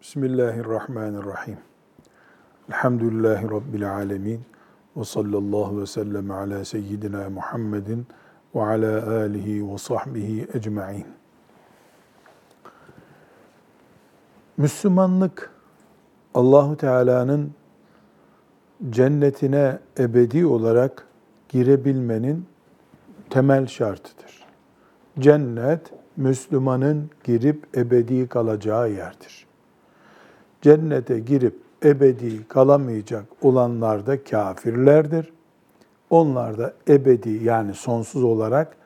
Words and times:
Bismillahirrahmanirrahim. 0.00 1.58
Elhamdülillahi 2.68 3.50
Rabbil 3.50 3.94
alemin. 3.94 4.40
Ve 4.96 5.04
sallallahu 5.04 5.80
ve 5.80 5.86
sellem 5.86 6.30
ala 6.30 6.64
seyyidina 6.64 7.30
Muhammedin 7.30 8.06
ve 8.54 8.62
ala 8.62 9.16
alihi 9.16 9.72
ve 9.72 9.78
sahbihi 9.78 10.48
ecma'in. 10.54 11.06
Müslümanlık 14.56 15.50
Allahu 16.34 16.76
Teala'nın 16.76 17.54
cennetine 18.90 19.78
ebedi 19.98 20.46
olarak 20.46 21.06
girebilmenin 21.48 22.46
temel 23.30 23.66
şartıdır. 23.66 24.46
Cennet 25.18 25.92
Müslümanın 26.16 27.10
girip 27.24 27.76
ebedi 27.76 28.28
kalacağı 28.28 28.90
yerdir. 28.90 29.49
Cennete 30.62 31.18
girip 31.18 31.60
ebedi 31.84 32.48
kalamayacak 32.48 33.24
olanlar 33.42 34.06
da 34.06 34.24
kafirlerdir. 34.24 35.32
Onlar 36.10 36.58
da 36.58 36.72
ebedi 36.88 37.30
yani 37.30 37.74
sonsuz 37.74 38.24
olarak 38.24 38.76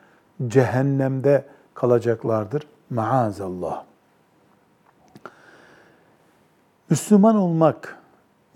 cehennemde 0.47 1.45
kalacaklardır. 1.73 2.67
Maazallah. 2.89 3.83
Müslüman 6.89 7.35
olmak, 7.35 7.97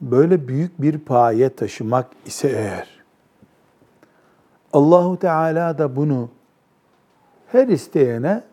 böyle 0.01 0.47
büyük 0.47 0.81
bir 0.81 0.99
paye 0.99 1.55
taşımak 1.55 2.07
ise 2.25 2.49
eğer, 2.49 2.99
Allahu 4.73 5.19
Teala 5.19 5.77
da 5.77 5.95
bunu 5.95 6.29
her 7.47 7.67
isteyene 7.67 8.43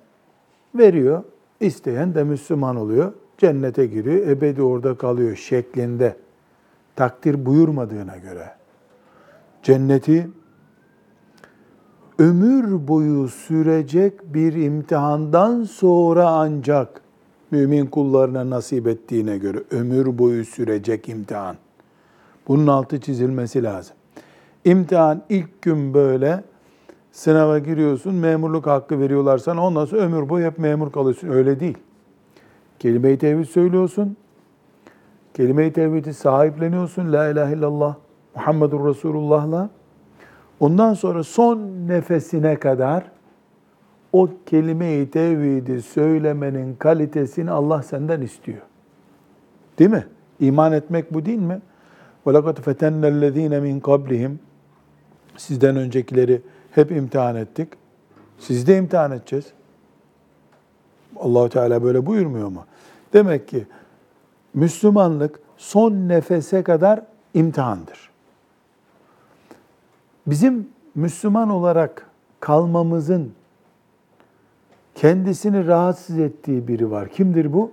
veriyor. 0.75 1.25
İsteyen 1.61 2.15
de 2.15 2.25
Müslüman 2.25 2.77
oluyor. 2.77 3.13
Cennete 3.39 3.87
giriyor, 3.87 4.27
ebedi 4.27 4.63
orada 4.63 4.95
kalıyor 4.95 5.37
şeklinde 5.37 6.17
takdir 6.97 7.47
buyurmadığına 7.47 8.17
göre 8.17 8.51
cenneti 9.63 10.29
ömür 12.19 12.89
boyu 12.89 13.29
sürecek 13.29 14.35
bir 14.35 14.53
imtihandan 14.53 15.65
sonra 15.65 16.29
ancak 16.29 17.01
mümin 17.51 17.87
kullarına 17.87 18.51
nasip 18.51 18.87
ettiğine 18.87 19.39
göre 19.39 19.59
ömür 19.71 20.19
boyu 20.19 20.45
sürecek 20.45 21.09
imtihan. 21.09 21.57
Bunun 22.49 22.67
altı 22.67 23.01
çizilmesi 23.01 23.63
lazım. 23.63 23.97
İmtihan 24.65 25.23
ilk 25.29 25.63
gün 25.63 25.95
böyle 25.95 26.45
sınava 27.13 27.59
giriyorsun, 27.59 28.15
memurluk 28.15 28.67
hakkı 28.67 29.01
veriyorlar 29.01 29.39
sana. 29.39 29.67
Ondan 29.67 29.85
sonra 29.85 30.01
ömür 30.01 30.29
boyu 30.29 30.47
hep 30.47 30.59
memur 30.59 30.93
kalıyorsun. 30.93 31.29
Öyle 31.29 31.61
değil. 31.61 31.79
Kelime-i 32.80 33.18
tevhid 33.18 33.46
söylüyorsun. 33.46 34.18
Kelime-i 35.34 35.74
tevhidi 35.74 36.14
sahipleniyorsun. 36.14 37.14
La 37.14 37.30
ilahe 37.30 37.54
illallah 37.54 37.96
Muhammedur 38.36 38.88
Resulullah'la. 38.88 39.70
Ondan 40.60 40.94
sonra 40.94 41.24
son 41.24 41.60
nefesine 41.88 42.56
kadar 42.56 43.04
o 44.14 44.30
kelime-i 44.46 45.12
tevhidi 45.12 45.82
söylemenin 45.82 46.76
kalitesini 46.76 47.52
Allah 47.52 47.84
senden 47.84 48.22
istiyor. 48.22 48.62
Değil 49.80 49.90
mi? 49.90 50.06
İman 50.40 50.72
etmek 50.72 51.14
bu 51.14 51.26
değil 51.26 51.40
mi? 51.40 51.62
وَلَقَدْ 52.26 52.56
فَتَنَّ 52.56 53.06
الَّذ۪ينَ 53.06 53.60
مِنْ 53.60 53.82
قَبْلِهِمْ 53.82 54.32
Sizden 55.38 55.76
öncekileri 55.76 56.42
hep 56.72 56.92
imtihan 56.92 57.36
ettik. 57.36 57.68
Siz 58.38 58.68
de 58.68 58.78
imtihan 58.78 59.12
edeceğiz. 59.12 59.54
Allahu 61.21 61.49
Teala 61.49 61.83
böyle 61.83 62.07
buyurmuyor 62.07 62.49
mu? 62.49 62.65
Demek 63.13 63.49
ki 63.49 63.67
Müslümanlık 64.55 65.41
son 65.57 65.93
nefese 65.93 66.63
kadar 66.63 67.03
imtihandır. 67.35 68.11
Bizim 70.27 70.69
Müslüman 70.95 71.51
olarak 71.51 72.11
kalmamızın 72.41 73.33
kendisini 74.95 75.67
rahatsız 75.67 76.19
ettiği 76.19 76.69
biri 76.69 76.91
var. 76.91 77.09
Kimdir 77.09 77.53
bu? 77.53 77.73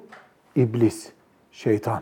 İblis, 0.56 1.12
şeytan. 1.52 2.02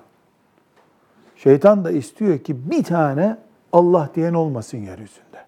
Şeytan 1.36 1.86
da 1.86 1.92
istiyor 1.92 2.40
ki 2.40 2.72
bir 2.72 2.84
tane 2.84 3.38
Allah 3.74 4.10
diyen 4.16 4.34
olmasın 4.34 4.78
yeryüzünde. 4.78 5.46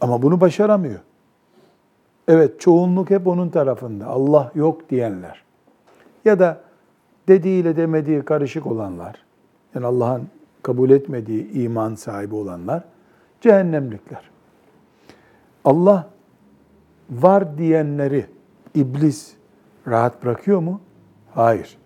Ama 0.00 0.22
bunu 0.22 0.40
başaramıyor. 0.40 1.00
Evet 2.28 2.60
çoğunluk 2.60 3.10
hep 3.10 3.26
onun 3.26 3.48
tarafında. 3.48 4.06
Allah 4.06 4.52
yok 4.54 4.90
diyenler. 4.90 5.42
Ya 6.24 6.38
da 6.38 6.60
dediğiyle 7.28 7.76
demediği 7.76 8.22
karışık 8.22 8.66
olanlar. 8.66 9.16
Yani 9.74 9.86
Allah'ın 9.86 10.28
kabul 10.62 10.90
etmediği 10.90 11.52
iman 11.52 11.94
sahibi 11.94 12.34
olanlar 12.34 12.84
cehennemlikler. 13.40 14.30
Allah 15.64 16.08
var 17.10 17.58
diyenleri 17.58 18.26
iblis 18.74 19.34
rahat 19.86 20.24
bırakıyor 20.24 20.60
mu? 20.60 20.80
Hayır. 21.34 21.78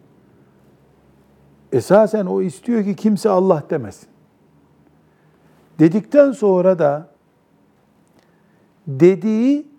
Esasen 1.73 2.27
o 2.27 2.43
istiyor 2.43 2.85
ki 2.85 2.97
kimse 2.97 3.29
Allah 3.31 3.63
demesin. 3.71 4.09
Dedikten 5.79 6.33
sonra 6.33 6.79
da 6.79 7.09
dediği 8.87 9.74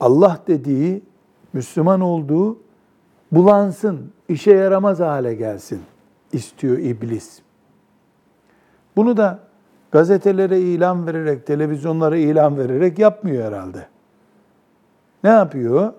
Allah 0.00 0.40
dediği 0.46 1.02
Müslüman 1.52 2.00
olduğu 2.00 2.58
bulansın, 3.32 4.12
işe 4.28 4.54
yaramaz 4.54 5.00
hale 5.00 5.34
gelsin 5.34 5.80
istiyor 6.32 6.78
iblis. 6.78 7.40
Bunu 8.96 9.16
da 9.16 9.38
gazetelere 9.92 10.60
ilan 10.60 11.06
vererek, 11.06 11.46
televizyonlara 11.46 12.16
ilan 12.16 12.58
vererek 12.58 12.98
yapmıyor 12.98 13.52
herhalde. 13.52 13.86
Ne 15.24 15.30
yapıyor? 15.30 15.92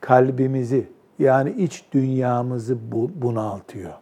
Kalbimizi 0.00 0.88
yani 1.18 1.50
iç 1.50 1.84
dünyamızı 1.92 2.78
bunaltıyor. 3.14 3.92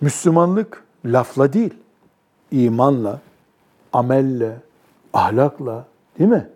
Müslümanlık 0.00 0.84
lafla 1.04 1.52
değil, 1.52 1.74
imanla, 2.50 3.20
amelle, 3.92 4.56
ahlakla, 5.12 5.84
değil 6.18 6.30
mi? 6.30 6.48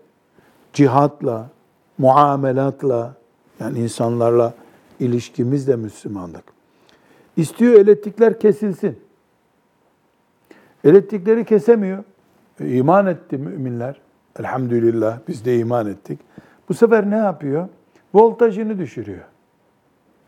Cihatla, 0.73 1.51
muamelatla, 1.99 3.15
yani 3.61 3.79
insanlarla 3.79 4.55
ilişkimiz 5.01 5.69
de 5.69 5.77
Müslümanlık. 5.77 6.45
İstiyor 7.37 7.75
elektrikler 7.75 8.41
kesilsin. 8.41 9.01
Elektrikleri 10.85 11.45
kesemiyor. 11.45 12.05
E, 12.61 12.77
iman 12.77 13.07
etti 13.07 13.39
müminler. 13.39 14.01
Elhamdülillah 14.39 15.19
biz 15.29 15.45
de 15.45 15.59
iman 15.59 15.87
ettik. 15.87 16.21
Bu 16.69 16.75
sefer 16.75 17.11
ne 17.11 17.17
yapıyor? 17.17 17.69
Voltajını 18.15 18.79
düşürüyor. 18.79 19.25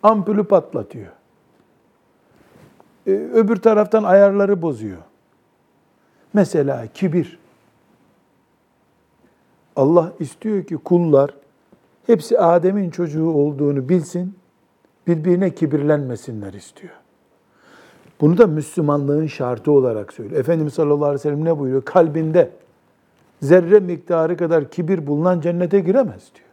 Ampulü 0.02 0.44
patlatıyor. 0.44 1.12
Ee, 3.06 3.10
öbür 3.10 3.56
taraftan 3.56 4.02
ayarları 4.02 4.62
bozuyor. 4.62 4.98
Mesela 6.32 6.86
kibir. 6.94 7.38
Allah 9.76 10.12
istiyor 10.20 10.64
ki 10.64 10.76
kullar 10.76 11.30
hepsi 12.06 12.38
Adem'in 12.38 12.90
çocuğu 12.90 13.30
olduğunu 13.30 13.88
bilsin, 13.88 14.34
birbirine 15.06 15.54
kibirlenmesinler 15.54 16.52
istiyor. 16.52 16.92
Bunu 18.20 18.38
da 18.38 18.46
Müslümanlığın 18.46 19.26
şartı 19.26 19.72
olarak 19.72 20.12
söylüyor. 20.12 20.40
Efendimiz 20.40 20.74
sallallahu 20.74 21.04
aleyhi 21.04 21.14
ve 21.14 21.22
sellem 21.22 21.44
ne 21.44 21.58
buyuruyor? 21.58 21.84
Kalbinde 21.84 22.50
zerre 23.42 23.80
miktarı 23.80 24.36
kadar 24.36 24.70
kibir 24.70 25.06
bulunan 25.06 25.40
cennete 25.40 25.80
giremez 25.80 26.32
diyor. 26.34 26.48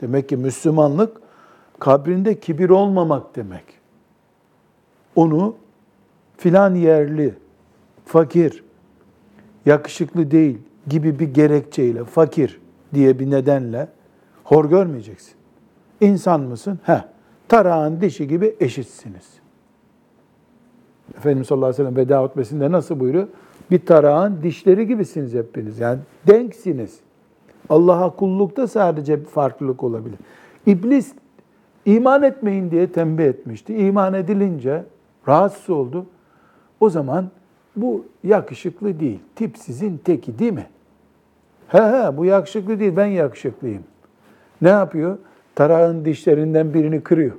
Demek 0.00 0.28
ki 0.28 0.36
Müslümanlık 0.36 1.20
kabrinde 1.78 2.40
kibir 2.40 2.70
olmamak 2.70 3.36
demek. 3.36 3.64
Onu 5.16 5.56
filan 6.36 6.74
yerli, 6.74 7.34
fakir, 8.04 8.64
yakışıklı 9.66 10.30
değil 10.30 10.58
gibi 10.86 11.18
bir 11.18 11.34
gerekçeyle 11.34 12.04
fakir 12.04 12.60
diye 12.94 13.18
bir 13.18 13.30
nedenle 13.30 13.88
hor 14.44 14.64
görmeyeceksin. 14.64 15.34
İnsan 16.00 16.40
mısın? 16.40 16.78
He. 16.82 17.04
Tarağın 17.48 18.00
dişi 18.00 18.28
gibi 18.28 18.56
eşitsiniz. 18.60 19.24
Efendimiz 21.16 21.48
sallallahu 21.48 21.66
aleyhi 21.66 21.82
ve 21.82 21.90
sellem 21.90 21.96
veda 21.96 22.22
hutbesinde 22.22 22.72
nasıl 22.72 23.00
buyuruyor? 23.00 23.28
Bir 23.70 23.86
tarağın 23.86 24.42
dişleri 24.42 24.86
gibisiniz 24.86 25.34
hepiniz. 25.34 25.78
Yani 25.78 25.98
denksiniz. 26.26 27.00
Allah'a 27.68 28.16
kullukta 28.16 28.68
sadece 28.68 29.22
farklılık 29.24 29.82
olabilir. 29.82 30.18
İblis 30.66 31.12
iman 31.84 32.22
etmeyin 32.22 32.70
diye 32.70 32.92
tembih 32.92 33.24
etmişti. 33.24 33.76
İman 33.76 34.14
edilince 34.14 34.84
rahatsız 35.28 35.70
oldu. 35.70 36.06
O 36.80 36.90
zaman 36.90 37.30
bu 37.76 38.04
yakışıklı 38.24 39.00
değil. 39.00 39.20
Tipsizin 39.36 40.00
teki 40.04 40.38
değil 40.38 40.52
mi? 40.52 40.66
He 41.68 41.78
he 41.78 42.16
bu 42.16 42.24
yakışıklı 42.24 42.80
değil 42.80 42.96
ben 42.96 43.06
yakışıklıyım. 43.06 43.84
Ne 44.62 44.68
yapıyor? 44.68 45.18
tarağın 45.56 46.04
dişlerinden 46.04 46.74
birini 46.74 47.00
kırıyor. 47.00 47.36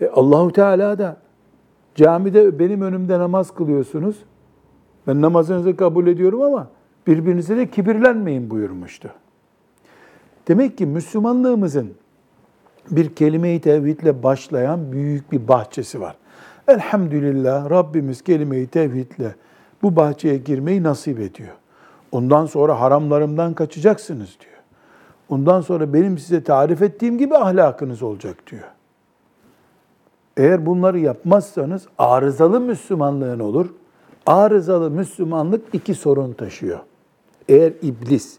E 0.00 0.08
Allahu 0.08 0.52
Teala 0.52 0.98
da 0.98 1.16
camide 1.94 2.58
benim 2.58 2.82
önümde 2.82 3.18
namaz 3.18 3.54
kılıyorsunuz. 3.54 4.16
Ben 5.06 5.22
namazınızı 5.22 5.76
kabul 5.76 6.06
ediyorum 6.06 6.42
ama 6.42 6.68
birbirinize 7.06 7.56
de 7.56 7.70
kibirlenmeyin 7.70 8.50
buyurmuştu. 8.50 9.10
Demek 10.48 10.78
ki 10.78 10.86
Müslümanlığımızın 10.86 11.94
bir 12.90 13.14
kelime-i 13.14 13.60
tevhidle 13.60 14.22
başlayan 14.22 14.92
büyük 14.92 15.32
bir 15.32 15.48
bahçesi 15.48 16.00
var. 16.00 16.16
Elhamdülillah 16.68 17.70
Rabbimiz 17.70 18.22
kelime-i 18.22 18.66
tevhidle 18.66 19.34
bu 19.82 19.96
bahçeye 19.96 20.36
girmeyi 20.36 20.82
nasip 20.82 21.20
ediyor. 21.20 21.54
Ondan 22.12 22.46
sonra 22.46 22.80
haramlarımdan 22.80 23.54
kaçacaksınız 23.54 24.36
diyor. 24.40 24.56
Ondan 25.28 25.60
sonra 25.60 25.92
benim 25.92 26.18
size 26.18 26.44
tarif 26.44 26.82
ettiğim 26.82 27.18
gibi 27.18 27.36
ahlakınız 27.36 28.02
olacak 28.02 28.36
diyor. 28.50 28.64
Eğer 30.36 30.66
bunları 30.66 30.98
yapmazsanız 30.98 31.86
arızalı 31.98 32.60
Müslümanlığın 32.60 33.40
olur. 33.40 33.66
Arızalı 34.26 34.90
Müslümanlık 34.90 35.64
iki 35.72 35.94
sorun 35.94 36.32
taşıyor. 36.32 36.78
Eğer 37.48 37.72
iblis 37.82 38.38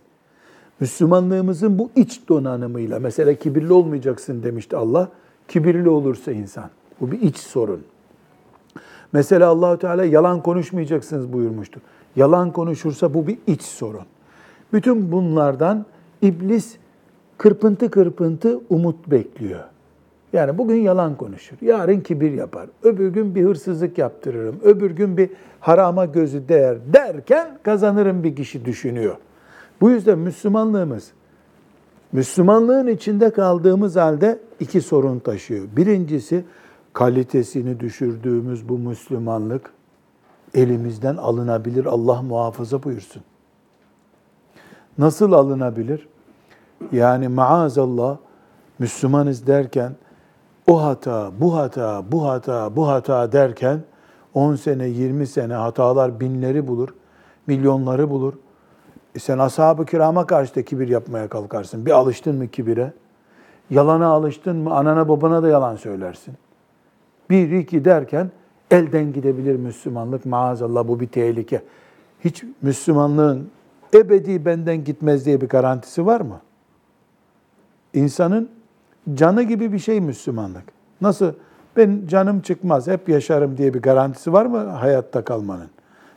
Müslümanlığımızın 0.79 1.79
bu 1.79 1.89
iç 1.95 2.21
donanımıyla 2.29 2.99
mesela 2.99 3.33
kibirli 3.33 3.73
olmayacaksın 3.73 4.43
demişti 4.43 4.77
Allah. 4.77 5.09
Kibirli 5.47 5.89
olursa 5.89 6.31
insan. 6.31 6.69
Bu 7.01 7.11
bir 7.11 7.21
iç 7.21 7.37
sorun. 7.37 7.83
Mesela 9.13 9.49
Allahu 9.49 9.77
Teala 9.77 10.05
yalan 10.05 10.43
konuşmayacaksınız 10.43 11.33
buyurmuştu. 11.33 11.81
Yalan 12.17 12.51
konuşursa 12.51 13.13
bu 13.13 13.27
bir 13.27 13.37
iç 13.47 13.61
sorun. 13.61 14.05
Bütün 14.73 15.11
bunlardan 15.11 15.85
iblis 16.21 16.77
kırpıntı 17.37 17.91
kırpıntı 17.91 18.59
umut 18.69 19.11
bekliyor. 19.11 19.63
Yani 20.33 20.57
bugün 20.57 20.75
yalan 20.75 21.15
konuşur, 21.15 21.57
yarın 21.61 21.99
kibir 21.99 22.31
yapar, 22.31 22.67
öbür 22.83 23.09
gün 23.09 23.35
bir 23.35 23.43
hırsızlık 23.43 23.97
yaptırırım, 23.97 24.59
öbür 24.63 24.91
gün 24.91 25.17
bir 25.17 25.29
harama 25.59 26.05
gözü 26.05 26.47
değer 26.47 26.77
derken 26.93 27.57
kazanırım 27.63 28.23
bir 28.23 28.35
kişi 28.35 28.65
düşünüyor. 28.65 29.15
Bu 29.81 29.89
yüzden 29.89 30.19
Müslümanlığımız, 30.19 31.11
Müslümanlığın 32.11 32.87
içinde 32.87 33.29
kaldığımız 33.29 33.95
halde 33.95 34.39
iki 34.59 34.81
sorun 34.81 35.19
taşıyor. 35.19 35.65
Birincisi 35.77 36.45
kalitesini 36.93 37.79
düşürdüğümüz 37.79 38.69
bu 38.69 38.77
Müslümanlık 38.77 39.76
elimizden 40.53 41.17
alınabilir. 41.17 41.85
Allah 41.85 42.21
muhafaza 42.21 42.83
buyursun. 42.83 43.23
Nasıl 44.97 45.31
alınabilir? 45.31 46.07
Yani 46.91 47.27
maazallah 47.27 48.17
Müslümanız 48.79 49.47
derken 49.47 49.95
o 50.67 50.83
hata, 50.83 51.31
bu 51.39 51.55
hata, 51.55 52.11
bu 52.11 52.27
hata, 52.27 52.75
bu 52.75 52.87
hata 52.87 53.31
derken 53.31 53.79
10 54.33 54.55
sene, 54.55 54.87
20 54.87 55.27
sene 55.27 55.53
hatalar 55.53 56.19
binleri 56.19 56.67
bulur, 56.67 56.89
milyonları 57.47 58.09
bulur. 58.09 58.33
E 59.15 59.19
sen 59.19 59.37
ashab-ı 59.37 59.85
kirama 59.85 60.27
karşı 60.27 60.55
da 60.55 60.65
kibir 60.65 60.87
yapmaya 60.87 61.27
kalkarsın. 61.27 61.85
Bir 61.85 61.91
alıştın 61.91 62.35
mı 62.35 62.47
kibire? 62.47 62.93
Yalana 63.69 64.07
alıştın 64.07 64.55
mı 64.55 64.75
anana 64.75 65.09
babana 65.09 65.43
da 65.43 65.47
yalan 65.47 65.75
söylersin. 65.75 66.33
Bir, 67.29 67.51
iki 67.51 67.85
derken 67.85 68.31
elden 68.71 69.13
gidebilir 69.13 69.55
Müslümanlık. 69.55 70.25
Maazallah 70.25 70.87
bu 70.87 70.99
bir 70.99 71.07
tehlike. 71.07 71.63
Hiç 72.23 72.43
Müslümanlığın 72.61 73.49
ebedi 73.93 74.45
benden 74.45 74.83
gitmez 74.83 75.25
diye 75.25 75.41
bir 75.41 75.49
garantisi 75.49 76.05
var 76.05 76.21
mı? 76.21 76.41
İnsanın 77.93 78.49
canı 79.13 79.43
gibi 79.43 79.71
bir 79.73 79.79
şey 79.79 80.01
Müslümanlık. 80.01 80.63
Nasıl 81.01 81.33
ben 81.77 82.01
canım 82.07 82.41
çıkmaz, 82.41 82.87
hep 82.87 83.09
yaşarım 83.09 83.57
diye 83.57 83.73
bir 83.73 83.81
garantisi 83.81 84.33
var 84.33 84.45
mı 84.45 84.57
hayatta 84.57 85.23
kalmanın? 85.23 85.69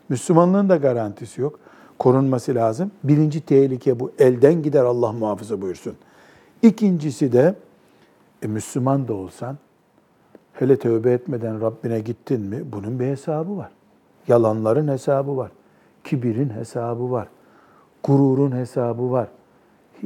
Müslümanlığın 0.09 0.69
da 0.69 0.77
garantisi 0.77 1.41
yok. 1.41 1.59
Korunması 1.99 2.55
lazım. 2.55 2.91
Birinci 3.05 3.41
tehlike 3.41 4.01
bu. 4.01 4.13
Elden 4.19 4.63
gider 4.63 4.85
Allah 4.85 5.13
muhafaza 5.13 5.63
buyursun. 5.63 5.95
İkincisi 6.63 7.33
de 7.33 7.55
e, 8.43 8.47
Müslüman 8.47 9.09
da 9.09 9.15
olsan, 9.15 9.59
hele 10.61 10.79
tövbe 10.79 11.13
etmeden 11.13 11.61
Rabbine 11.61 12.01
gittin 12.01 12.41
mi 12.41 12.73
bunun 12.73 13.01
bir 13.01 13.07
hesabı 13.07 13.57
var. 13.57 13.71
Yalanların 14.29 14.89
hesabı 14.89 15.37
var. 15.37 15.51
Kibirin 16.05 16.51
hesabı 16.51 17.11
var. 17.11 17.29
Gururun 18.05 18.57
hesabı 18.57 19.11
var. 19.11 19.29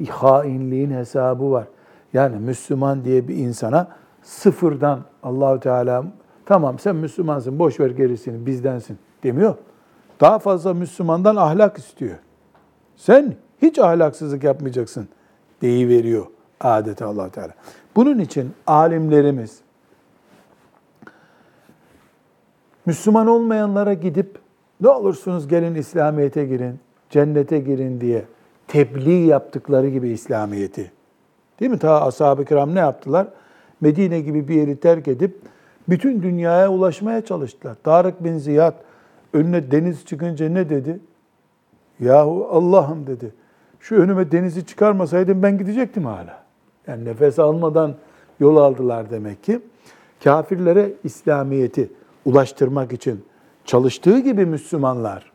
Hainliğin 0.09 0.91
hesabı 0.91 1.51
var. 1.51 1.65
Yani 2.13 2.37
Müslüman 2.37 3.05
diye 3.05 3.29
bir 3.29 3.37
insana 3.37 3.89
sıfırdan 4.23 5.01
Allahü 5.23 5.61
Teala 5.61 6.05
tamam 6.47 6.79
sen 6.79 6.97
Müslümansın 6.97 7.59
boş 7.59 7.81
ver 7.81 7.91
gerisini 7.91 8.47
bizdensin 8.47 8.99
demiyor. 9.23 9.55
Daha 10.21 10.39
fazla 10.39 10.75
Müslümandan 10.75 11.37
ahlak 11.37 11.79
istiyor. 11.79 12.19
Sen 12.97 13.35
hiç 13.63 13.79
ahlaksızlık 13.79 14.45
yapmayacaksın 14.45 15.09
deyi 15.63 15.89
veriyor 15.89 16.27
adeta 16.61 17.07
Allah 17.07 17.29
Teala. 17.31 17.53
Bunun 17.97 18.19
için 18.19 18.53
alimlerimiz 18.67 19.64
Müslüman 22.87 23.27
olmayanlara 23.27 23.95
gidip 23.95 24.39
ne 24.81 24.89
olursunuz 24.89 25.49
gelin 25.49 25.75
İslamiyet'e 25.75 26.45
girin, 26.45 26.81
cennete 27.11 27.59
girin 27.59 28.01
diye 28.01 28.25
tebliğ 28.69 29.27
yaptıkları 29.27 29.89
gibi 29.89 30.09
İslamiyet'i 30.09 30.91
Değil 31.61 31.71
mi? 31.71 31.79
Ta 31.79 32.07
ashab-ı 32.07 32.45
kiram 32.45 32.75
ne 32.75 32.79
yaptılar? 32.79 33.27
Medine 33.81 34.21
gibi 34.21 34.49
bir 34.49 34.55
yeri 34.55 34.77
terk 34.77 35.09
edip 35.09 35.41
bütün 35.89 36.23
dünyaya 36.23 36.73
ulaşmaya 36.73 37.25
çalıştılar. 37.25 37.77
Tarık 37.85 38.25
bin 38.25 38.39
Ziyad 38.39 38.75
önüne 39.33 39.71
deniz 39.71 40.05
çıkınca 40.05 40.49
ne 40.49 40.69
dedi? 40.69 41.01
Yahu 42.01 42.49
Allah'ım 42.51 43.07
dedi. 43.07 43.35
Şu 43.81 43.97
önüme 43.97 44.33
denizi 44.33 44.67
çıkarmasaydım 44.67 45.43
ben 45.43 45.59
gidecektim 45.59 46.05
hala. 46.05 46.45
Yani 46.87 47.05
nefes 47.05 47.39
almadan 47.39 47.95
yol 48.41 48.57
aldılar 48.57 49.11
demek 49.11 49.45
ki. 49.45 49.61
Kafirlere 50.25 50.93
İslamiyet'i 51.05 51.91
ulaştırmak 52.25 52.93
için 52.93 53.25
çalıştığı 53.65 54.19
gibi 54.19 54.47
Müslümanlar, 54.47 55.33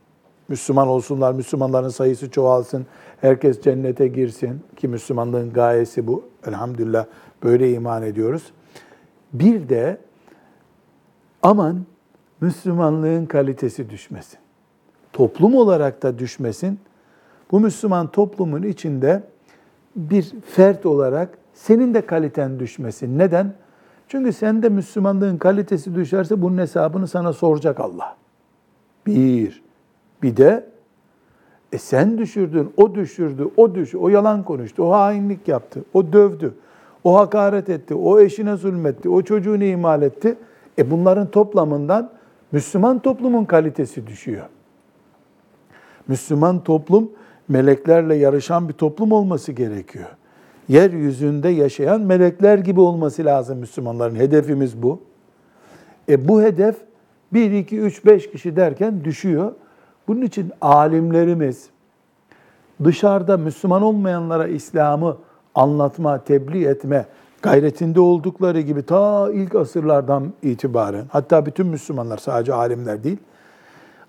Müslüman 0.47 0.87
olsunlar, 0.87 1.33
Müslümanların 1.33 1.89
sayısı 1.89 2.31
çoğalsın, 2.31 2.85
herkes 3.21 3.61
cennete 3.61 4.07
girsin 4.07 4.61
ki 4.77 4.87
Müslümanlığın 4.87 5.53
gayesi 5.53 6.07
bu. 6.07 6.23
Elhamdülillah 6.47 7.05
böyle 7.43 7.73
iman 7.73 8.03
ediyoruz. 8.03 8.43
Bir 9.33 9.69
de 9.69 9.97
aman 11.41 11.85
Müslümanlığın 12.41 13.25
kalitesi 13.25 13.89
düşmesin. 13.89 14.39
Toplum 15.13 15.55
olarak 15.55 16.03
da 16.03 16.19
düşmesin. 16.19 16.79
Bu 17.51 17.59
Müslüman 17.59 18.07
toplumun 18.07 18.63
içinde 18.63 19.23
bir 19.95 20.33
fert 20.45 20.85
olarak 20.85 21.29
senin 21.53 21.93
de 21.93 22.05
kaliten 22.05 22.59
düşmesin. 22.59 23.19
Neden? 23.19 23.53
Çünkü 24.09 24.33
sende 24.33 24.69
Müslümanlığın 24.69 25.37
kalitesi 25.37 25.95
düşerse 25.95 26.41
bunun 26.41 26.57
hesabını 26.57 27.07
sana 27.07 27.33
soracak 27.33 27.79
Allah. 27.79 28.15
Bir. 29.05 29.61
Bir 30.23 30.37
de 30.37 30.65
e 31.71 31.77
sen 31.77 32.17
düşürdün, 32.17 32.73
o 32.77 32.95
düşürdü, 32.95 33.47
o 33.57 33.75
düş, 33.75 33.95
o 33.95 34.09
yalan 34.09 34.43
konuştu, 34.43 34.83
o 34.83 34.91
hainlik 34.91 35.47
yaptı, 35.47 35.83
o 35.93 36.13
dövdü, 36.13 36.53
o 37.03 37.17
hakaret 37.17 37.69
etti, 37.69 37.95
o 37.95 38.19
eşine 38.19 38.55
zulmetti, 38.55 39.09
o 39.09 39.21
çocuğunu 39.21 39.63
imal 39.63 40.01
etti. 40.01 40.37
E 40.77 40.91
bunların 40.91 41.31
toplamından 41.31 42.11
Müslüman 42.51 42.99
toplumun 42.99 43.45
kalitesi 43.45 44.07
düşüyor. 44.07 44.45
Müslüman 46.07 46.63
toplum 46.63 47.11
meleklerle 47.47 48.15
yarışan 48.15 48.69
bir 48.69 48.73
toplum 48.73 49.11
olması 49.11 49.51
gerekiyor. 49.51 50.09
Yeryüzünde 50.69 51.49
yaşayan 51.49 52.01
melekler 52.01 52.57
gibi 52.57 52.79
olması 52.79 53.25
lazım 53.25 53.57
Müslümanların. 53.57 54.15
Hedefimiz 54.15 54.81
bu. 54.83 55.01
E 56.09 56.27
bu 56.27 56.41
hedef 56.41 56.75
1, 57.33 57.51
2, 57.51 57.79
3, 57.79 58.05
5 58.05 58.31
kişi 58.31 58.55
derken 58.55 59.03
düşüyor. 59.03 59.51
Bunun 60.07 60.21
için 60.21 60.51
alimlerimiz 60.61 61.69
dışarıda 62.83 63.37
Müslüman 63.37 63.81
olmayanlara 63.81 64.47
İslam'ı 64.47 65.17
anlatma, 65.55 66.23
tebliğ 66.23 66.65
etme 66.65 67.05
gayretinde 67.41 67.99
oldukları 67.99 68.61
gibi 68.61 68.83
ta 68.83 69.31
ilk 69.31 69.55
asırlardan 69.55 70.33
itibaren 70.43 71.05
hatta 71.09 71.45
bütün 71.45 71.67
Müslümanlar 71.67 72.17
sadece 72.17 72.53
alimler 72.53 73.03
değil 73.03 73.17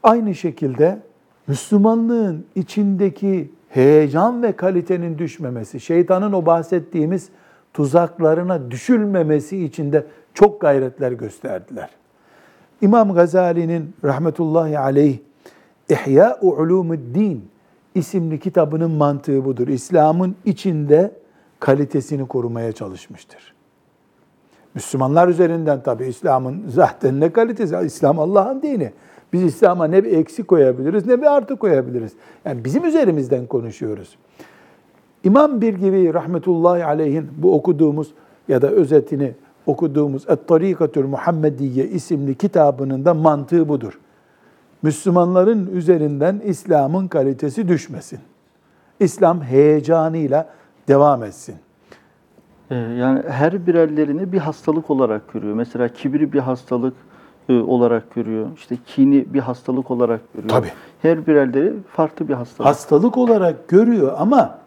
aynı 0.02 0.34
şekilde 0.34 1.00
Müslümanlığın 1.46 2.44
içindeki 2.54 3.50
heyecan 3.70 4.42
ve 4.42 4.52
kalitenin 4.52 5.18
düşmemesi, 5.18 5.80
şeytanın 5.80 6.32
o 6.32 6.46
bahsettiğimiz 6.46 7.28
tuzaklarına 7.74 8.70
düşülmemesi 8.70 9.64
için 9.64 9.92
de 9.92 10.06
çok 10.34 10.60
gayretler 10.60 11.12
gösterdiler. 11.12 11.90
İmam 12.80 13.14
Gazali'nin 13.14 13.94
rahmetullahi 14.04 14.78
aleyh 14.78 15.18
İhya 15.88 16.38
Ulumuddin 16.40 17.48
isimli 17.94 18.40
kitabının 18.40 18.90
mantığı 18.90 19.44
budur. 19.44 19.68
İslam'ın 19.68 20.36
içinde 20.44 21.12
kalitesini 21.60 22.28
korumaya 22.28 22.72
çalışmıştır. 22.72 23.54
Müslümanlar 24.74 25.28
üzerinden 25.28 25.82
tabi 25.82 26.06
İslam'ın 26.06 26.64
zaten 26.68 27.20
ne 27.20 27.32
kalitesi? 27.32 27.76
İslam 27.84 28.18
Allah'ın 28.18 28.62
dini. 28.62 28.92
Biz 29.32 29.42
İslam'a 29.42 29.84
ne 29.84 30.04
bir 30.04 30.12
eksi 30.12 30.42
koyabiliriz 30.42 31.06
ne 31.06 31.20
bir 31.20 31.36
artı 31.36 31.56
koyabiliriz. 31.56 32.12
Yani 32.44 32.64
bizim 32.64 32.84
üzerimizden 32.84 33.46
konuşuyoruz. 33.46 34.16
İmam 35.24 35.60
bir 35.60 35.74
gibi 35.74 36.14
rahmetullahi 36.14 36.84
aleyhin 36.84 37.28
bu 37.36 37.54
okuduğumuz 37.54 38.14
ya 38.48 38.62
da 38.62 38.70
özetini 38.70 39.34
okuduğumuz 39.66 40.28
Et-Tarikatül 40.28 41.04
Muhammediye 41.04 41.86
isimli 41.86 42.34
kitabının 42.34 43.04
da 43.04 43.14
mantığı 43.14 43.68
budur. 43.68 43.98
Müslümanların 44.82 45.66
üzerinden 45.66 46.40
İslam'ın 46.44 47.08
kalitesi 47.08 47.68
düşmesin. 47.68 48.20
İslam 49.00 49.42
heyecanıyla 49.42 50.48
devam 50.88 51.24
etsin. 51.24 51.54
Ee, 52.70 52.74
yani 52.74 53.22
her 53.28 53.66
birerlerini 53.66 54.32
bir 54.32 54.38
hastalık 54.38 54.90
olarak 54.90 55.32
görüyor. 55.32 55.54
Mesela 55.54 55.88
kibri 55.88 56.32
bir 56.32 56.38
hastalık 56.38 56.94
olarak 57.48 58.14
görüyor. 58.14 58.48
İşte 58.56 58.76
kini 58.86 59.34
bir 59.34 59.40
hastalık 59.40 59.90
olarak 59.90 60.20
görüyor. 60.34 60.48
Tabii. 60.48 60.72
Her 61.02 61.26
birerleri 61.26 61.72
farklı 61.92 62.28
bir 62.28 62.34
hastalık. 62.34 62.68
Hastalık 62.68 63.18
olarak 63.18 63.68
görüyor 63.68 64.14
ama 64.18 64.58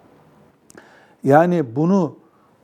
yani 1.24 1.76
bunu 1.76 2.16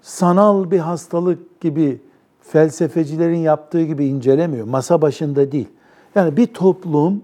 sanal 0.01 0.71
bir 0.71 0.79
hastalık 0.79 1.61
gibi 1.61 2.01
felsefecilerin 2.41 3.37
yaptığı 3.37 3.83
gibi 3.83 4.05
incelemiyor. 4.05 4.67
Masa 4.67 5.01
başında 5.01 5.51
değil. 5.51 5.67
Yani 6.15 6.37
bir 6.37 6.47
toplum 6.47 7.23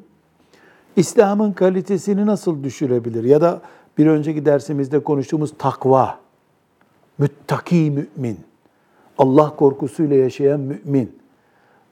İslam'ın 0.96 1.52
kalitesini 1.52 2.26
nasıl 2.26 2.64
düşürebilir? 2.64 3.24
Ya 3.24 3.42
da 3.42 3.62
bir 3.98 4.08
önceki 4.08 4.46
dersimizde 4.46 5.00
konuştuğumuz 5.00 5.54
takva, 5.58 6.20
müttaki 7.18 7.76
mümin, 7.76 8.40
Allah 9.18 9.56
korkusuyla 9.56 10.16
yaşayan 10.16 10.60
mümin, 10.60 11.16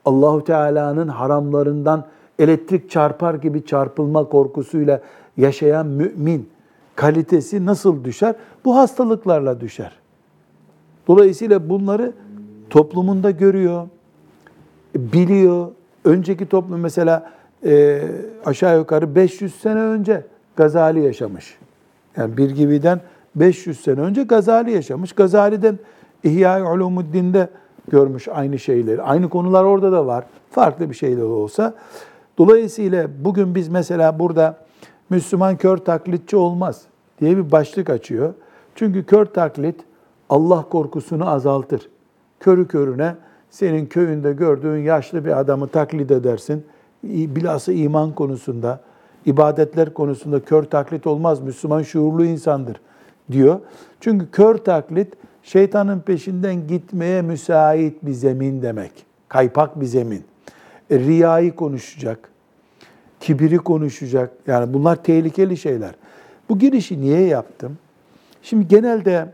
Allahu 0.04 0.44
Teala'nın 0.44 1.08
haramlarından 1.08 2.04
elektrik 2.38 2.90
çarpar 2.90 3.34
gibi 3.34 3.66
çarpılma 3.66 4.24
korkusuyla 4.24 5.00
yaşayan 5.36 5.86
mümin 5.86 6.48
kalitesi 6.96 7.66
nasıl 7.66 8.04
düşer? 8.04 8.34
Bu 8.64 8.76
hastalıklarla 8.76 9.60
düşer. 9.60 9.92
Dolayısıyla 11.08 11.68
bunları 11.68 12.12
toplumunda 12.70 13.30
görüyor, 13.30 13.88
biliyor. 14.94 15.68
Önceki 16.04 16.46
toplum 16.46 16.80
mesela 16.80 17.30
e, 17.66 18.02
aşağı 18.44 18.78
yukarı 18.78 19.14
500 19.14 19.54
sene 19.54 19.80
önce 19.80 20.26
Gazali 20.56 21.00
yaşamış. 21.00 21.58
Yani 22.16 22.36
bir 22.36 22.50
gibiden 22.50 23.00
500 23.36 23.80
sene 23.80 24.00
önce 24.00 24.22
Gazali 24.22 24.70
yaşamış. 24.70 25.12
Gazali'den 25.12 25.78
İhya-i 26.24 26.62
Ulumuddin'de 26.62 27.48
görmüş 27.88 28.28
aynı 28.28 28.58
şeyleri. 28.58 29.02
Aynı 29.02 29.28
konular 29.28 29.64
orada 29.64 29.92
da 29.92 30.06
var. 30.06 30.24
Farklı 30.50 30.90
bir 30.90 30.94
şeyler 30.94 31.22
olsa. 31.22 31.74
Dolayısıyla 32.38 33.08
bugün 33.24 33.54
biz 33.54 33.68
mesela 33.68 34.18
burada 34.18 34.56
Müslüman 35.10 35.56
kör 35.56 35.76
taklitçi 35.76 36.36
olmaz 36.36 36.82
diye 37.20 37.36
bir 37.36 37.52
başlık 37.52 37.90
açıyor. 37.90 38.34
Çünkü 38.74 39.06
kör 39.06 39.24
taklit 39.24 39.80
Allah 40.30 40.64
korkusunu 40.70 41.30
azaltır. 41.30 41.88
Körü 42.40 42.68
körüne 42.68 43.14
senin 43.50 43.86
köyünde 43.86 44.32
gördüğün 44.32 44.82
yaşlı 44.82 45.24
bir 45.24 45.40
adamı 45.40 45.68
taklit 45.68 46.10
edersin. 46.10 46.66
Bilhassa 47.04 47.72
iman 47.72 48.12
konusunda, 48.12 48.80
ibadetler 49.26 49.94
konusunda 49.94 50.40
kör 50.40 50.62
taklit 50.62 51.06
olmaz. 51.06 51.40
Müslüman 51.40 51.82
şuurlu 51.82 52.24
insandır 52.24 52.80
diyor. 53.32 53.60
Çünkü 54.00 54.30
kör 54.30 54.56
taklit 54.56 55.14
şeytanın 55.44 56.00
peşinden 56.00 56.66
gitmeye 56.66 57.22
müsait 57.22 58.06
bir 58.06 58.12
zemin 58.12 58.62
demek. 58.62 58.92
Kaypak 59.28 59.80
bir 59.80 59.86
zemin. 59.86 60.24
E, 60.90 60.98
riyayı 60.98 61.54
konuşacak, 61.54 62.28
kibiri 63.20 63.58
konuşacak. 63.58 64.30
Yani 64.46 64.74
bunlar 64.74 65.02
tehlikeli 65.02 65.56
şeyler. 65.56 65.94
Bu 66.48 66.58
girişi 66.58 67.00
niye 67.00 67.20
yaptım? 67.20 67.78
Şimdi 68.42 68.68
genelde 68.68 69.32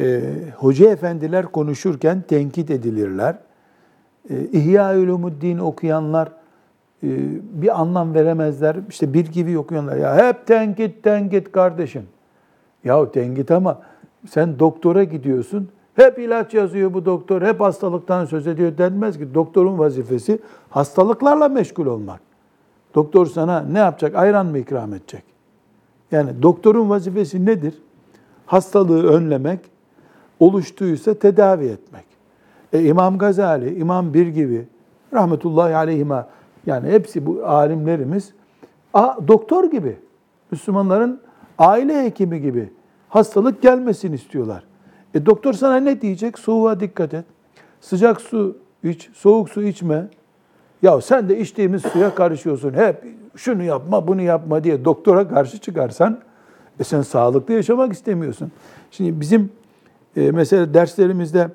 e, 0.00 0.20
hoca 0.56 0.90
efendiler 0.90 1.46
konuşurken 1.46 2.24
tenkit 2.28 2.70
edilirler. 2.70 3.36
E, 4.30 4.40
İhya 4.52 4.98
Ulumuddin 4.98 5.58
okuyanlar 5.58 6.28
e, 7.02 7.08
bir 7.62 7.80
anlam 7.80 8.14
veremezler. 8.14 8.76
İşte 8.88 9.14
bir 9.14 9.26
gibi 9.26 9.58
okuyanlar. 9.58 9.96
Ya 9.96 10.28
hep 10.28 10.46
tenkit 10.46 11.02
tenkit 11.02 11.52
kardeşim. 11.52 12.02
Yahu 12.84 13.12
tenkit 13.12 13.50
ama 13.50 13.80
sen 14.28 14.58
doktora 14.58 15.04
gidiyorsun. 15.04 15.68
Hep 15.94 16.18
ilaç 16.18 16.54
yazıyor 16.54 16.94
bu 16.94 17.04
doktor. 17.04 17.42
Hep 17.42 17.60
hastalıktan 17.60 18.24
söz 18.24 18.46
ediyor 18.46 18.78
denmez 18.78 19.18
ki. 19.18 19.34
Doktorun 19.34 19.78
vazifesi 19.78 20.38
hastalıklarla 20.70 21.48
meşgul 21.48 21.86
olmak. 21.86 22.20
Doktor 22.94 23.26
sana 23.26 23.60
ne 23.60 23.78
yapacak? 23.78 24.14
Ayran 24.14 24.46
mı 24.46 24.58
ikram 24.58 24.94
edecek? 24.94 25.24
Yani 26.12 26.42
doktorun 26.42 26.90
vazifesi 26.90 27.46
nedir? 27.46 27.74
Hastalığı 28.46 29.06
önlemek, 29.06 29.60
oluştuysa 30.40 31.14
tedavi 31.14 31.64
etmek. 31.64 32.04
E, 32.72 32.84
İmam 32.84 33.18
Gazali, 33.18 33.78
İmam 33.78 34.14
Bir 34.14 34.26
gibi 34.26 34.66
rahmetullahi 35.12 35.76
aleyhime 35.76 36.26
yani 36.66 36.88
hepsi 36.88 37.26
bu 37.26 37.46
alimlerimiz 37.46 38.32
a, 38.94 39.16
doktor 39.28 39.70
gibi. 39.70 39.98
Müslümanların 40.50 41.20
aile 41.58 42.04
hekimi 42.04 42.40
gibi 42.40 42.70
hastalık 43.14 43.62
gelmesin 43.62 44.12
istiyorlar. 44.12 44.64
E 45.14 45.26
doktor 45.26 45.52
sana 45.52 45.76
ne 45.76 46.00
diyecek? 46.00 46.38
Soğuğa 46.38 46.80
dikkat 46.80 47.14
et. 47.14 47.24
Sıcak 47.80 48.20
su 48.20 48.56
iç, 48.84 49.10
soğuk 49.14 49.48
su 49.48 49.62
içme. 49.62 50.06
Ya 50.82 51.00
sen 51.00 51.28
de 51.28 51.40
içtiğimiz 51.40 51.82
suya 51.82 52.14
karışıyorsun. 52.14 52.72
Hep 52.72 53.04
şunu 53.36 53.62
yapma, 53.62 54.06
bunu 54.06 54.22
yapma 54.22 54.64
diye 54.64 54.84
doktora 54.84 55.28
karşı 55.28 55.58
çıkarsan 55.58 56.18
e 56.80 56.84
sen 56.84 57.02
sağlıklı 57.02 57.54
yaşamak 57.54 57.92
istemiyorsun. 57.92 58.52
Şimdi 58.90 59.20
bizim 59.20 59.50
e, 60.16 60.30
mesela 60.30 60.74
derslerimizde 60.74 61.48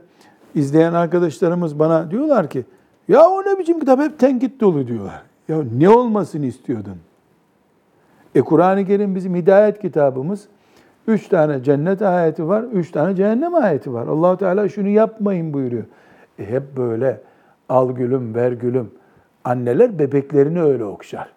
izleyen 0.55 0.93
arkadaşlarımız 0.93 1.79
bana 1.79 2.11
diyorlar 2.11 2.49
ki 2.49 2.65
ya 3.07 3.29
o 3.29 3.41
ne 3.41 3.59
biçim 3.59 3.79
kitap 3.79 3.99
hep 3.99 4.19
tenkit 4.19 4.61
dolu 4.61 4.87
diyorlar. 4.87 5.23
Ya 5.47 5.63
ne 5.77 5.89
olmasını 5.89 6.45
istiyordun? 6.45 6.97
E 8.35 8.41
Kur'an-ı 8.41 8.85
Kerim 8.85 9.15
bizim 9.15 9.35
hidayet 9.35 9.81
kitabımız. 9.81 10.47
Üç 11.07 11.27
tane 11.27 11.63
cennet 11.63 12.01
ayeti 12.01 12.47
var, 12.47 12.63
üç 12.73 12.91
tane 12.91 13.15
cehennem 13.15 13.55
ayeti 13.55 13.93
var. 13.93 14.07
Allahu 14.07 14.37
Teala 14.37 14.69
şunu 14.69 14.87
yapmayın 14.87 15.53
buyuruyor. 15.53 15.83
E 16.39 16.45
hep 16.45 16.77
böyle 16.77 17.21
al 17.69 17.91
gülüm, 17.91 18.35
ver 18.35 18.51
gülüm. 18.51 18.91
Anneler 19.43 19.99
bebeklerini 19.99 20.61
öyle 20.61 20.83
okşar. 20.83 21.29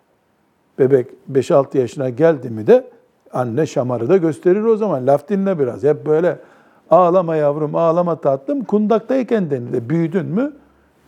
Bebek 0.79 1.07
5-6 1.33 1.79
yaşına 1.79 2.09
geldi 2.09 2.51
mi 2.51 2.67
de 2.67 2.85
anne 3.33 3.67
şamarı 3.67 4.09
da 4.09 4.17
gösterir 4.17 4.63
o 4.63 4.77
zaman. 4.77 5.07
Laf 5.07 5.29
dinle 5.29 5.59
biraz. 5.59 5.83
Hep 5.83 6.07
böyle 6.07 6.39
ağlama 6.91 7.37
yavrum, 7.37 7.75
ağlama 7.75 8.17
tatlım. 8.17 8.65
Kundaktayken 8.65 9.51
denir. 9.51 9.89
Büyüdün 9.89 10.27
mü 10.27 10.53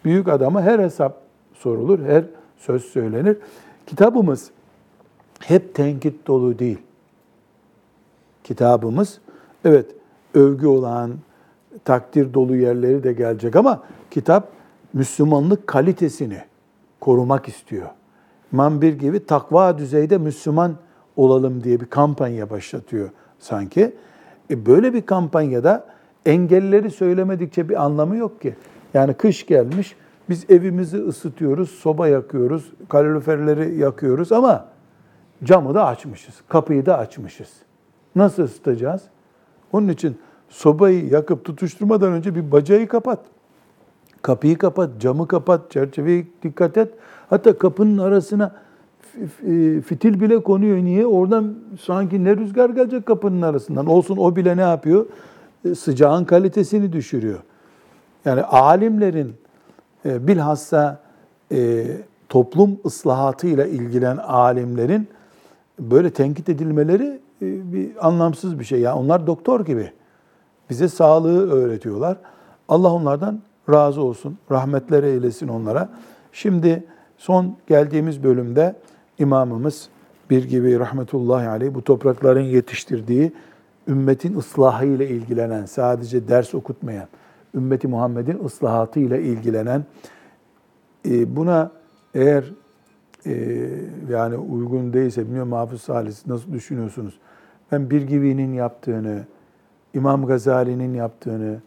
büyük 0.04 0.28
adama 0.28 0.62
her 0.62 0.78
hesap 0.78 1.16
sorulur, 1.54 1.98
her 2.06 2.24
söz 2.56 2.84
söylenir. 2.84 3.36
Kitabımız 3.86 4.50
hep 5.40 5.74
tenkit 5.74 6.26
dolu 6.26 6.58
değil. 6.58 6.78
Kitabımız 8.44 9.20
evet 9.64 9.86
övgü 10.34 10.66
olan, 10.66 11.10
takdir 11.84 12.34
dolu 12.34 12.56
yerleri 12.56 13.04
de 13.04 13.12
gelecek 13.12 13.56
ama 13.56 13.82
kitap 14.10 14.48
Müslümanlık 14.92 15.66
kalitesini 15.66 16.38
korumak 17.00 17.48
istiyor. 17.48 17.86
İmam 18.52 18.82
bir 18.82 18.98
gibi 18.98 19.26
takva 19.26 19.78
düzeyde 19.78 20.18
Müslüman 20.18 20.74
olalım 21.16 21.64
diye 21.64 21.80
bir 21.80 21.86
kampanya 21.86 22.50
başlatıyor 22.50 23.10
sanki. 23.38 23.94
E 24.50 24.66
böyle 24.66 24.94
bir 24.94 25.06
kampanyada 25.06 25.86
engelleri 26.26 26.90
söylemedikçe 26.90 27.68
bir 27.68 27.84
anlamı 27.84 28.16
yok 28.16 28.40
ki. 28.40 28.54
Yani 28.94 29.14
kış 29.14 29.46
gelmiş, 29.46 29.96
biz 30.28 30.50
evimizi 30.50 30.96
ısıtıyoruz, 30.96 31.70
soba 31.70 32.08
yakıyoruz, 32.08 32.72
kaloriferleri 32.88 33.76
yakıyoruz 33.78 34.32
ama 34.32 34.68
camı 35.44 35.74
da 35.74 35.86
açmışız, 35.86 36.34
kapıyı 36.48 36.86
da 36.86 36.98
açmışız. 36.98 37.63
Nasıl 38.16 38.42
ısıtacağız? 38.42 39.02
Onun 39.72 39.88
için 39.88 40.16
sobayı 40.48 41.08
yakıp 41.08 41.44
tutuşturmadan 41.44 42.12
önce 42.12 42.34
bir 42.34 42.52
bacayı 42.52 42.88
kapat. 42.88 43.18
Kapıyı 44.22 44.58
kapat, 44.58 44.90
camı 45.00 45.28
kapat, 45.28 45.70
çerçeveyi 45.70 46.26
dikkat 46.42 46.76
et. 46.76 46.92
Hatta 47.30 47.58
kapının 47.58 47.98
arasına 47.98 48.54
fitil 49.86 50.20
bile 50.20 50.42
konuyor. 50.42 50.76
Niye? 50.76 51.06
Oradan 51.06 51.54
sanki 51.80 52.24
ne 52.24 52.36
rüzgar 52.36 52.70
gelecek 52.70 53.06
kapının 53.06 53.42
arasından. 53.42 53.86
Olsun 53.86 54.16
o 54.16 54.36
bile 54.36 54.56
ne 54.56 54.60
yapıyor? 54.60 55.06
E, 55.64 55.74
sıcağın 55.74 56.24
kalitesini 56.24 56.92
düşürüyor. 56.92 57.38
Yani 58.24 58.42
alimlerin 58.42 59.34
e, 60.06 60.26
bilhassa 60.26 61.00
e, 61.52 61.86
toplum 62.28 62.78
ıslahatıyla 62.86 63.66
ilgilen 63.66 64.16
alimlerin 64.16 65.08
böyle 65.78 66.10
tenkit 66.10 66.48
edilmeleri 66.48 67.20
bir 67.40 68.06
anlamsız 68.06 68.58
bir 68.58 68.64
şey. 68.64 68.80
Yani 68.80 68.98
onlar 68.98 69.26
doktor 69.26 69.64
gibi. 69.64 69.92
bize 70.70 70.88
sağlığı 70.88 71.50
öğretiyorlar. 71.50 72.16
Allah 72.68 72.92
onlardan 72.92 73.40
razı 73.70 74.02
olsun, 74.02 74.38
rahmetler 74.50 75.02
eylesin 75.02 75.48
onlara. 75.48 75.88
Şimdi 76.32 76.84
son 77.16 77.56
geldiğimiz 77.66 78.22
bölümde 78.22 78.76
imamımız 79.18 79.88
bir 80.30 80.44
gibi 80.44 80.78
rahmetullahi 80.78 81.48
aleyh 81.48 81.74
bu 81.74 81.84
toprakların 81.84 82.40
yetiştirdiği 82.40 83.32
ümmetin 83.88 84.38
ıslahı 84.38 84.86
ile 84.86 85.08
ilgilenen, 85.08 85.66
sadece 85.66 86.28
ders 86.28 86.54
okutmayan, 86.54 87.08
ümmeti 87.54 87.88
Muhammed'in 87.88 88.44
ıslahatı 88.44 89.00
ile 89.00 89.22
ilgilenen, 89.22 89.84
e, 91.08 91.36
buna 91.36 91.70
eğer 92.14 92.44
e, 93.26 93.68
yani 94.10 94.36
uygun 94.36 94.92
değilse, 94.92 95.26
bilmiyorum 95.26 95.52
Hafız 95.52 95.80
Salih 95.80 96.12
nasıl 96.26 96.52
düşünüyorsunuz? 96.52 97.18
Ben 97.72 97.90
bir 97.90 98.02
gibinin 98.02 98.52
yaptığını, 98.52 99.24
İmam 99.94 100.26
Gazali'nin 100.26 100.94
yaptığını, 100.94 101.60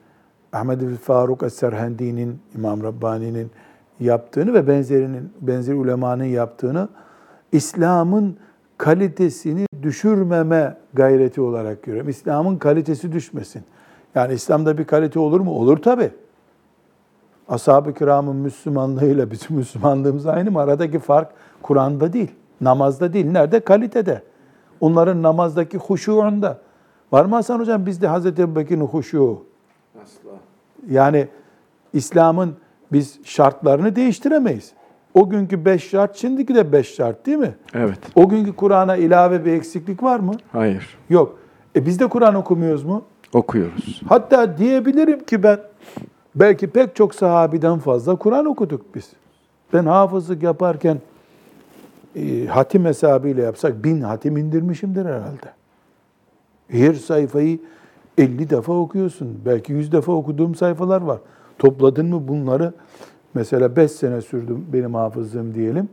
Ahmed 0.54 0.82
Faruk 0.96 1.44
Es-Serhendi'nin, 1.44 2.40
İmam 2.56 2.84
Rabbani'nin 2.84 3.52
yaptığını 4.00 4.54
ve 4.54 4.68
benzerinin, 4.68 5.32
benzeri 5.42 5.76
ulemanın 5.76 6.24
yaptığını 6.24 6.90
İslam'ın 7.52 8.38
kalitesini 8.78 9.66
düşürmeme 9.84 10.78
gayreti 10.94 11.42
olarak 11.42 11.84
görüyorum. 11.84 12.10
İslam'ın 12.10 12.58
kalitesi 12.58 13.12
düşmesin. 13.12 13.64
Yani 14.16 14.34
İslam'da 14.34 14.78
bir 14.78 14.84
kalite 14.84 15.20
olur 15.20 15.40
mu? 15.40 15.52
Olur 15.52 15.78
tabi. 15.78 16.12
Ashab-ı 17.50 17.94
kiramın 17.94 18.36
Müslümanlığıyla 18.36 19.32
bizim 19.32 19.58
Müslümanlığımız 19.58 20.26
aynı 20.26 20.52
mı? 20.52 20.60
Aradaki 20.60 21.00
fark 21.00 21.32
Kur'an'da 21.62 22.14
değil, 22.14 22.32
namazda 22.62 23.14
değil. 23.14 23.32
Nerede? 23.32 23.60
Kalitede. 23.60 24.22
Onların 24.80 25.24
namazdaki 25.24 25.78
huşuğunda. 25.78 26.58
Var 27.12 27.26
mı 27.26 27.36
Hasan 27.36 27.60
Hocam 27.60 27.86
bizde 27.86 28.08
Hazreti 28.08 28.42
Ebu 28.42 28.56
Bekir'in 28.56 28.82
huşuğu? 28.82 29.44
Asla. 30.04 30.30
Yani 30.90 31.28
İslam'ın 31.94 32.56
biz 32.92 33.20
şartlarını 33.24 33.96
değiştiremeyiz. 33.96 34.72
O 35.14 35.30
günkü 35.30 35.66
beş 35.66 35.90
şart, 35.90 36.18
şimdiki 36.18 36.56
de 36.56 36.72
beş 36.72 36.96
şart 36.96 37.26
değil 37.26 37.38
mi? 37.38 37.56
Evet. 37.74 38.00
O 38.16 38.30
günkü 38.30 38.56
Kur'an'a 38.56 38.96
ilave 38.96 39.46
bir 39.46 39.54
eksiklik 39.54 40.04
var 40.04 40.20
mı? 40.20 40.34
Hayır. 40.52 40.98
Yok. 41.10 41.38
E 41.76 41.86
biz 41.86 42.00
de 42.00 42.08
Kur'an 42.08 42.36
okumuyoruz 42.36 42.84
mu? 42.84 43.04
Okuyoruz. 43.34 44.02
Hatta 44.10 44.58
diyebilirim 44.58 45.24
ki 45.24 45.44
ben 45.44 45.60
belki 46.36 46.68
pek 46.68 46.96
çok 46.96 47.16
sahabiden 47.16 47.80
fazla 47.80 48.16
Kur'an 48.16 48.46
okuduk 48.46 48.96
biz. 48.96 49.10
Ben 49.74 49.86
hafızlık 49.86 50.44
yaparken 50.44 50.98
hatim 52.50 52.86
hesabıyla 52.86 53.44
yapsak 53.44 53.84
bin 53.84 54.02
hatim 54.02 54.38
indirmişimdir 54.38 55.06
herhalde. 55.06 55.52
Her 56.68 56.94
sayfayı 56.94 57.60
50 58.18 58.50
defa 58.50 58.74
okuyorsun. 58.74 59.40
Belki 59.46 59.74
100 59.74 59.92
defa 59.92 60.12
okuduğum 60.12 60.56
sayfalar 60.56 61.02
var. 61.02 61.20
Topladın 61.60 62.06
mı 62.06 62.28
bunları? 62.28 62.74
Mesela 63.34 63.76
5 63.76 63.92
sene 63.92 64.22
sürdü 64.22 64.58
benim 64.74 64.94
hafızlığım 64.94 65.54
diyelim. 65.54 65.90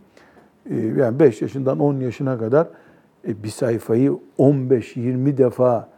E, 0.70 0.76
yani 0.76 1.18
5 1.18 1.42
yaşından 1.42 1.78
10 1.78 2.00
yaşına 2.00 2.38
kadar 2.38 2.68
e, 3.28 3.42
bir 3.42 3.48
sayfayı 3.48 4.18
15-20 4.38 5.36
defa 5.36 5.88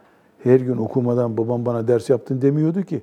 her 0.43 0.59
gün 0.59 0.77
okumadan 0.77 1.37
babam 1.37 1.65
bana 1.65 1.87
ders 1.87 2.09
yaptın 2.09 2.41
demiyordu 2.41 2.81
ki. 2.81 3.01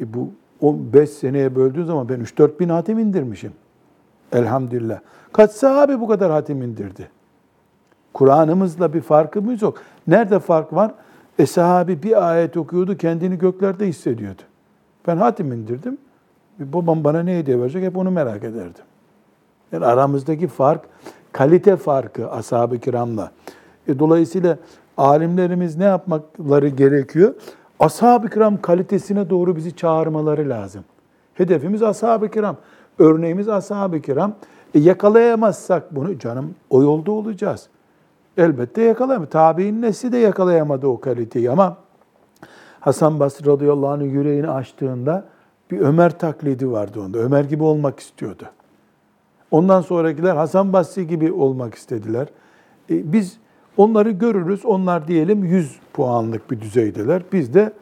E 0.00 0.14
bu 0.14 0.30
5 0.62 1.10
seneye 1.10 1.56
böldüğün 1.56 1.84
zaman 1.84 2.08
ben 2.08 2.20
3-4 2.20 2.58
bin 2.58 2.68
hatim 2.68 2.98
indirmişim. 2.98 3.52
Elhamdülillah. 4.32 5.00
Kaç 5.32 5.50
sahabe 5.50 6.00
bu 6.00 6.08
kadar 6.08 6.30
hatim 6.30 6.62
indirdi? 6.62 7.08
Kur'an'ımızla 8.14 8.94
bir 8.94 9.00
farkımız 9.00 9.62
yok. 9.62 9.78
Nerede 10.06 10.38
fark 10.38 10.72
var? 10.72 10.94
E 11.38 11.46
sahabi 11.46 12.02
bir 12.02 12.30
ayet 12.30 12.56
okuyordu, 12.56 12.96
kendini 12.96 13.38
göklerde 13.38 13.86
hissediyordu. 13.86 14.42
Ben 15.06 15.16
hatim 15.16 15.52
indirdim. 15.52 15.98
Babam 16.58 17.04
bana 17.04 17.22
ne 17.22 17.38
hediye 17.38 17.60
verecek 17.60 17.84
hep 17.84 17.96
onu 17.96 18.10
merak 18.10 18.44
ederdim. 18.44 18.84
Yani 19.72 19.86
aramızdaki 19.86 20.48
fark, 20.48 20.80
kalite 21.32 21.76
farkı 21.76 22.30
ashab-ı 22.30 22.78
kiramla. 22.78 23.30
E 23.88 23.98
dolayısıyla 23.98 24.58
alimlerimiz 24.96 25.76
ne 25.76 25.84
yapmakları 25.84 26.68
gerekiyor? 26.68 27.34
Ashab-ı 27.80 28.30
kiram 28.30 28.60
kalitesine 28.60 29.30
doğru 29.30 29.56
bizi 29.56 29.76
çağırmaları 29.76 30.48
lazım. 30.48 30.84
Hedefimiz 31.34 31.82
ashab-ı 31.82 32.30
kiram. 32.30 32.56
Örneğimiz 32.98 33.48
ashab-ı 33.48 34.00
kiram. 34.00 34.34
E 34.74 34.78
yakalayamazsak 34.78 35.94
bunu 35.94 36.18
canım 36.18 36.54
o 36.70 36.82
yolda 36.82 37.12
olacağız. 37.12 37.68
Elbette 38.36 38.82
yakalayamadı. 38.82 39.30
Tabi'in 39.30 39.82
nesli 39.82 40.12
de 40.12 40.18
yakalayamadı 40.18 40.86
o 40.86 41.00
kaliteyi 41.00 41.50
ama 41.50 41.76
Hasan 42.80 43.20
Basri 43.20 43.46
radıyallahu 43.46 43.88
anh'ın 43.88 44.04
yüreğini 44.04 44.48
açtığında 44.48 45.24
bir 45.70 45.80
Ömer 45.80 46.18
taklidi 46.18 46.70
vardı 46.70 47.00
onda. 47.00 47.18
Ömer 47.18 47.44
gibi 47.44 47.62
olmak 47.62 48.00
istiyordu. 48.00 48.44
Ondan 49.50 49.80
sonrakiler 49.80 50.36
Hasan 50.36 50.72
Basri 50.72 51.06
gibi 51.06 51.32
olmak 51.32 51.74
istediler. 51.74 52.28
E, 52.90 53.12
biz 53.12 53.38
onları 53.76 54.10
görürüz. 54.10 54.66
Onlar 54.66 55.08
diyelim 55.08 55.44
100 55.44 55.78
puanlık 55.92 56.50
bir 56.50 56.60
düzeydeler. 56.60 57.22
Biz 57.32 57.54
de 57.54 57.72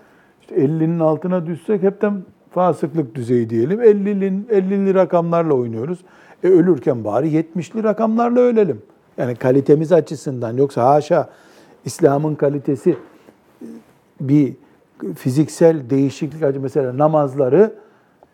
işte 0.41 0.55
50'nin 0.55 1.01
altına 1.01 1.47
düşsek 1.47 1.83
hepten 1.83 2.23
fasıklık 2.51 3.15
düzeyi 3.15 3.51
diyelim. 3.51 3.81
50'li 3.81 4.27
50'li 4.51 4.95
rakamlarla 4.95 5.55
oynuyoruz. 5.55 5.99
E 6.45 6.49
ölürken 6.49 7.05
bari 7.05 7.29
70'li 7.29 7.85
rakamlarla 7.85 8.41
ölelim. 8.41 8.83
Yani 9.19 9.35
kalitemiz 9.35 9.93
açısından 9.93 10.57
yoksa 10.57 10.95
haşa 10.95 11.29
İslam'ın 11.85 12.35
kalitesi 12.35 12.97
bir 14.21 14.55
fiziksel 15.17 15.91
değişiklik 15.91 16.63
mesela 16.63 16.99
namazları 16.99 17.75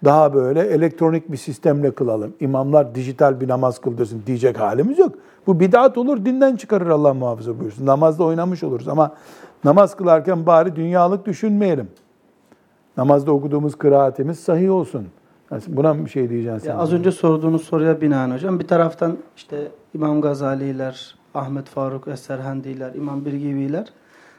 daha 0.05 0.35
böyle 0.35 0.61
elektronik 0.61 1.33
bir 1.33 1.37
sistemle 1.37 1.91
kılalım. 1.91 2.35
İmamlar 2.41 2.95
dijital 2.95 3.41
bir 3.41 3.49
namaz 3.49 3.79
kıldırsın 3.79 4.23
diyecek 4.27 4.61
halimiz 4.61 4.99
yok. 4.99 5.15
Bu 5.47 5.61
bid'at 5.61 5.99
olur, 5.99 6.25
dinden 6.25 6.57
çıkarır 6.57 6.89
Allah 6.89 7.15
muhafaza 7.15 7.61
buyursun. 7.61 7.87
Namazda 7.87 8.25
oynamış 8.25 8.63
oluruz 8.63 8.89
ama 8.89 9.15
namaz 9.65 9.97
kılarken 9.97 10.47
bari 10.47 10.77
dünyalık 10.77 11.27
düşünmeyelim. 11.27 11.89
Namazda 12.97 13.33
okuduğumuz 13.33 13.75
kıraatimiz 13.75 14.39
sahih 14.39 14.71
olsun. 14.71 15.07
Buna 15.69 16.05
bir 16.05 16.11
şey 16.11 16.31
diyeceksin 16.31 16.69
Ya 16.69 16.77
az 16.79 16.93
önce 16.93 17.13
sorduğunuz 17.13 17.65
soruya 17.65 18.01
binaen 18.01 18.31
hocam 18.31 18.61
bir 18.61 18.67
taraftan 18.67 19.17
işte 19.37 19.69
İmam 19.95 20.21
Gazaliler, 20.21 21.15
Ahmet 21.35 21.67
Faruk 21.67 22.09
Eserhendiler, 22.09 22.95
İmam 22.95 23.25
Birgiviler 23.25 23.87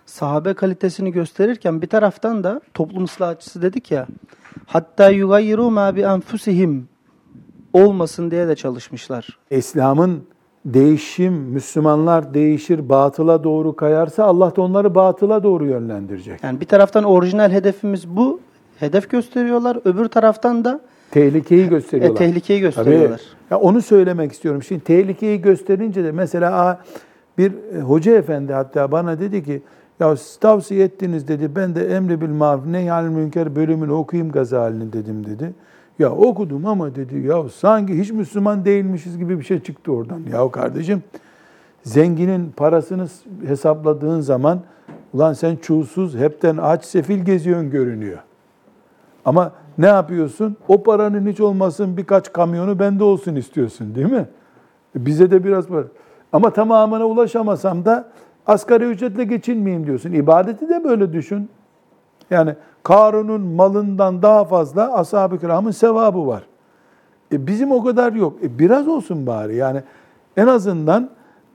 sahabe 0.06 0.54
kalitesini 0.54 1.12
gösterirken 1.12 1.82
bir 1.82 1.88
taraftan 1.88 2.44
da 2.44 2.62
toplum 2.74 3.04
ıslahçısı 3.04 3.62
dedik 3.62 3.92
ya 3.92 4.08
hatta 4.66 5.10
yugayyiru 5.10 5.72
ma 5.72 5.96
bi 5.96 6.02
enfusihim 6.02 6.88
olmasın 7.74 8.32
diye 8.32 8.48
de 8.48 8.56
çalışmışlar. 8.56 9.40
İslam'ın 9.50 10.24
değişim, 10.66 11.34
Müslümanlar 11.34 12.34
değişir, 12.34 12.90
batıla 12.90 13.44
doğru 13.44 13.76
kayarsa 13.76 14.24
Allah 14.24 14.56
da 14.56 14.62
onları 14.62 14.96
batıla 14.96 15.44
doğru 15.44 15.66
yönlendirecek. 15.66 16.44
Yani 16.44 16.62
bir 16.62 16.66
taraftan 16.66 17.04
orijinal 17.04 17.52
hedefimiz 17.52 18.10
bu. 18.10 18.40
Hedef 18.80 19.10
gösteriyorlar. 19.10 19.78
Öbür 19.86 20.06
taraftan 20.06 20.66
da 20.66 20.82
Tehlikeyi 21.12 21.70
gösteriyorlar. 21.70 22.22
E, 22.22 22.26
tehlikeyi 22.26 22.60
gösteriyorlar. 22.60 23.18
Tabii. 23.18 23.52
Ya 23.52 23.58
onu 23.58 23.82
söylemek 23.82 24.32
istiyorum. 24.32 24.64
Şimdi 24.64 24.84
tehlikeyi 24.84 25.42
gösterince 25.42 26.04
de 26.04 26.12
mesela 26.12 26.82
bir 27.38 27.52
e, 27.76 27.80
hoca 27.80 28.18
efendi 28.18 28.54
hatta 28.54 28.92
bana 28.92 29.20
dedi 29.20 29.44
ki 29.44 29.62
ya 30.00 30.16
siz 30.16 30.38
tavsiye 30.38 30.84
ettiniz 30.84 31.28
dedi. 31.28 31.56
Ben 31.56 31.76
de 31.76 31.96
emri 31.96 32.22
bil 32.22 32.30
maruf 32.30 32.66
nehyal 32.66 33.04
münker 33.04 33.56
bölümünü 33.56 33.92
okuyayım 33.92 34.32
Gazali'nin 34.32 34.94
dedim 34.94 35.26
dedi. 35.26 35.54
Ya 36.00 36.12
okudum 36.12 36.66
ama 36.66 36.96
dedi 36.96 37.20
ya 37.20 37.44
sanki 37.50 38.00
hiç 38.00 38.12
Müslüman 38.12 38.66
değilmişiz 38.66 39.18
gibi 39.18 39.40
bir 39.40 39.44
şey 39.44 39.60
çıktı 39.60 39.92
oradan. 39.92 40.22
Ya 40.34 40.52
kardeşim 40.52 41.04
zenginin 41.84 42.52
parasını 42.58 43.08
hesapladığın 43.48 44.22
zaman 44.22 44.62
ulan 45.14 45.34
sen 45.34 45.56
çulsuz 45.56 46.16
hepten 46.16 46.58
aç 46.58 46.86
sefil 46.86 47.20
geziyorsun 47.20 47.72
görünüyor. 47.72 48.18
Ama 49.28 49.52
ne 49.78 49.88
yapıyorsun? 49.88 50.58
O 50.68 50.84
paranın 50.84 51.28
hiç 51.28 51.42
olmasın 51.42 51.98
birkaç 51.98 52.34
kamyonu 52.34 52.80
bende 52.80 53.04
olsun 53.04 53.36
istiyorsun 53.36 53.96
değil 53.96 54.12
mi? 54.12 54.26
Bize 54.96 55.32
de 55.32 55.44
biraz 55.44 55.72
var. 55.72 55.86
Ama 56.34 56.54
tamamına 56.54 57.06
ulaşamasam 57.06 57.86
da 57.86 58.10
asgari 58.46 58.84
ücretle 58.84 59.24
geçinmeyeyim 59.24 59.86
diyorsun. 59.86 60.12
İbadeti 60.12 60.70
de 60.70 60.84
böyle 60.84 61.14
düşün. 61.14 61.50
Yani 62.30 62.56
Karun'un 62.84 63.42
malından 63.42 64.22
daha 64.22 64.46
fazla 64.46 64.94
ashab-ı 64.94 65.40
kiramın 65.40 65.72
sevabı 65.72 66.28
var. 66.28 66.44
E 67.32 67.48
bizim 67.48 67.72
o 67.72 67.84
kadar 67.84 68.14
yok. 68.14 68.44
E 68.44 68.60
biraz 68.60 68.88
olsun 68.88 69.28
bari. 69.28 69.56
Yani 69.56 69.84
en 70.38 70.48
azından 70.48 71.10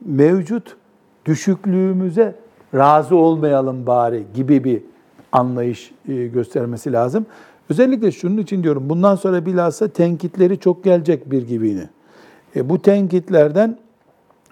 mevcut 0.05 0.77
düşüklüğümüze 1.25 2.35
razı 2.75 3.15
olmayalım 3.15 3.85
bari 3.85 4.23
gibi 4.33 4.63
bir 4.63 4.81
anlayış 5.31 5.91
e, 6.07 6.27
göstermesi 6.27 6.93
lazım. 6.93 7.25
Özellikle 7.69 8.11
şunun 8.11 8.37
için 8.37 8.63
diyorum, 8.63 8.89
bundan 8.89 9.15
sonra 9.15 9.45
bilhassa 9.45 9.87
tenkitleri 9.87 10.59
çok 10.59 10.83
gelecek 10.83 11.31
bir 11.31 11.47
gibini. 11.47 11.89
E, 12.55 12.69
bu 12.69 12.81
tenkitlerden 12.81 13.77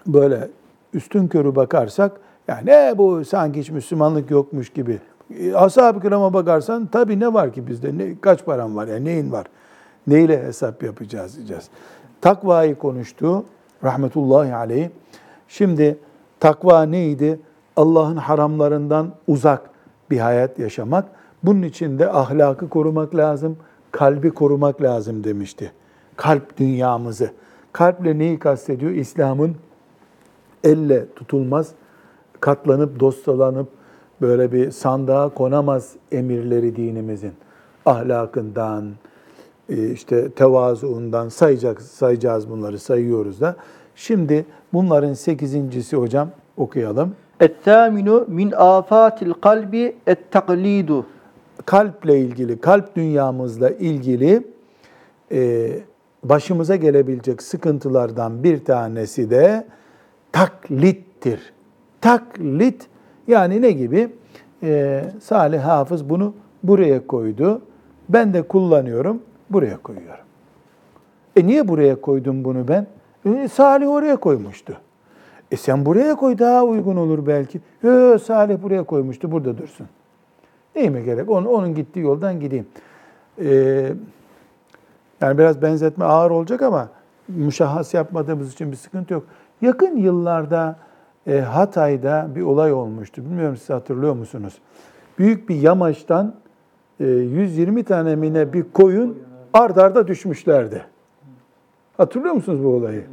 böyle 0.06 0.48
üstün 0.94 1.28
körü 1.28 1.56
bakarsak, 1.56 2.12
yani 2.48 2.66
ne 2.66 2.98
bu 2.98 3.24
sanki 3.24 3.60
hiç 3.60 3.70
Müslümanlık 3.70 4.30
yokmuş 4.30 4.70
gibi. 4.70 4.98
E, 5.38 5.54
Ashab-ı 5.54 6.00
kirama 6.00 6.32
bakarsan 6.32 6.86
tabii 6.86 7.20
ne 7.20 7.34
var 7.34 7.52
ki 7.52 7.66
bizde? 7.66 7.98
Ne, 7.98 8.20
kaç 8.20 8.44
param 8.44 8.76
var 8.76 8.86
ya? 8.86 8.96
Neyin 8.96 9.32
var? 9.32 9.46
Neyle 10.06 10.42
hesap 10.42 10.82
yapacağız 10.82 11.36
diyeceğiz. 11.36 11.68
Takvayı 12.20 12.74
konuştu 12.74 13.44
rahmetullahi 13.84 14.54
aleyh. 14.54 14.88
Şimdi 15.48 15.98
takva 16.40 16.82
neydi? 16.82 17.40
Allah'ın 17.76 18.16
haramlarından 18.16 19.14
uzak 19.26 19.70
bir 20.10 20.18
hayat 20.18 20.58
yaşamak. 20.58 21.08
Bunun 21.42 21.62
için 21.62 21.98
de 21.98 22.12
ahlakı 22.12 22.68
korumak 22.68 23.14
lazım, 23.14 23.56
kalbi 23.92 24.30
korumak 24.30 24.82
lazım 24.82 25.24
demişti. 25.24 25.72
Kalp 26.16 26.58
dünyamızı. 26.58 27.30
Kalple 27.72 28.18
neyi 28.18 28.38
kastediyor? 28.38 28.92
İslam'ın 28.92 29.56
elle 30.64 31.06
tutulmaz, 31.16 31.72
katlanıp 32.40 33.00
dostalanıp 33.00 33.68
böyle 34.20 34.52
bir 34.52 34.70
sandığa 34.70 35.28
konamaz 35.28 35.92
emirleri 36.12 36.76
dinimizin. 36.76 37.32
Ahlakından, 37.86 38.84
e, 39.68 39.90
işte 39.90 40.30
tevazuundan 40.30 41.28
sayacak, 41.28 41.82
sayacağız 41.82 42.50
bunları 42.50 42.78
sayıyoruz 42.78 43.40
da. 43.40 43.56
Şimdi 43.94 44.46
bunların 44.72 45.12
sekizincisi 45.12 45.96
hocam 45.96 46.30
okuyalım. 46.56 47.14
Et-taminu 47.40 48.24
min 48.28 48.52
afatil 48.52 49.32
kalbi 49.32 49.96
et-taklidu. 50.06 51.06
Kalple 51.66 52.18
ilgili, 52.18 52.60
kalp 52.60 52.96
dünyamızla 52.96 53.70
ilgili 53.70 54.46
e, 55.32 55.70
başımıza 56.24 56.76
gelebilecek 56.76 57.42
sıkıntılardan 57.42 58.44
bir 58.44 58.64
tanesi 58.64 59.30
de 59.30 59.66
taklittir. 60.32 61.52
Taklit 62.00 62.86
yani 63.28 63.62
ne 63.62 63.70
gibi? 63.70 64.12
Ee, 64.62 65.04
Salih 65.20 65.60
Hafız 65.60 66.10
bunu 66.10 66.34
buraya 66.62 67.06
koydu. 67.06 67.62
Ben 68.08 68.34
de 68.34 68.42
kullanıyorum, 68.42 69.22
buraya 69.50 69.76
koyuyorum. 69.76 70.24
E 71.36 71.46
niye 71.46 71.68
buraya 71.68 72.00
koydum 72.00 72.44
bunu 72.44 72.68
ben? 72.68 72.86
E, 73.26 73.48
Salih 73.48 73.90
oraya 73.90 74.16
koymuştu. 74.16 74.76
E 75.50 75.56
sen 75.56 75.86
buraya 75.86 76.14
koy 76.14 76.38
daha 76.38 76.64
uygun 76.64 76.96
olur 76.96 77.26
belki. 77.26 77.60
Yo, 77.82 78.18
Salih 78.18 78.62
buraya 78.62 78.84
koymuştu, 78.84 79.32
burada 79.32 79.58
dursun. 79.58 79.86
Neyime 80.76 81.02
gerek? 81.02 81.30
Onun, 81.30 81.46
onun 81.46 81.74
gittiği 81.74 82.00
yoldan 82.00 82.40
gideyim. 82.40 82.66
Ee, 83.38 83.92
yani 85.20 85.38
biraz 85.38 85.62
benzetme 85.62 86.04
ağır 86.04 86.30
olacak 86.30 86.62
ama 86.62 86.88
müşahhas 87.28 87.94
yapmadığımız 87.94 88.52
için 88.52 88.72
bir 88.72 88.76
sıkıntı 88.76 89.14
yok. 89.14 89.24
Yakın 89.62 89.96
yıllarda 89.96 90.76
e, 91.26 91.40
Hatay'da 91.40 92.28
bir 92.34 92.42
olay 92.42 92.72
olmuştu. 92.72 93.24
Bilmiyorum 93.24 93.56
siz 93.56 93.70
hatırlıyor 93.70 94.14
musunuz? 94.14 94.58
Büyük 95.18 95.48
bir 95.48 95.54
yamaçtan 95.54 96.34
e, 97.00 97.06
120 97.06 97.84
tane 97.84 98.16
mine 98.16 98.52
bir 98.52 98.64
koyun 98.72 99.18
ard 99.52 99.76
arda 99.76 100.08
düşmüşlerdi. 100.08 100.84
Hatırlıyor 101.96 102.34
musunuz 102.34 102.64
bu 102.64 102.68
olayı? 102.68 103.04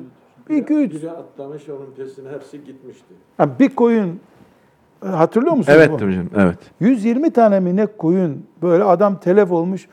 Bir 0.50 0.56
iki 0.56 0.74
üç. 0.74 0.94
Biri 0.94 1.12
atlamış 1.12 1.70
onun 1.70 1.92
pesine 1.98 2.30
hepsi 2.30 2.64
gitmişti. 2.64 3.14
Ha, 3.38 3.50
bir 3.60 3.76
koyun 3.76 4.20
hatırlıyor 5.02 5.56
musunuz? 5.56 5.78
Evet 5.78 5.90
bu? 5.90 5.96
hocam, 5.96 6.26
evet. 6.36 6.58
120 6.80 7.32
tane 7.32 7.60
mi 7.60 7.76
ne 7.76 7.86
koyun 7.86 8.46
böyle 8.62 8.84
adam 8.84 9.20
telef 9.20 9.52
olmuş. 9.52 9.88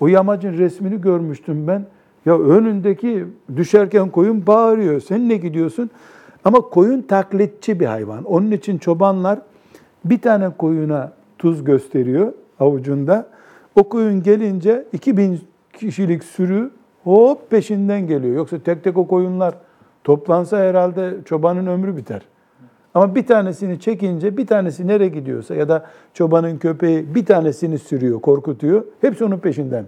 O 0.00 0.08
yamacın 0.08 0.58
resmini 0.58 1.00
görmüştüm 1.00 1.66
ben. 1.66 1.86
Ya 2.26 2.38
önündeki 2.38 3.26
düşerken 3.56 4.08
koyun 4.08 4.46
bağırıyor. 4.46 5.00
Sen 5.00 5.28
ne 5.28 5.36
gidiyorsun? 5.36 5.90
Ama 6.44 6.60
koyun 6.60 7.02
taklitçi 7.02 7.80
bir 7.80 7.86
hayvan. 7.86 8.24
Onun 8.24 8.50
için 8.50 8.78
çobanlar 8.78 9.38
bir 10.04 10.20
tane 10.20 10.50
koyuna 10.50 11.12
tuz 11.38 11.64
gösteriyor 11.64 12.32
avucunda. 12.60 13.26
O 13.76 13.88
koyun 13.88 14.22
gelince 14.22 14.84
2000 14.92 15.40
kişilik 15.72 16.24
sürü 16.24 16.70
hop 17.04 17.50
peşinden 17.50 18.06
geliyor. 18.06 18.36
Yoksa 18.36 18.58
tek 18.58 18.84
tek 18.84 18.98
o 18.98 19.06
koyunlar 19.06 19.54
toplansa 20.04 20.58
herhalde 20.58 21.14
çobanın 21.24 21.66
ömrü 21.66 21.96
biter. 21.96 22.22
Ama 22.94 23.14
bir 23.14 23.26
tanesini 23.26 23.80
çekince 23.80 24.36
bir 24.36 24.46
tanesi 24.46 24.86
nereye 24.86 25.08
gidiyorsa 25.08 25.54
ya 25.54 25.68
da 25.68 25.86
çobanın 26.14 26.58
köpeği 26.58 27.14
bir 27.14 27.26
tanesini 27.26 27.78
sürüyor, 27.78 28.20
korkutuyor. 28.20 28.84
Hepsi 29.00 29.24
onun 29.24 29.38
peşinden 29.38 29.84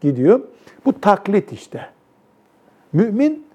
gidiyor. 0.00 0.40
Bu 0.84 1.00
taklit 1.00 1.52
işte. 1.52 1.86
Mümin 2.92 3.46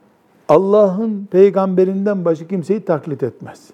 Allah'ın 0.49 1.27
peygamberinden 1.31 2.25
başka 2.25 2.47
kimseyi 2.47 2.85
taklit 2.85 3.23
etmez. 3.23 3.69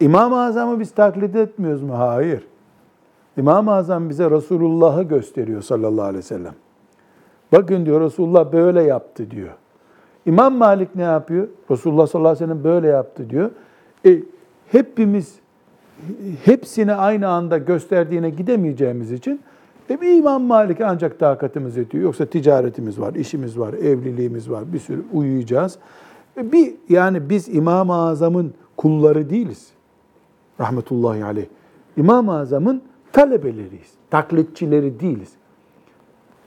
İmam-ı 0.00 0.40
Azam'ı 0.40 0.80
biz 0.80 0.90
taklit 0.90 1.36
etmiyoruz 1.36 1.82
mu? 1.82 1.98
Hayır. 1.98 2.46
İmam-ı 3.36 3.72
Azam 3.72 4.08
bize 4.08 4.30
Resulullah'ı 4.30 5.02
gösteriyor 5.02 5.62
sallallahu 5.62 6.04
aleyhi 6.04 6.18
ve 6.18 6.22
sellem. 6.22 6.54
Bakın 7.52 7.86
diyor 7.86 8.00
Resulullah 8.00 8.52
böyle 8.52 8.82
yaptı 8.82 9.30
diyor. 9.30 9.52
İmam 10.26 10.54
Malik 10.54 10.94
ne 10.94 11.02
yapıyor? 11.02 11.48
Resulullah 11.70 12.06
sallallahu 12.06 12.32
aleyhi 12.32 12.44
ve 12.44 12.52
sellem 12.52 12.64
böyle 12.64 12.86
yaptı 12.86 13.30
diyor. 13.30 13.50
E, 14.06 14.18
hepimiz 14.72 15.34
hepsini 16.44 16.94
aynı 16.94 17.28
anda 17.28 17.58
gösterdiğine 17.58 18.30
gidemeyeceğimiz 18.30 19.12
için 19.12 19.40
e, 19.90 20.00
bir 20.00 20.18
İmam 20.18 20.42
Malik 20.42 20.80
ancak 20.80 21.18
takatimiz 21.18 21.76
yetiyor. 21.76 22.04
Yoksa 22.04 22.26
ticaretimiz 22.26 23.00
var, 23.00 23.14
işimiz 23.14 23.58
var, 23.58 23.72
evliliğimiz 23.72 24.50
var, 24.50 24.72
bir 24.72 24.78
sürü 24.78 25.02
uyuyacağız. 25.12 25.78
E, 26.36 26.52
bir 26.52 26.74
yani 26.88 27.30
biz 27.30 27.48
İmam-ı 27.48 27.94
Azam'ın 27.94 28.54
kulları 28.76 29.30
değiliz. 29.30 29.68
Rahmetullahi 30.60 31.24
aleyh. 31.24 31.46
İmam-ı 31.96 32.38
Azam'ın 32.38 32.82
talebeleriyiz. 33.12 33.92
Taklitçileri 34.10 35.00
değiliz. 35.00 35.32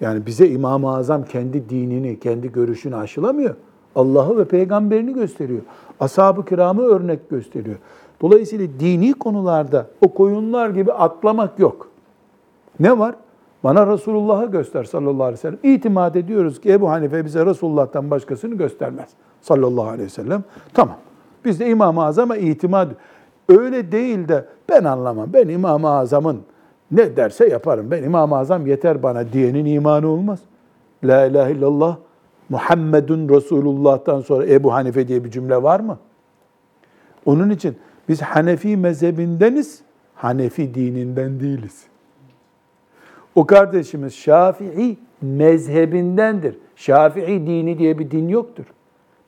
Yani 0.01 0.25
bize 0.25 0.49
İmam-ı 0.49 0.95
Azam 0.95 1.25
kendi 1.25 1.69
dinini, 1.69 2.19
kendi 2.19 2.51
görüşünü 2.51 2.95
aşılamıyor. 2.95 3.55
Allah'ı 3.95 4.37
ve 4.37 4.45
peygamberini 4.45 5.13
gösteriyor. 5.13 5.61
Ashab-ı 5.99 6.45
kiramı 6.45 6.81
örnek 6.81 7.29
gösteriyor. 7.29 7.75
Dolayısıyla 8.21 8.67
dini 8.79 9.13
konularda 9.13 9.87
o 10.05 10.13
koyunlar 10.13 10.69
gibi 10.69 10.93
atlamak 10.93 11.59
yok. 11.59 11.89
Ne 12.79 12.99
var? 12.99 13.15
Bana 13.63 13.87
Resulullah'ı 13.87 14.51
göster 14.51 14.83
sallallahu 14.83 15.23
aleyhi 15.23 15.33
ve 15.33 15.41
sellem. 15.41 15.59
İtimat 15.63 16.15
ediyoruz 16.15 16.61
ki 16.61 16.71
Ebu 16.71 16.89
Hanife 16.89 17.25
bize 17.25 17.45
Resulullah'tan 17.45 18.11
başkasını 18.11 18.55
göstermez 18.55 19.09
sallallahu 19.41 19.87
aleyhi 19.87 20.05
ve 20.05 20.09
sellem. 20.09 20.43
Tamam. 20.73 20.95
Biz 21.45 21.59
de 21.59 21.69
İmam-ı 21.69 22.05
Azam'a 22.05 22.37
itimat 22.37 22.87
Öyle 23.49 23.91
değil 23.91 24.27
de 24.27 24.45
ben 24.69 24.83
anlamam. 24.83 25.29
Ben 25.33 25.47
İmam-ı 25.47 25.89
Azam'ın 25.89 26.41
ne 26.91 27.17
derse 27.17 27.47
yaparım. 27.47 27.91
Ben 27.91 28.03
İmam-ı 28.03 28.37
Azam 28.37 28.67
yeter 28.67 29.03
bana 29.03 29.33
diyenin 29.33 29.65
imanı 29.65 30.07
olmaz. 30.07 30.39
La 31.03 31.25
ilahe 31.25 31.51
illallah 31.51 31.97
Muhammedun 32.49 33.29
Resulullah'tan 33.29 34.21
sonra 34.21 34.45
Ebu 34.45 34.73
Hanife 34.73 35.07
diye 35.07 35.23
bir 35.23 35.31
cümle 35.31 35.63
var 35.63 35.79
mı? 35.79 35.99
Onun 37.25 37.49
için 37.49 37.77
biz 38.09 38.21
Hanefi 38.21 38.77
mezhebindeniz, 38.77 39.81
Hanefi 40.15 40.73
dininden 40.73 41.39
değiliz. 41.39 41.83
O 43.35 43.45
kardeşimiz 43.45 44.13
Şafii 44.13 44.97
mezhebindendir. 45.21 46.57
Şafii 46.75 47.47
dini 47.47 47.79
diye 47.79 47.99
bir 47.99 48.11
din 48.11 48.27
yoktur. 48.27 48.65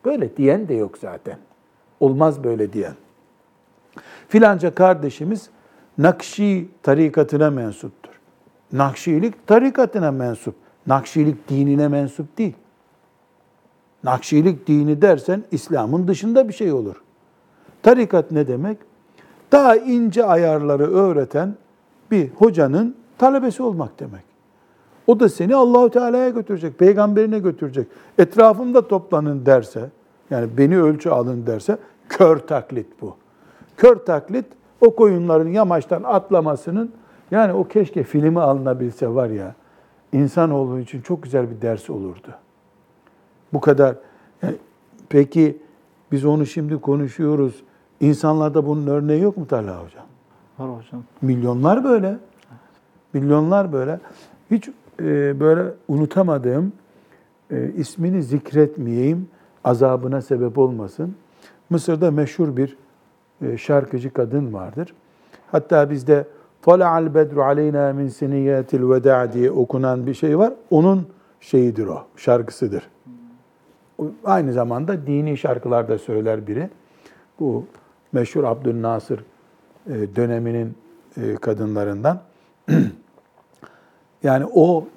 Böyle 0.06 0.38
diyen 0.38 0.68
de 0.68 0.74
yok 0.74 0.98
zaten. 0.98 1.38
Olmaz 2.00 2.44
böyle 2.44 2.74
diyen. 2.74 2.94
Filanca 4.28 4.76
kardeşimiz 4.76 5.50
Nakşi 5.98 6.70
tarikatına 6.84 7.50
mensuptur. 7.50 8.12
Nakşilik 8.74 9.48
tarikatına 9.48 10.12
mensup. 10.12 10.56
Nakşilik 10.88 11.50
dinine 11.50 11.88
mensup 11.88 12.38
değil. 12.38 12.54
Nakşilik 14.04 14.68
dini 14.68 15.02
dersen 15.02 15.44
İslam'ın 15.52 16.08
dışında 16.08 16.48
bir 16.48 16.54
şey 16.54 16.72
olur. 16.74 16.96
Tarikat 17.84 18.32
ne 18.32 18.48
demek? 18.48 18.78
Daha 19.52 19.76
ince 19.76 20.26
ayarları 20.26 20.92
öğreten 20.92 21.56
bir 22.12 22.30
hocanın 22.30 22.96
talebesi 23.18 23.64
olmak 23.64 24.00
demek. 24.00 24.24
O 25.08 25.20
da 25.20 25.30
seni 25.30 25.56
Allahu 25.56 25.90
Teala'ya 25.90 26.30
götürecek, 26.30 26.80
peygamberine 26.80 27.40
götürecek. 27.40 27.88
Etrafımda 28.18 28.88
toplanın 28.88 29.46
derse, 29.46 29.90
yani 30.30 30.58
beni 30.58 30.82
ölçü 30.82 31.10
alın 31.10 31.46
derse 31.46 31.78
kör 32.10 32.38
taklit 32.38 33.02
bu. 33.02 33.16
Kör 33.78 33.96
taklit 33.96 34.46
o 34.82 34.96
koyunların 34.96 35.50
yamaçtan 35.50 36.04
atlamasının 36.04 36.92
yani 37.32 37.54
o 37.54 37.68
keşke 37.68 38.04
filmi 38.04 38.42
alınabilse 38.42 39.08
var 39.08 39.30
ya 39.30 39.56
insanoğlu 40.14 40.80
için 40.80 41.02
çok 41.02 41.24
güzel 41.24 41.52
bir 41.52 41.62
ders 41.62 41.90
olurdu. 41.90 42.28
Bu 43.54 43.62
kadar. 43.62 43.96
Yani, 44.42 44.56
peki 45.10 45.58
biz 46.12 46.26
onu 46.26 46.46
şimdi 46.46 46.82
konuşuyoruz. 46.82 47.64
İnsanlarda 48.00 48.68
bunun 48.68 48.88
örneği 48.88 49.22
yok 49.22 49.38
mu 49.38 49.48
Talha 49.48 49.84
Hocam? 49.84 50.06
Var 50.60 50.78
hocam. 50.78 51.04
Milyonlar 51.22 51.84
böyle. 51.84 52.18
Milyonlar 53.14 53.74
böyle. 53.74 54.00
Hiç 54.52 54.70
e, 55.00 55.40
böyle 55.40 55.64
unutamadığım, 55.88 56.72
e, 57.52 57.72
ismini 57.78 58.24
zikretmeyeyim, 58.24 59.28
azabına 59.64 60.22
sebep 60.22 60.58
olmasın. 60.58 61.16
Mısır'da 61.70 62.12
meşhur 62.12 62.58
bir 62.58 62.78
e, 63.42 63.58
şarkıcı 63.58 64.14
kadın 64.14 64.54
vardır. 64.54 64.94
Hatta 65.52 65.90
bizde 65.90 66.28
Tala'al 66.62 67.14
bedru 67.14 67.44
aleyna 67.44 67.94
min 67.94 68.08
seniyetil 68.08 68.90
veda 68.90 69.34
diye 69.34 69.52
okunan 69.52 70.08
bir 70.08 70.14
şey 70.14 70.38
var. 70.38 70.54
Onun 70.70 71.08
şeyidir 71.40 71.88
o, 71.88 72.04
şarkısıdır. 72.16 72.84
Aynı 74.26 74.54
zamanda 74.54 75.08
dini 75.08 75.38
şarkılarda 75.38 75.98
söyler 75.98 76.48
biri. 76.48 76.70
Bu 77.40 77.66
meşhur 78.12 78.44
Abdülnasır 78.44 79.20
e, 79.88 80.16
döneminin 80.16 80.76
e, 81.18 81.36
kadınlarından. 81.36 82.22
Yani 84.24 84.46
o 84.54 84.88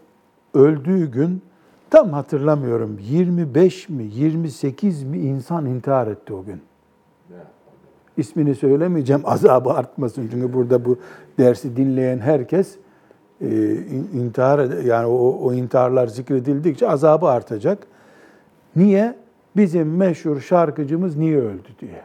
öldüğü 0.54 1.10
gün 1.10 1.42
tam 1.90 2.10
hatırlamıyorum 2.12 2.98
25 3.00 3.88
mi 3.88 4.04
28 4.04 5.02
mi 5.02 5.18
insan 5.18 5.66
intihar 5.66 6.06
etti 6.06 6.34
o 6.34 6.44
gün. 6.44 6.62
İsmini 8.16 8.54
söylemeyeceğim 8.54 9.22
azabı 9.24 9.70
artmasın 9.70 10.28
çünkü 10.32 10.52
burada 10.52 10.84
bu 10.84 10.98
dersi 11.38 11.76
dinleyen 11.76 12.18
herkes 12.18 12.76
e, 13.40 13.46
in- 13.74 14.10
intihar 14.14 14.82
yani 14.82 15.06
o, 15.06 15.38
o 15.42 15.52
intiharlar 15.52 16.06
zikredildikçe 16.06 16.88
azabı 16.88 17.26
artacak. 17.26 17.86
Niye? 18.76 19.16
Bizim 19.56 19.96
meşhur 19.96 20.40
şarkıcımız 20.40 21.16
niye 21.16 21.38
öldü 21.38 21.68
diye. 21.80 22.02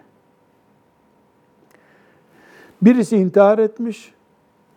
Birisi 2.81 3.17
intihar 3.17 3.59
etmiş. 3.59 4.13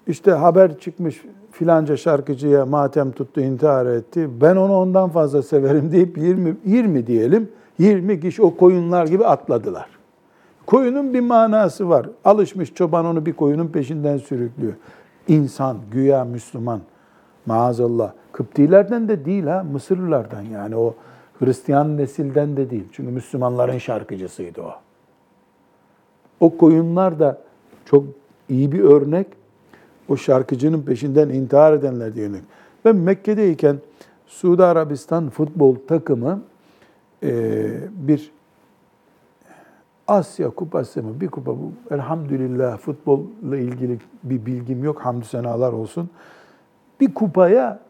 İşte 0.07 0.31
haber 0.31 0.79
çıkmış 0.79 1.23
filanca 1.53 1.97
şarkıcıya 1.97 2.67
matem 2.67 3.13
tuttu, 3.13 3.41
intihar 3.41 3.87
etti. 3.87 4.29
Ben 4.41 4.57
onu 4.57 4.77
ondan 4.77 5.09
fazla 5.09 5.43
severim 5.43 5.93
deyip 5.93 6.19
20, 6.19 6.57
20 6.65 7.07
diyelim. 7.07 7.49
20 7.79 8.21
kişi 8.21 8.43
o 8.43 8.57
koyunlar 8.57 9.07
gibi 9.07 9.27
atladılar. 9.27 9.87
Koyunun 10.67 11.15
bir 11.15 11.21
manası 11.21 11.89
var. 11.89 12.07
Alışmış 12.25 12.75
çoban 12.75 13.05
onu 13.07 13.27
bir 13.27 13.33
koyunun 13.33 13.69
peşinden 13.69 14.17
sürüklüyor. 14.17 14.73
İnsan, 15.29 15.77
güya 15.93 16.25
Müslüman, 16.25 16.81
maazallah. 17.47 18.13
Kıptilerden 18.33 19.09
de 19.09 19.25
değil 19.25 19.45
ha, 19.45 19.65
Mısırlılardan 19.73 20.43
yani 20.43 20.77
o 20.77 20.95
Hristiyan 21.41 21.97
nesilden 21.97 22.57
de 22.57 22.71
değil. 22.71 22.85
Çünkü 22.93 23.11
Müslümanların 23.11 23.79
şarkıcısıydı 23.79 24.63
o. 24.63 24.75
O 26.41 26.57
koyunlar 26.57 27.19
da 27.19 27.39
çok 27.85 28.05
iyi 28.49 28.73
bir 28.73 28.81
örnek. 28.81 29.27
O 30.09 30.17
şarkıcının 30.17 30.83
peşinden 30.83 31.29
intihar 31.29 31.73
edenler 31.73 32.15
diye 32.15 32.29
örnek. 32.29 32.43
Ben 32.85 32.97
Mekke'deyken 32.97 33.77
Suudi 34.27 34.65
Arabistan 34.65 35.31
futbol 35.31 35.77
takımı 35.89 36.43
eee, 37.23 37.71
bir 37.93 38.31
Asya 40.09 40.51
kupası 40.51 41.03
mı 41.03 41.21
bir 41.21 41.29
kupa 41.29 41.51
bu 41.51 41.73
elhamdülillah 41.91 42.79
futbolla 42.79 43.57
ilgili 43.57 43.99
bir 44.23 44.47
bilgim 44.47 44.85
yok 44.85 45.01
hamdü 45.01 45.25
senalar 45.25 45.73
olsun. 45.73 46.11
Bir 47.01 47.15
kupaya 47.15 47.81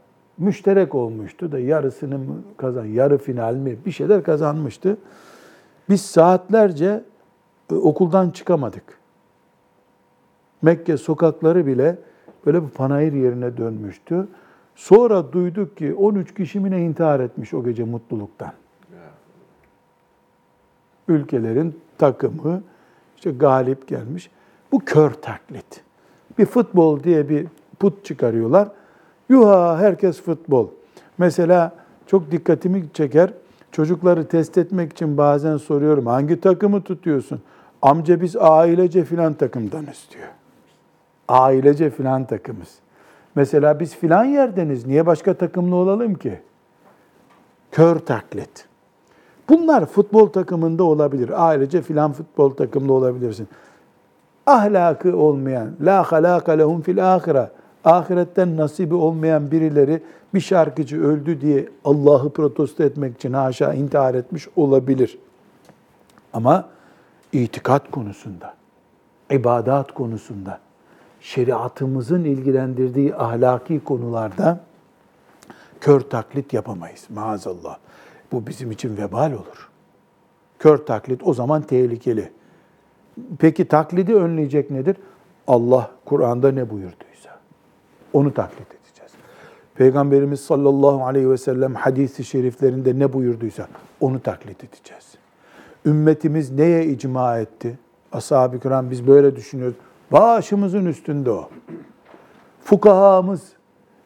müşterek 0.41 0.95
olmuştu 0.95 1.53
da 1.53 1.59
yarısını 1.59 2.19
mı 2.19 2.43
kazan 2.57 2.85
yarı 2.85 3.19
final 3.19 3.55
mi 3.55 3.77
bir 3.87 3.91
şeyler 3.91 4.23
kazanmıştı. 4.23 4.97
Biz 5.89 6.01
saatlerce 6.01 7.05
e, 7.73 7.75
okuldan 7.75 8.31
çıkamadık. 8.31 8.99
Mekke 10.63 10.97
sokakları 10.97 11.67
bile 11.67 11.99
böyle 12.47 12.63
bir 12.63 12.69
panayır 12.69 13.13
yerine 13.13 13.57
dönmüştü. 13.57 14.29
Sonra 14.75 15.33
duyduk 15.33 15.77
ki 15.77 15.95
13 15.95 16.35
kişi 16.35 16.61
mi 16.61 16.71
ne 16.71 16.83
intihar 16.83 17.21
etmiş 17.21 17.55
o 17.55 17.65
gece 17.65 17.85
mutluluktan 17.85 18.53
ülkelerin 21.11 21.81
takımı 21.99 22.63
işte 23.17 23.31
galip 23.31 23.89
gelmiş. 23.89 24.31
Bu 24.73 24.79
kör 24.79 25.11
taklit. 25.11 25.85
Bir 26.39 26.47
futbol 26.47 27.03
diye 27.03 27.29
bir 27.29 27.47
put 27.79 28.05
çıkarıyorlar. 28.05 28.69
Yuha 29.31 29.79
herkes 29.79 30.23
futbol. 30.23 30.69
Mesela 31.19 31.73
çok 32.07 32.31
dikkatimi 32.31 32.85
çeker. 32.95 33.31
Çocukları 33.73 34.29
test 34.29 34.59
etmek 34.59 34.93
için 34.93 35.17
bazen 35.17 35.57
soruyorum. 35.57 36.07
Hangi 36.07 36.41
takımı 36.41 36.83
tutuyorsun? 36.83 37.41
Amca 37.83 38.21
biz 38.21 38.37
ailece 38.37 39.05
filan 39.05 39.35
takımdanız 39.35 40.09
diyor. 40.15 40.29
Ailece 41.29 41.91
filan 41.91 42.25
takımız. 42.25 42.69
Mesela 43.35 43.81
biz 43.81 43.97
filan 43.97 44.25
yerdeniz. 44.25 44.87
Niye 44.87 45.07
başka 45.07 45.35
takımlı 45.35 45.77
olalım 45.77 46.15
ki? 46.15 46.41
Kör 47.73 47.99
taklit. 47.99 48.67
Bunlar 49.49 49.87
futbol 49.87 50.27
takımında 50.27 50.85
olabilir. 50.85 51.49
Ailece 51.49 51.83
filan 51.83 52.13
futbol 52.13 52.51
takımında 52.51 52.93
olabilirsin. 52.93 53.49
Ahlakı 54.47 55.17
olmayan, 55.17 55.71
la 55.81 56.13
halaka 56.13 56.53
lehum 56.53 56.81
fil 56.81 57.15
ahire, 57.15 57.51
ahiretten 57.85 58.57
nasibi 58.57 58.95
olmayan 58.95 59.51
birileri 59.51 60.03
bir 60.35 60.41
şarkıcı 60.41 61.03
öldü 61.05 61.41
diye 61.41 61.69
Allah'ı 61.85 62.31
protesto 62.33 62.83
etmek 62.83 63.17
için 63.17 63.33
haşa 63.33 63.75
intihar 63.75 64.15
etmiş 64.15 64.49
olabilir. 64.57 65.19
Ama 66.33 66.69
itikat 67.33 67.91
konusunda, 67.91 68.55
ibadat 69.31 69.93
konusunda, 69.95 70.59
şeriatımızın 71.21 72.25
ilgilendirdiği 72.25 73.15
ahlaki 73.15 73.81
konularda 73.81 74.61
kör 75.81 76.01
taklit 76.01 76.53
yapamayız 76.53 77.07
maazallah. 77.15 77.77
Bu 78.33 78.47
bizim 78.47 78.71
için 78.71 78.97
vebal 78.97 79.33
olur. 79.33 79.71
Kör 80.59 80.79
taklit 80.79 81.21
o 81.25 81.35
zaman 81.35 81.63
tehlikeli. 81.63 82.31
Peki 83.39 83.65
taklidi 83.65 84.15
önleyecek 84.15 84.71
nedir? 84.71 84.97
Allah 85.47 85.91
Kur'an'da 86.05 86.53
ne 86.53 86.71
buyurduysa 86.71 87.10
onu 88.13 88.35
taklit 88.35 88.69
edeceğiz. 88.69 89.13
Peygamberimiz 89.75 90.41
sallallahu 90.41 91.07
aleyhi 91.07 91.31
ve 91.31 91.39
sellem 91.39 91.75
hadisi 91.75 92.25
şeriflerinde 92.25 92.99
ne 92.99 93.13
buyurduysa 93.13 93.67
onu 94.01 94.21
taklit 94.21 94.65
edeceğiz. 94.65 95.15
Ümmetimiz 95.87 96.51
neye 96.51 96.87
icma 96.87 97.39
etti? 97.39 97.79
Ashab-ı 98.13 98.61
kiram 98.61 98.91
biz 98.91 99.07
böyle 99.07 99.37
düşünüyoruz. 99.37 99.77
Başımızın 100.13 100.87
üstünde 100.87 101.31
o. 101.31 101.49
Fukahamız 102.65 103.53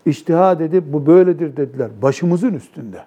iştihad 0.07 0.61
edip 0.61 0.85
bu 0.93 1.07
böyledir 1.07 1.57
dediler. 1.57 1.90
Başımızın 2.03 2.55
üstünde. 2.55 3.05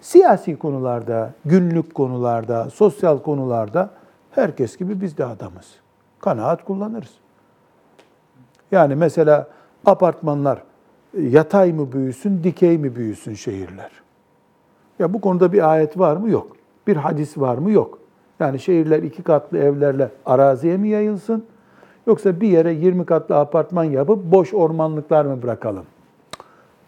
Siyasi 0.00 0.58
konularda, 0.58 1.32
günlük 1.44 1.94
konularda, 1.94 2.70
sosyal 2.70 3.18
konularda 3.18 3.90
herkes 4.30 4.76
gibi 4.76 5.00
biz 5.00 5.18
de 5.18 5.24
adamız. 5.24 5.66
Kanaat 6.20 6.64
kullanırız. 6.64 7.14
Yani 8.72 8.94
mesela 8.94 9.48
apartmanlar 9.86 10.62
e, 11.18 11.22
yatay 11.22 11.72
mı 11.72 11.92
büyüsün, 11.92 12.44
dikey 12.44 12.78
mi 12.78 12.96
büyüsün 12.96 13.34
şehirler? 13.34 13.90
Ya 14.98 15.14
bu 15.14 15.20
konuda 15.20 15.52
bir 15.52 15.70
ayet 15.72 15.98
var 15.98 16.16
mı? 16.16 16.30
Yok. 16.30 16.56
Bir 16.86 16.96
hadis 16.96 17.38
var 17.38 17.58
mı? 17.58 17.70
Yok. 17.70 17.98
Yani 18.40 18.58
şehirler 18.58 19.02
iki 19.02 19.22
katlı 19.22 19.58
evlerle 19.58 20.10
araziye 20.26 20.76
mi 20.76 20.88
yayılsın? 20.88 21.44
Yoksa 22.06 22.40
bir 22.40 22.48
yere 22.48 22.72
20 22.72 23.06
katlı 23.06 23.36
apartman 23.36 23.84
yapıp 23.84 24.24
boş 24.24 24.54
ormanlıklar 24.54 25.24
mı 25.24 25.42
bırakalım? 25.42 25.84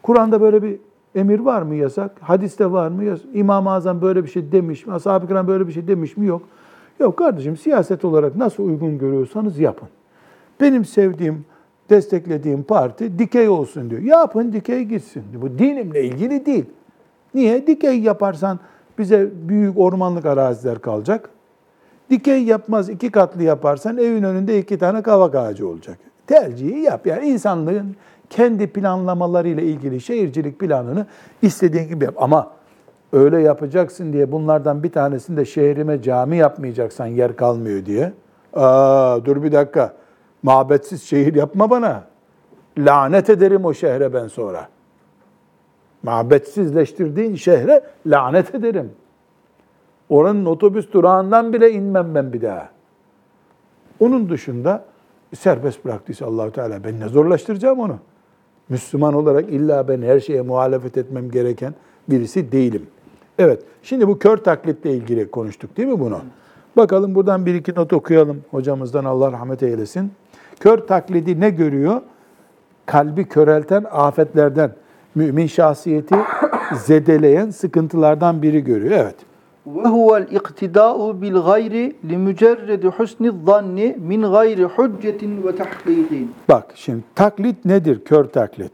Kur'an'da 0.03 0.41
böyle 0.41 0.63
bir 0.63 0.81
emir 1.15 1.41
var 1.41 1.63
mı 1.63 1.75
yasak? 1.75 2.11
Hadiste 2.21 2.73
var 2.73 2.89
mı? 2.89 3.05
Yasak. 3.05 3.27
İmam-ı 3.35 3.71
Azam 3.71 4.03
böyle 4.03 4.25
bir 4.25 4.29
şey 4.29 4.53
demiş 4.53 4.87
mi? 4.87 4.93
Ashab-ı 4.93 5.29
kiram 5.29 5.49
böyle 5.49 5.67
bir 5.67 5.73
şey 5.73 5.89
demiş 5.89 6.17
mi? 6.17 6.27
Yok. 6.27 6.43
Yok 7.01 7.17
kardeşim 7.17 7.57
siyaset 7.57 8.05
olarak 8.05 8.37
nasıl 8.37 8.65
uygun 8.65 8.99
görüyorsanız 8.99 9.59
yapın. 9.59 9.89
Benim 10.61 10.85
sevdiğim, 10.85 11.45
desteklediğim 11.91 12.63
parti 12.63 13.19
dikey 13.19 13.49
olsun 13.49 13.91
diyor. 13.91 14.03
Yapın 14.03 14.53
dikey 14.53 14.83
gitsin. 14.83 15.23
Bu 15.35 15.59
dinimle 15.59 16.05
ilgili 16.05 16.47
değil. 16.47 16.65
Niye? 17.35 17.67
Dikey 17.67 18.01
yaparsan 18.01 18.61
bize 18.99 19.29
büyük 19.49 19.79
ormanlık 19.79 20.27
araziler 20.27 20.79
kalacak. 20.79 21.31
Dikey 22.11 22.45
yapmaz 22.45 22.89
iki 22.89 23.11
katlı 23.11 23.43
yaparsan 23.43 23.99
evin 23.99 24.23
önünde 24.23 24.59
iki 24.59 24.79
tane 24.79 25.03
kavak 25.03 25.35
ağacı 25.35 25.69
olacak. 25.69 25.99
Tercihi 26.27 26.79
yap. 26.79 27.07
Yani 27.07 27.29
insanlığın 27.29 27.97
kendi 28.31 28.67
planlamalarıyla 28.67 29.63
ilgili 29.63 30.01
şehircilik 30.01 30.59
planını 30.59 31.07
istediğin 31.43 31.89
gibi 31.89 32.05
yap. 32.05 32.15
Ama 32.19 32.51
öyle 33.13 33.41
yapacaksın 33.41 34.13
diye 34.13 34.33
bunlardan 34.33 34.83
bir 34.83 34.93
tanesini 34.93 35.37
de 35.37 35.45
şehrime 35.45 36.03
cami 36.03 36.37
yapmayacaksan 36.37 37.07
yer 37.07 37.37
kalmıyor 37.37 37.87
diye. 37.87 38.13
Aa, 38.53 39.25
dur 39.25 39.43
bir 39.43 39.53
dakika. 39.53 39.95
Mabetsiz 40.43 41.03
şehir 41.03 41.35
yapma 41.35 41.71
bana. 41.71 42.05
Lanet 42.79 43.31
ederim 43.31 43.65
o 43.65 43.75
şehre 43.75 44.15
ben 44.15 44.29
sonra. 44.29 44.69
Mabetsizleştirdiğin 46.03 47.35
şehre 47.35 47.83
lanet 48.07 48.55
ederim. 48.55 48.93
Oranın 50.09 50.45
otobüs 50.45 50.93
durağından 50.93 51.53
bile 51.53 51.73
inmem 51.73 52.15
ben 52.15 52.33
bir 52.33 52.43
daha. 52.43 52.69
Onun 54.01 54.29
dışında 54.29 54.85
serbest 55.35 55.85
bıraktıysa 55.85 56.27
Allahu 56.27 56.53
Teala 56.53 56.85
ben 56.85 57.01
ne 57.01 57.09
zorlaştıracağım 57.09 57.81
onu? 57.81 57.99
Müslüman 58.69 59.15
olarak 59.15 59.49
illa 59.49 59.89
ben 59.89 60.03
her 60.03 60.21
şeye 60.21 60.43
muhalefet 60.43 60.97
etmem 60.97 61.31
gereken 61.31 61.75
birisi 62.09 62.53
değilim. 62.53 62.87
Evet, 63.39 63.63
şimdi 63.83 64.09
bu 64.09 64.19
kör 64.19 64.37
taklitle 64.37 64.93
ilgili 64.93 65.31
konuştuk 65.31 65.77
değil 65.77 65.89
mi 65.89 66.01
bunu? 66.01 66.21
Bakalım 66.77 67.15
buradan 67.15 67.47
bir 67.47 67.55
iki 67.55 67.75
not 67.75 67.93
okuyalım 67.93 68.45
hocamızdan 68.51 69.05
Allah 69.05 69.33
rahmet 69.33 69.63
eylesin. 69.63 70.13
Kör 70.61 70.79
taklidi 70.79 71.41
ne 71.41 71.51
görüyor? 71.51 72.01
Kalbi 72.87 73.25
körelten 73.25 73.85
afetlerden, 73.91 74.71
mümin 75.15 75.47
şahsiyeti 75.47 76.15
zedeleyen 76.75 77.51
sıkıntılardan 77.51 78.43
biri 78.43 78.65
görüyor. 78.65 78.93
Evet. 78.93 79.17
Ve 79.67 79.89
huvel 79.89 80.27
iktida'u 80.31 81.23
bil 81.23 81.35
gayri 81.35 81.97
li 82.11 82.17
mücerredi 82.17 82.87
husni 82.87 83.33
zanni 83.47 83.97
min 83.99 84.23
gayri 84.23 84.65
hüccetin 84.65 85.43
ve 85.43 85.57
tahqiqin. 85.57 86.35
Bak 86.49 86.67
şimdi 86.75 87.03
taklit 87.15 87.65
nedir 87.65 88.05
kör 88.05 88.25
taklit? 88.25 88.73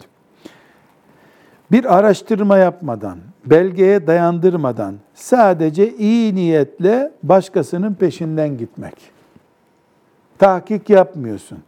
Bir 1.72 1.98
araştırma 1.98 2.58
yapmadan, 2.58 3.18
belgeye 3.46 4.06
dayandırmadan 4.06 4.94
sadece 5.14 5.94
iyi 5.94 6.34
niyetle 6.34 7.12
başkasının 7.22 7.94
peşinden 7.94 8.56
gitmek. 8.56 8.94
Tahkik 10.38 10.90
yapmıyorsun. 10.90 11.58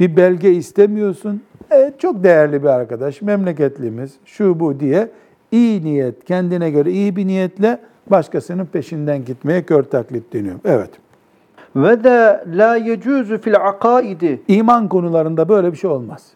Bir 0.00 0.16
belge 0.16 0.52
istemiyorsun. 0.52 1.42
E, 1.72 1.92
çok 1.98 2.24
değerli 2.24 2.62
bir 2.62 2.68
arkadaş, 2.68 3.22
memleketlimiz, 3.22 4.14
şu 4.24 4.60
bu 4.60 4.80
diye 4.80 5.10
iyi 5.52 5.84
niyet, 5.84 6.24
kendine 6.24 6.70
göre 6.70 6.90
iyi 6.90 7.16
bir 7.16 7.26
niyetle 7.26 7.78
başkasının 8.10 8.66
peşinden 8.66 9.24
gitmeye 9.24 9.62
kör 9.62 9.82
taklit 9.82 10.32
deniyor. 10.32 10.54
Evet. 10.64 10.90
Ve 11.76 12.04
de 12.04 12.44
la 12.56 12.76
yecuzu 12.76 13.38
fil 13.38 13.56
akaidi 13.56 14.40
İman 14.48 14.88
konularında 14.88 15.48
böyle 15.48 15.72
bir 15.72 15.76
şey 15.76 15.90
olmaz. 15.90 16.26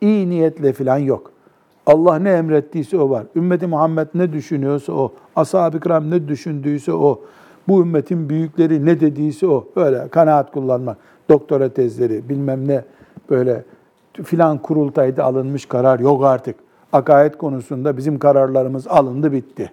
İyi 0.00 0.30
niyetle 0.30 0.72
falan 0.72 0.98
yok. 0.98 1.32
Allah 1.86 2.18
ne 2.18 2.30
emrettiyse 2.30 2.98
o 2.98 3.10
var. 3.10 3.26
Ümmeti 3.36 3.66
Muhammed 3.66 4.06
ne 4.14 4.32
düşünüyorsa 4.32 4.92
o. 4.92 5.12
Ashab-ı 5.36 5.80
kiram 5.80 6.10
ne 6.10 6.28
düşündüyse 6.28 6.92
o. 6.92 7.20
Bu 7.68 7.80
ümmetin 7.82 8.28
büyükleri 8.28 8.86
ne 8.86 9.00
dediyse 9.00 9.46
o. 9.46 9.68
Öyle 9.76 10.08
kanaat 10.08 10.52
kullanmak. 10.52 10.96
Doktora 11.28 11.68
tezleri 11.68 12.28
bilmem 12.28 12.68
ne 12.68 12.84
böyle 13.30 13.64
filan 14.12 14.58
kurultayda 14.58 15.24
alınmış 15.24 15.66
karar 15.66 16.00
yok 16.00 16.24
artık. 16.24 16.56
Akaid 16.92 17.34
konusunda 17.34 17.96
bizim 17.96 18.18
kararlarımız 18.18 18.86
alındı 18.86 19.32
bitti. 19.32 19.72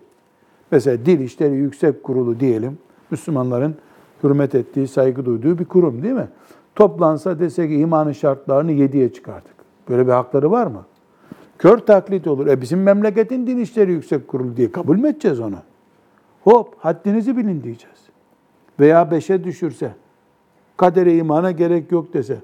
Mesela 0.72 1.06
Dil 1.06 1.20
İşleri 1.20 1.56
Yüksek 1.56 2.04
Kurulu 2.04 2.40
diyelim. 2.40 2.78
Müslümanların 3.12 3.76
hürmet 4.24 4.56
ettiği, 4.56 4.88
saygı 4.88 5.26
duyduğu 5.26 5.60
bir 5.60 5.66
kurum 5.66 6.04
değil 6.04 6.14
mi? 6.14 6.28
Toplansa 6.76 7.40
dese 7.40 7.68
ki 7.68 7.76
imanın 7.76 8.12
şartlarını 8.12 8.72
yediye 8.72 9.14
çıkardık. 9.14 9.56
Böyle 9.90 10.08
bir 10.08 10.12
hakları 10.12 10.52
var 10.52 10.68
mı? 10.68 10.86
Kör 11.58 11.78
taklit 11.78 12.28
olur. 12.28 12.48
E 12.48 12.62
bizim 12.62 12.84
memleketin 12.84 13.48
Din 13.48 13.58
İşleri 13.58 13.92
Yüksek 13.92 14.28
Kurulu 14.28 14.58
diye 14.58 14.72
kabul 14.72 14.98
mü 14.98 15.08
edeceğiz 15.08 15.40
onu? 15.40 15.56
Hop 16.44 16.76
haddinizi 16.80 17.38
bilin 17.38 17.64
diyeceğiz. 17.64 17.98
Veya 18.80 19.12
beşe 19.12 19.44
düşürse, 19.44 19.92
kadere 20.78 21.16
imana 21.16 21.52
gerek 21.52 21.92
yok 21.92 22.14
dese, 22.14 22.38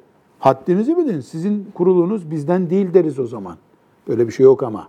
haddinizi 0.43 0.97
bilin. 0.97 1.19
Sizin 1.19 1.71
kurulunuz 1.73 2.31
bizden 2.31 2.69
değil 2.69 2.93
deriz 2.93 3.19
o 3.19 3.25
zaman. 3.25 3.57
Böyle 4.07 4.27
bir 4.27 4.31
şey 4.31 4.43
yok 4.43 4.63
ama. 4.63 4.87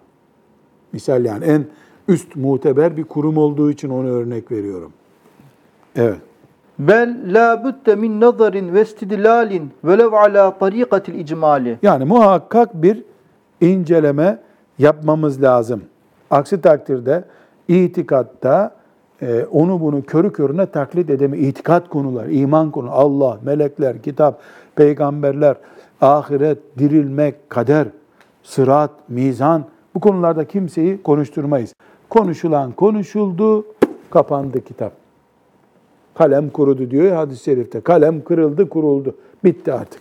Misal 0.93 1.25
yani 1.25 1.45
en 1.45 1.67
üst 2.09 2.37
muteber 2.37 2.97
bir 2.97 3.05
kurum 3.05 3.37
olduğu 3.37 3.71
için 3.71 3.89
onu 3.89 4.09
örnek 4.09 4.53
veriyorum. 4.53 4.93
Evet. 5.97 6.17
bel 6.79 7.19
la 7.27 7.65
budde 7.65 7.97
min 7.97 8.21
nazarin 8.21 8.75
ve 8.75 8.83
istidlalin 8.83 9.71
velev 9.85 10.13
ala 10.13 10.59
tarikatil 10.59 11.15
icmali. 11.15 11.79
Yani 11.83 12.05
muhakkak 12.05 12.83
bir 12.83 13.05
inceleme 13.61 14.39
yapmamız 14.79 15.43
lazım. 15.43 15.83
Aksi 16.31 16.61
takdirde 16.61 17.25
itikatta 17.69 18.77
e, 19.23 19.45
onu 19.45 19.81
bunu 19.81 20.03
körü 20.03 20.33
körüne 20.33 20.67
taklit 20.67 21.11
edeme 21.11 21.39
itikat 21.39 21.89
konular, 21.89 22.27
iman 22.27 22.71
konu, 22.71 22.91
Allah, 22.91 23.39
melekler, 23.45 24.03
kitap, 24.03 24.41
peygamberler, 24.77 25.57
ahiret, 26.01 26.59
dirilmek, 26.79 27.51
kader, 27.51 27.87
sırat, 28.43 28.91
mizan 29.09 29.65
bu 29.95 30.01
konularda 30.01 30.45
kimseyi 30.45 31.03
konuşturmayız. 31.03 31.75
Konuşulan 32.11 32.73
konuşuldu, 32.73 33.67
kapandı 34.11 34.65
kitap. 34.65 34.93
Kalem 36.15 36.51
kurudu 36.51 36.91
diyor 36.91 37.05
ya 37.05 37.19
hadis-i 37.19 37.45
şerifte. 37.45 37.81
Kalem 37.81 38.25
kırıldı, 38.25 38.69
kuruldu. 38.69 39.15
Bitti 39.45 39.73
artık. 39.73 40.01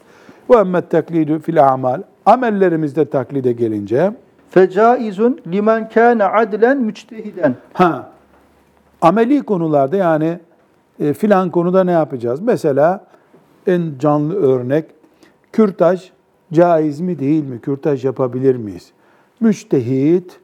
Ve 0.49 0.55
emmet 0.55 0.89
taklidu 0.89 1.39
fil 1.39 1.67
amal. 1.67 2.01
Amellerimizde 2.25 3.05
taklide 3.05 3.51
gelince 3.51 4.13
Fecaizun 4.49 5.39
limen 5.47 5.89
kana 5.89 6.31
adlen 6.31 6.77
müçtehiden. 6.77 7.55
ha 7.73 8.09
ameli 9.01 9.41
konularda 9.43 9.95
yani 9.95 10.39
e, 10.99 11.13
filan 11.13 11.49
konuda 11.49 11.83
ne 11.83 11.91
yapacağız? 11.91 12.41
Mesela 12.41 13.05
en 13.67 13.93
canlı 13.99 14.35
örnek 14.35 14.85
kürtaj 15.51 16.11
caiz 16.53 17.01
mi 17.01 17.19
değil 17.19 17.43
mi? 17.43 17.61
Kürtaj 17.61 18.05
yapabilir 18.05 18.55
miyiz? 18.55 18.91
Müçtehit 19.39 20.39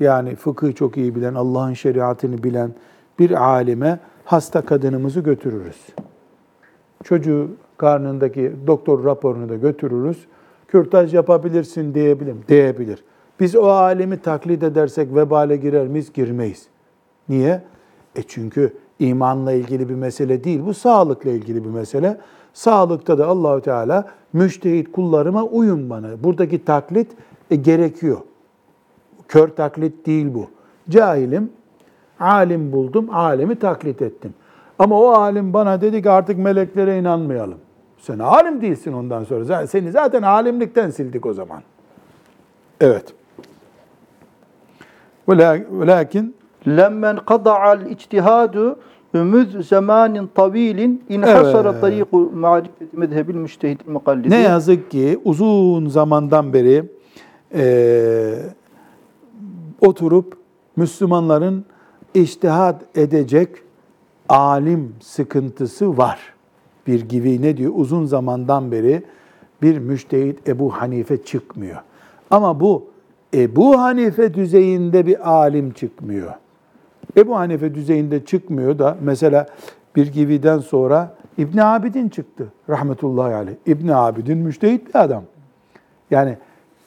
yani 0.00 0.34
fıkıh 0.34 0.74
çok 0.74 0.96
iyi 0.96 1.14
bilen, 1.14 1.34
Allah'ın 1.34 1.72
şeriatını 1.72 2.42
bilen 2.42 2.74
bir 3.18 3.44
alime 3.44 3.98
hasta 4.24 4.62
kadınımızı 4.62 5.20
götürürüz. 5.20 5.86
Çocuğu 7.04 7.50
karnındaki 7.76 8.52
doktor 8.66 9.04
raporunu 9.04 9.48
da 9.48 9.54
götürürüz. 9.54 10.26
Kürtaj 10.68 11.14
yapabilirsin 11.14 11.94
diyebilir? 11.94 12.34
Diyebilir. 12.48 13.04
Biz 13.40 13.56
o 13.56 13.66
alemi 13.66 14.20
taklit 14.20 14.62
edersek 14.62 15.14
vebale 15.14 15.56
girer 15.56 15.86
miyiz? 15.86 16.12
Girmeyiz. 16.12 16.66
Niye? 17.28 17.62
E 18.16 18.22
çünkü 18.22 18.72
imanla 18.98 19.52
ilgili 19.52 19.88
bir 19.88 19.94
mesele 19.94 20.44
değil. 20.44 20.60
Bu 20.66 20.74
sağlıkla 20.74 21.30
ilgili 21.30 21.64
bir 21.64 21.70
mesele. 21.70 22.18
Sağlıkta 22.54 23.18
da 23.18 23.26
Allahü 23.26 23.60
Teala 23.62 24.04
müştehit 24.32 24.92
kullarıma 24.92 25.42
uyun 25.42 25.90
bana. 25.90 26.24
Buradaki 26.24 26.64
taklit 26.64 27.12
e, 27.50 27.56
gerekiyor. 27.56 28.18
Kör 29.28 29.48
taklit 29.48 30.06
değil 30.06 30.34
bu. 30.34 30.46
Cahilim, 30.88 31.50
alim 32.20 32.72
buldum, 32.72 33.14
alemi 33.14 33.58
taklit 33.58 34.02
ettim. 34.02 34.34
Ama 34.78 35.00
o 35.00 35.08
alim 35.08 35.52
bana 35.52 35.80
dedi 35.80 36.02
ki 36.02 36.10
artık 36.10 36.38
meleklere 36.38 36.98
inanmayalım. 36.98 37.58
Sen 37.98 38.18
alim 38.18 38.60
değilsin 38.60 38.92
ondan 38.92 39.24
sonra. 39.24 39.66
Seni 39.66 39.90
zaten 39.90 40.22
alimlikten 40.22 40.90
sildik 40.90 41.26
o 41.26 41.32
zaman. 41.32 41.62
Evet. 42.80 43.14
Velakin 45.28 46.36
Lemmen 46.66 47.16
kada'al 47.16 47.86
ictihadu 47.86 48.78
müz 49.22 49.68
zamanin 49.68 50.30
tavilin 50.34 51.04
inhasara 51.08 51.70
Evet. 51.70 51.80
tariku 51.80 52.32
marifeti 52.34 52.96
mezhebil 52.96 53.34
müştehidil 53.34 53.90
mukallidi. 53.90 54.30
ne 54.30 54.40
yazık 54.40 54.90
ki 54.90 55.20
uzun 55.24 55.88
zamandan 55.88 56.52
beri 56.52 56.84
eee, 57.54 58.34
oturup 59.80 60.36
Müslümanların 60.76 61.64
iştihat 62.14 62.82
edecek 62.94 63.48
alim 64.28 64.94
sıkıntısı 65.00 65.96
var. 65.98 66.18
Bir 66.86 67.00
gibi 67.08 67.42
ne 67.42 67.56
diyor? 67.56 67.72
Uzun 67.76 68.04
zamandan 68.06 68.72
beri 68.72 69.02
bir 69.62 69.78
müştehit 69.78 70.48
Ebu 70.48 70.70
Hanife 70.70 71.24
çıkmıyor. 71.24 71.76
Ama 72.30 72.60
bu 72.60 72.84
Ebu 73.34 73.80
Hanife 73.80 74.34
düzeyinde 74.34 75.06
bir 75.06 75.30
alim 75.30 75.70
çıkmıyor. 75.70 76.32
Ebu 77.16 77.38
Hanife 77.38 77.74
düzeyinde 77.74 78.24
çıkmıyor 78.24 78.78
da 78.78 78.96
mesela 79.00 79.46
bir 79.96 80.12
gividen 80.12 80.58
sonra 80.58 81.14
İbn 81.38 81.58
Abidin 81.58 82.08
çıktı 82.08 82.46
rahmetullahi 82.68 83.34
aleyh. 83.34 83.56
İbn 83.66 83.88
Abidin 83.88 84.38
müştehit 84.38 84.88
bir 84.88 85.00
adam. 85.00 85.22
Yani 86.10 86.36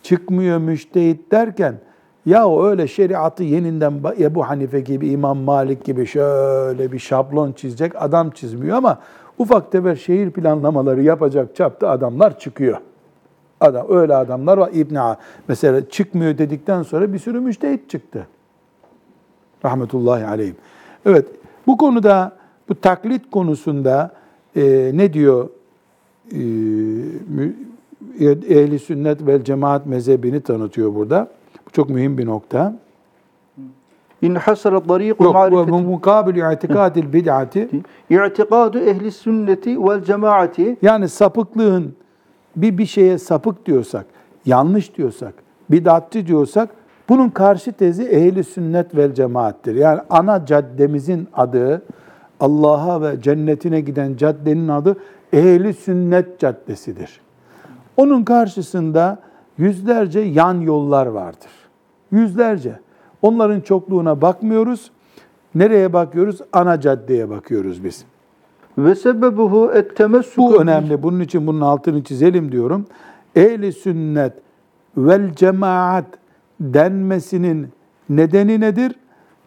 çıkmıyor 0.04 0.58
müştehit 0.58 1.32
derken 1.32 1.76
ya 2.26 2.48
o 2.48 2.66
öyle 2.66 2.88
şeriatı 2.88 3.44
yeniden 3.44 3.94
Ebu 4.20 4.50
Hanife 4.50 4.80
gibi, 4.80 5.10
İmam 5.10 5.38
Malik 5.38 5.86
gibi 5.86 6.06
şöyle 6.06 6.92
bir 6.92 7.00
şablon 7.00 7.52
çizecek 7.52 7.92
adam 7.96 8.30
çizmiyor 8.30 8.78
ama 8.78 9.00
ufak 9.38 9.72
tefek 9.72 10.00
şehir 10.00 10.32
planlamaları 10.32 11.02
yapacak 11.02 11.56
çapta 11.56 11.90
adamlar 11.90 12.40
çıkıyor. 12.40 12.78
Adam 13.62 13.86
öyle 13.90 14.16
adamlar 14.16 14.58
var. 14.58 14.70
İbn 14.74 14.98
mesela 15.48 15.90
çıkmıyor 15.90 16.38
dedikten 16.38 16.84
sonra 16.84 17.14
bir 17.14 17.20
sürü 17.20 17.40
müştehit 17.40 17.90
çıktı. 17.90 18.28
Rahmetullahi 19.66 20.26
aleyhim. 20.26 20.56
Evet, 21.06 21.26
bu 21.68 21.78
konuda 21.78 22.32
bu 22.70 22.76
taklit 22.76 23.32
konusunda 23.32 24.12
e, 24.56 24.92
ne 24.94 25.14
diyor 25.14 25.50
e, 26.32 26.40
ehli 28.50 28.80
sünnet 28.80 29.28
vel 29.28 29.44
cemaat 29.44 29.86
mezhebini 29.86 30.42
tanıtıyor 30.42 30.96
burada. 30.96 31.28
Bu 31.68 31.72
çok 31.72 31.90
mühim 31.90 32.18
bir 32.18 32.26
nokta. 32.26 32.76
İnhasara 34.22 34.80
tariku 34.84 35.24
Yok, 35.24 35.34
bu 35.34 35.38
marifeti 35.38 35.72
mukabil 35.72 36.54
itikadil 36.54 37.14
bid'ati 37.14 37.70
i'tikadu 38.10 38.80
ehli 38.80 39.12
sünneti 39.12 39.84
vel 39.84 40.04
cemaati 40.04 40.78
yani 40.82 41.10
sapıklığın 41.10 41.94
bir 42.56 42.78
bir 42.78 42.86
şeye 42.86 43.18
sapık 43.18 43.66
diyorsak, 43.66 44.06
yanlış 44.46 44.98
diyorsak, 44.98 45.34
bid'atçı 45.72 46.28
diyorsak 46.28 46.70
bunun 47.10 47.30
karşı 47.30 47.72
tezi 47.72 48.04
ehli 48.04 48.44
sünnet 48.44 48.96
vel 48.96 49.14
cemaattir. 49.14 49.76
Yani 49.76 50.02
ana 50.10 50.46
caddemizin 50.46 51.28
adı 51.34 51.82
Allah'a 52.40 53.02
ve 53.02 53.22
cennetine 53.22 53.82
giden 53.82 54.16
caddenin 54.16 54.68
adı 54.68 54.98
ehli 55.34 55.74
sünnet 55.74 56.40
caddesidir. 56.40 57.22
Onun 57.98 58.24
karşısında 58.24 59.20
yüzlerce 59.58 60.20
yan 60.20 60.62
yollar 60.62 61.06
vardır. 61.06 61.52
Yüzlerce. 62.12 62.80
Onların 63.22 63.62
çokluğuna 63.62 64.22
bakmıyoruz. 64.22 64.92
Nereye 65.56 65.94
bakıyoruz? 65.94 66.42
Ana 66.54 66.80
caddeye 66.80 67.30
bakıyoruz 67.30 67.84
biz. 67.84 68.06
Ve 68.78 68.96
sebebuhu 68.96 69.72
et-temessuk 69.74 70.38
Bu 70.38 70.62
önemli. 70.62 71.04
Bunun 71.04 71.20
için 71.20 71.48
bunun 71.48 71.62
altını 71.62 72.04
çizelim 72.04 72.52
diyorum. 72.52 72.86
Ehli 73.36 73.74
sünnet 73.74 74.34
vel 74.98 75.34
cemaat 75.34 76.06
denmesinin 76.60 77.70
nedeni 78.10 78.60
nedir? 78.60 78.96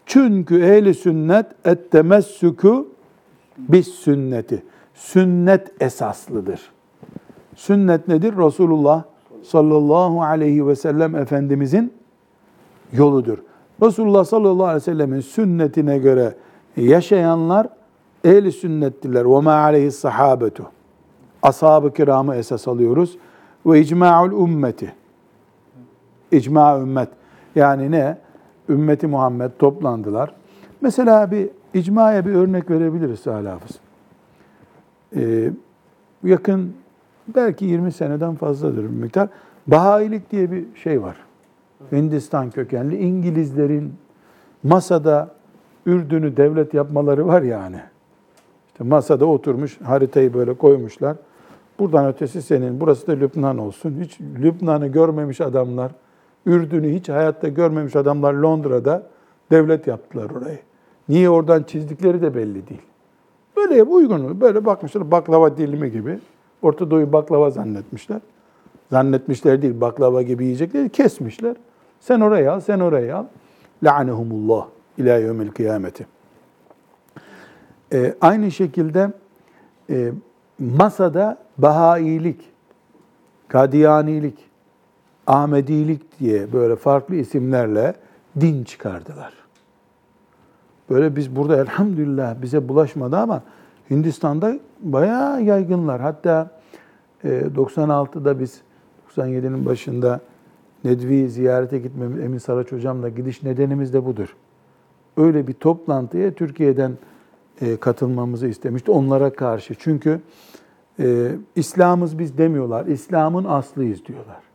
Çünkü 0.07 0.63
ehli 0.63 0.95
sünnet 0.95 1.47
et 1.65 1.91
temessüku 1.91 2.89
bis 3.59 3.89
sünneti. 3.89 4.63
Sünnet 4.95 5.83
esaslıdır. 5.83 6.61
Sünnet 7.57 8.09
nedir? 8.09 8.37
Resulullah 8.37 9.03
sallallahu 9.43 10.23
aleyhi 10.23 10.67
ve 10.67 10.77
sellem 10.77 11.17
Efendimizin 11.17 11.93
yoludur. 12.93 13.39
Resulullah 13.83 14.25
sallallahu 14.25 14.67
aleyhi 14.67 14.77
ve 14.77 14.81
sellemin 14.81 15.21
sünnetine 15.21 15.99
göre 15.99 16.35
yaşayanlar 16.77 17.69
ehli 18.25 18.53
sünnettiler. 18.53 19.25
Ve 19.25 19.41
ma 19.41 19.53
aleyhi 19.53 19.91
sahabetu. 19.91 20.67
Ashab-ı 21.43 21.93
kiramı 21.93 22.35
esas 22.35 22.69
alıyoruz. 22.69 23.19
Ve 23.67 23.81
icma'ul 23.81 24.49
ümmeti. 24.49 25.00
İcma 26.33 26.79
ümmet. 26.79 27.09
Yani 27.55 27.91
ne? 27.91 28.19
Ümmeti 28.69 29.07
Muhammed 29.07 29.51
toplandılar. 29.59 30.35
Mesela 30.81 31.31
bir 31.31 31.51
icmaya 31.75 32.27
bir 32.27 32.35
örnek 32.35 32.71
verebiliriz 32.71 33.27
Hafız. 33.27 33.81
Ee, 35.17 35.51
yakın 36.25 36.75
belki 37.35 37.65
20 37.65 37.93
seneden 37.93 38.35
fazladır 38.35 38.83
bir 38.83 38.89
miktar. 38.89 39.29
Bahailik 39.67 40.31
diye 40.31 40.53
bir 40.53 40.65
şey 40.75 41.03
var. 41.03 41.17
Hindistan 41.93 42.51
kökenli 42.51 42.97
İngilizlerin 42.99 43.95
masada 44.63 45.31
Ürdün'ü 45.87 46.37
devlet 46.37 46.75
yapmaları 46.75 47.27
var 47.27 47.43
yani. 47.43 47.81
İşte 48.69 48.85
masada 48.85 49.27
oturmuş 49.27 49.81
haritayı 49.81 50.35
böyle 50.35 50.55
koymuşlar. 50.55 51.17
Buradan 51.79 52.07
ötesi 52.07 52.43
senin, 52.43 52.81
burası 52.81 53.07
da 53.07 53.13
Lübnan 53.13 53.59
olsun. 53.59 53.97
Hiç 54.01 54.21
Lübnan'ı 54.21 54.87
görmemiş 54.87 55.41
adamlar, 55.41 55.93
Ürdün'ü 56.51 56.93
hiç 56.93 57.09
hayatta 57.09 57.49
görmemiş 57.49 57.97
adamlar 57.97 58.35
Londra'da 58.35 59.03
devlet 59.51 59.87
yaptılar 59.87 60.31
orayı. 60.31 60.59
Niye 61.09 61.31
oradan 61.31 61.63
çizdikleri 61.63 62.23
de 62.23 62.35
belli 62.35 62.69
değil. 62.69 62.83
Böyle 63.57 63.83
uygun. 63.83 64.41
Böyle 64.41 64.65
bakmışlar 64.65 65.11
baklava 65.11 65.57
dilimi 65.57 65.93
gibi. 65.93 66.19
Orta 66.63 66.91
Doğu'yu 66.91 67.13
baklava 67.13 67.51
zannetmişler. 67.51 68.21
Zannetmişler 68.91 69.63
değil, 69.63 69.81
baklava 69.81 70.23
gibi 70.23 70.45
yiyecekler. 70.45 70.89
Kesmişler. 70.89 71.57
Sen 72.01 72.21
oraya 72.21 72.53
al, 72.53 72.61
sen 72.61 72.81
oraya 72.81 73.17
al. 73.17 73.25
La'anehumullah 73.83 74.67
ila 74.99 75.19
yevmil 75.19 75.51
kıyameti. 75.51 76.07
Ee, 77.93 78.15
aynı 78.21 78.51
şekilde 78.51 79.11
e, 79.91 80.13
masada 80.59 81.39
Bahailik, 81.59 82.41
Kadiyanilik, 83.49 84.50
Ahmedilik 85.27 86.21
diye 86.21 86.53
böyle 86.53 86.77
farklı 86.77 87.15
isimlerle 87.15 87.95
din 88.41 88.65
çıkardılar. 88.65 89.33
Böyle 90.91 91.17
biz 91.17 91.37
burada 91.37 91.57
elhamdülillah 91.57 92.43
bize 92.43 92.69
bulaşmadı 92.69 93.17
ama 93.17 93.43
Hindistan'da 93.91 94.59
bayağı 94.81 95.43
yaygınlar. 95.43 96.01
Hatta 96.01 96.51
e, 97.25 97.29
96'da 97.29 98.41
biz 98.41 98.61
97'nin 99.17 99.67
başında 99.67 100.21
Nedvi'yi 100.85 101.29
ziyarete 101.29 101.79
gitmemiz, 101.79 102.21
Emin 102.21 102.39
Saraç 102.39 102.73
hocamla 102.73 103.09
gidiş 103.09 103.43
nedenimiz 103.43 103.93
de 103.93 104.05
budur. 104.05 104.37
Öyle 105.17 105.47
bir 105.47 105.53
toplantıya 105.53 106.35
Türkiye'den 106.35 106.93
e, 107.61 107.77
katılmamızı 107.77 108.47
istemişti 108.47 108.91
onlara 108.91 109.33
karşı. 109.33 109.75
Çünkü 109.75 110.21
e, 111.01 111.33
İslam'ız 111.57 112.19
biz 112.19 112.39
demiyorlar, 112.39 112.87
İslam'ın 112.87 113.45
aslıyız 113.45 114.07
diyorlar. 114.07 114.50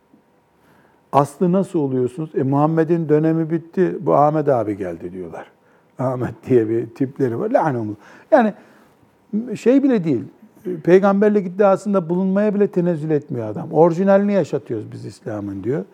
Aslı 1.12 1.52
nasıl 1.52 1.78
oluyorsunuz? 1.78 2.30
E, 2.34 2.42
Muhammed'in 2.42 3.08
dönemi 3.08 3.50
bitti, 3.50 3.96
bu 4.00 4.14
Ahmet 4.14 4.48
abi 4.48 4.76
geldi 4.76 5.12
diyorlar. 5.12 5.46
Ahmet 5.98 6.34
diye 6.46 6.68
bir 6.68 6.86
tipleri 6.86 7.38
var. 7.38 7.50
Lanumullah. 7.50 7.96
Yani 8.30 8.54
şey 9.56 9.82
bile 9.82 10.04
değil, 10.04 10.24
peygamberlik 10.84 11.46
iddiasında 11.46 12.08
bulunmaya 12.08 12.54
bile 12.54 12.68
tenezzül 12.68 13.10
etmiyor 13.10 13.48
adam. 13.48 13.72
Orijinalini 13.72 14.32
yaşatıyoruz 14.32 14.92
biz 14.92 15.04
İslam'ın 15.04 15.64
diyor. 15.64 15.84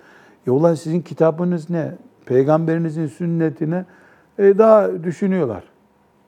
E 0.46 0.50
ulan 0.50 0.74
sizin 0.74 1.00
kitabınız 1.00 1.70
ne? 1.70 1.94
Peygamberinizin 2.26 3.06
sünnetine 3.06 3.84
e, 4.38 4.58
daha 4.58 5.04
düşünüyorlar. 5.04 5.64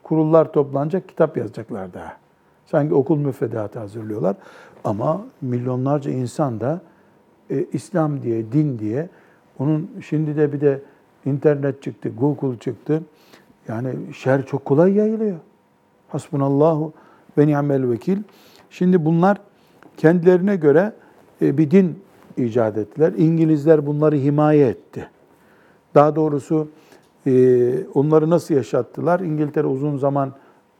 Kurullar 0.03 0.53
toplanacak, 0.53 1.09
kitap 1.09 1.37
yazacaklar 1.37 1.93
daha. 1.93 2.17
Sanki 2.65 2.93
okul 2.93 3.17
müfredatı 3.17 3.79
hazırlıyorlar. 3.79 4.35
Ama 4.83 5.21
milyonlarca 5.41 6.11
insan 6.11 6.59
da 6.59 6.81
e, 7.49 7.65
İslam 7.73 8.21
diye, 8.21 8.51
din 8.51 8.79
diye, 8.79 9.09
onun 9.59 9.89
şimdi 10.01 10.37
de 10.37 10.53
bir 10.53 10.61
de 10.61 10.81
internet 11.25 11.81
çıktı, 11.81 12.09
Google 12.19 12.59
çıktı. 12.59 13.03
Yani 13.67 14.13
şer 14.13 14.45
çok 14.45 14.65
kolay 14.65 14.93
yayılıyor. 14.93 15.37
Hasbunallahu 16.07 16.93
ve 17.37 17.47
ni'mel 17.47 17.89
vekil. 17.89 18.17
Şimdi 18.69 19.05
bunlar 19.05 19.37
kendilerine 19.97 20.55
göre 20.55 20.93
e, 21.41 21.57
bir 21.57 21.71
din 21.71 21.99
icat 22.37 22.77
ettiler. 22.77 23.13
İngilizler 23.17 23.85
bunları 23.85 24.15
himaye 24.15 24.67
etti. 24.67 25.09
Daha 25.95 26.15
doğrusu 26.15 26.67
e, 27.27 27.87
onları 27.93 28.29
nasıl 28.29 28.55
yaşattılar? 28.55 29.19
İngiltere 29.19 29.67
uzun 29.67 29.97
zaman 29.97 30.33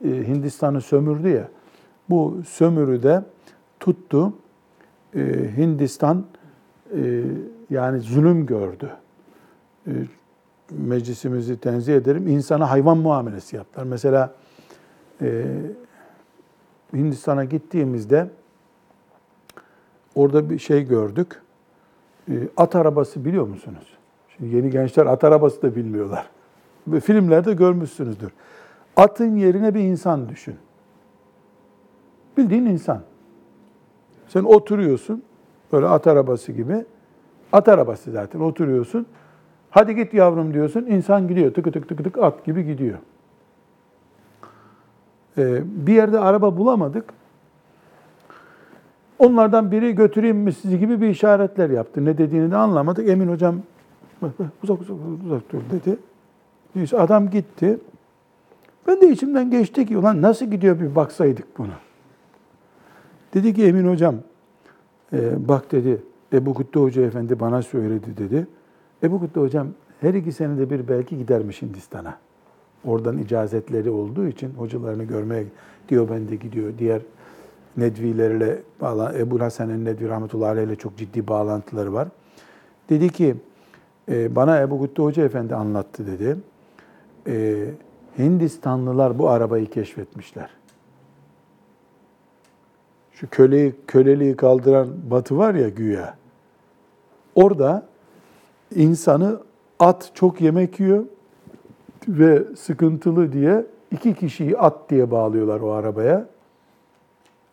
e, 0.05 0.07
Hindistan'ı 0.07 0.81
sömürdü 0.81 1.29
ya. 1.29 1.49
Bu 2.09 2.37
sömürüde 2.47 3.23
tuttu. 3.79 4.33
Hindistan 5.57 6.25
yani 7.69 7.99
zulüm 7.99 8.45
gördü. 8.45 8.89
Meclisimizi 10.71 11.59
tenzih 11.59 11.95
ederim. 11.95 12.27
İnsana 12.27 12.71
hayvan 12.71 12.97
muamelesi 12.97 13.55
yaptılar. 13.55 13.85
Mesela 13.85 14.33
Hindistan'a 16.93 17.43
gittiğimizde 17.43 18.29
orada 20.15 20.49
bir 20.49 20.59
şey 20.59 20.87
gördük. 20.87 21.41
At 22.57 22.75
arabası 22.75 23.25
biliyor 23.25 23.47
musunuz? 23.47 23.97
Şimdi 24.37 24.55
yeni 24.55 24.69
gençler 24.69 25.05
at 25.05 25.23
arabası 25.23 25.61
da 25.61 25.75
bilmiyorlar. 25.75 26.29
Filmlerde 27.03 27.53
görmüşsünüzdür. 27.53 28.31
Atın 28.95 29.35
yerine 29.35 29.75
bir 29.75 29.79
insan 29.79 30.29
düşün. 30.29 30.55
Bildiğin 32.37 32.65
insan. 32.65 33.01
Sen 34.27 34.43
oturuyorsun, 34.43 35.23
böyle 35.71 35.85
at 35.85 36.07
arabası 36.07 36.51
gibi. 36.51 36.85
At 37.51 37.67
arabası 37.67 38.11
zaten, 38.11 38.39
oturuyorsun. 38.39 39.05
Hadi 39.69 39.95
git 39.95 40.13
yavrum 40.13 40.53
diyorsun, 40.53 40.85
insan 40.85 41.27
gidiyor. 41.27 41.53
Tık 41.53 41.73
tık 41.73 41.89
tık 41.89 42.03
tık 42.03 42.17
at 42.17 42.45
gibi 42.45 42.65
gidiyor. 42.65 42.97
Ee, 45.37 45.61
bir 45.65 45.93
yerde 45.93 46.19
araba 46.19 46.57
bulamadık. 46.57 47.05
Onlardan 49.19 49.71
biri 49.71 49.95
götüreyim 49.95 50.37
mi 50.37 50.53
sizi 50.53 50.79
gibi 50.79 51.01
bir 51.01 51.07
işaretler 51.07 51.69
yaptı. 51.69 52.05
Ne 52.05 52.17
dediğini 52.17 52.51
de 52.51 52.55
anlamadık. 52.55 53.09
Emin 53.09 53.27
hocam 53.27 53.55
uzak 54.63 54.81
uzak 54.81 54.97
uzak 55.25 55.51
dur 55.51 55.61
dedi. 55.71 55.97
Neyse 56.75 56.99
adam 56.99 57.29
gitti. 57.29 57.79
Ben 58.87 59.01
de 59.01 59.09
içimden 59.09 59.51
geçti 59.51 59.85
ki 59.85 59.97
ulan 59.97 60.21
nasıl 60.21 60.45
gidiyor 60.45 60.79
bir 60.79 60.95
baksaydık 60.95 61.57
bunu. 61.57 61.71
Dedi 63.33 63.53
ki 63.53 63.65
Emin 63.65 63.87
hocam 63.87 64.15
e, 65.13 65.47
bak 65.47 65.71
dedi 65.71 66.01
Ebu 66.33 66.53
Kutte 66.53 66.79
Hoca 66.79 67.01
Efendi 67.01 67.39
bana 67.39 67.61
söyledi 67.61 68.17
dedi. 68.17 68.47
Ebu 69.03 69.19
Kutte 69.19 69.39
hocam 69.39 69.67
her 70.01 70.13
iki 70.13 70.31
senede 70.31 70.69
bir 70.69 70.87
belki 70.87 71.17
gidermiş 71.17 71.61
Hindistan'a. 71.61 72.17
Oradan 72.85 73.17
icazetleri 73.17 73.89
olduğu 73.89 74.27
için 74.27 74.49
hocalarını 74.49 75.03
görmeye 75.03 75.45
diyor 75.89 76.07
ben 76.11 76.29
de 76.29 76.35
gidiyor. 76.35 76.73
Diğer 76.79 77.01
Nedvilerle, 77.77 78.61
Ebu 79.19 79.39
Hasan 79.39 79.85
Nedvi 79.85 80.09
rahmetullahi 80.09 80.49
aleyh 80.49 80.67
ile 80.67 80.75
çok 80.75 80.97
ciddi 80.97 81.27
bağlantıları 81.27 81.93
var. 81.93 82.07
Dedi 82.89 83.09
ki 83.09 83.35
e, 84.11 84.35
bana 84.35 84.61
Ebu 84.61 84.79
Kutte 84.79 85.03
Hoca 85.03 85.23
Efendi 85.23 85.55
anlattı 85.55 86.07
dedi. 86.07 86.37
E, 87.27 87.65
Hindistanlılar 88.17 89.19
bu 89.19 89.29
arabayı 89.29 89.65
keşfetmişler. 89.65 90.49
Şu 93.15 93.29
köleyi, 93.29 93.75
köleliği 93.87 94.35
kaldıran 94.35 94.87
batı 95.11 95.37
var 95.37 95.55
ya 95.55 95.69
güya. 95.69 96.15
Orada 97.35 97.85
insanı 98.75 99.39
at 99.79 100.11
çok 100.13 100.41
yemek 100.41 100.79
yiyor 100.79 101.05
ve 102.07 102.43
sıkıntılı 102.55 103.33
diye 103.33 103.65
iki 103.91 104.13
kişiyi 104.13 104.57
at 104.57 104.89
diye 104.89 105.11
bağlıyorlar 105.11 105.59
o 105.59 105.71
arabaya. 105.71 106.25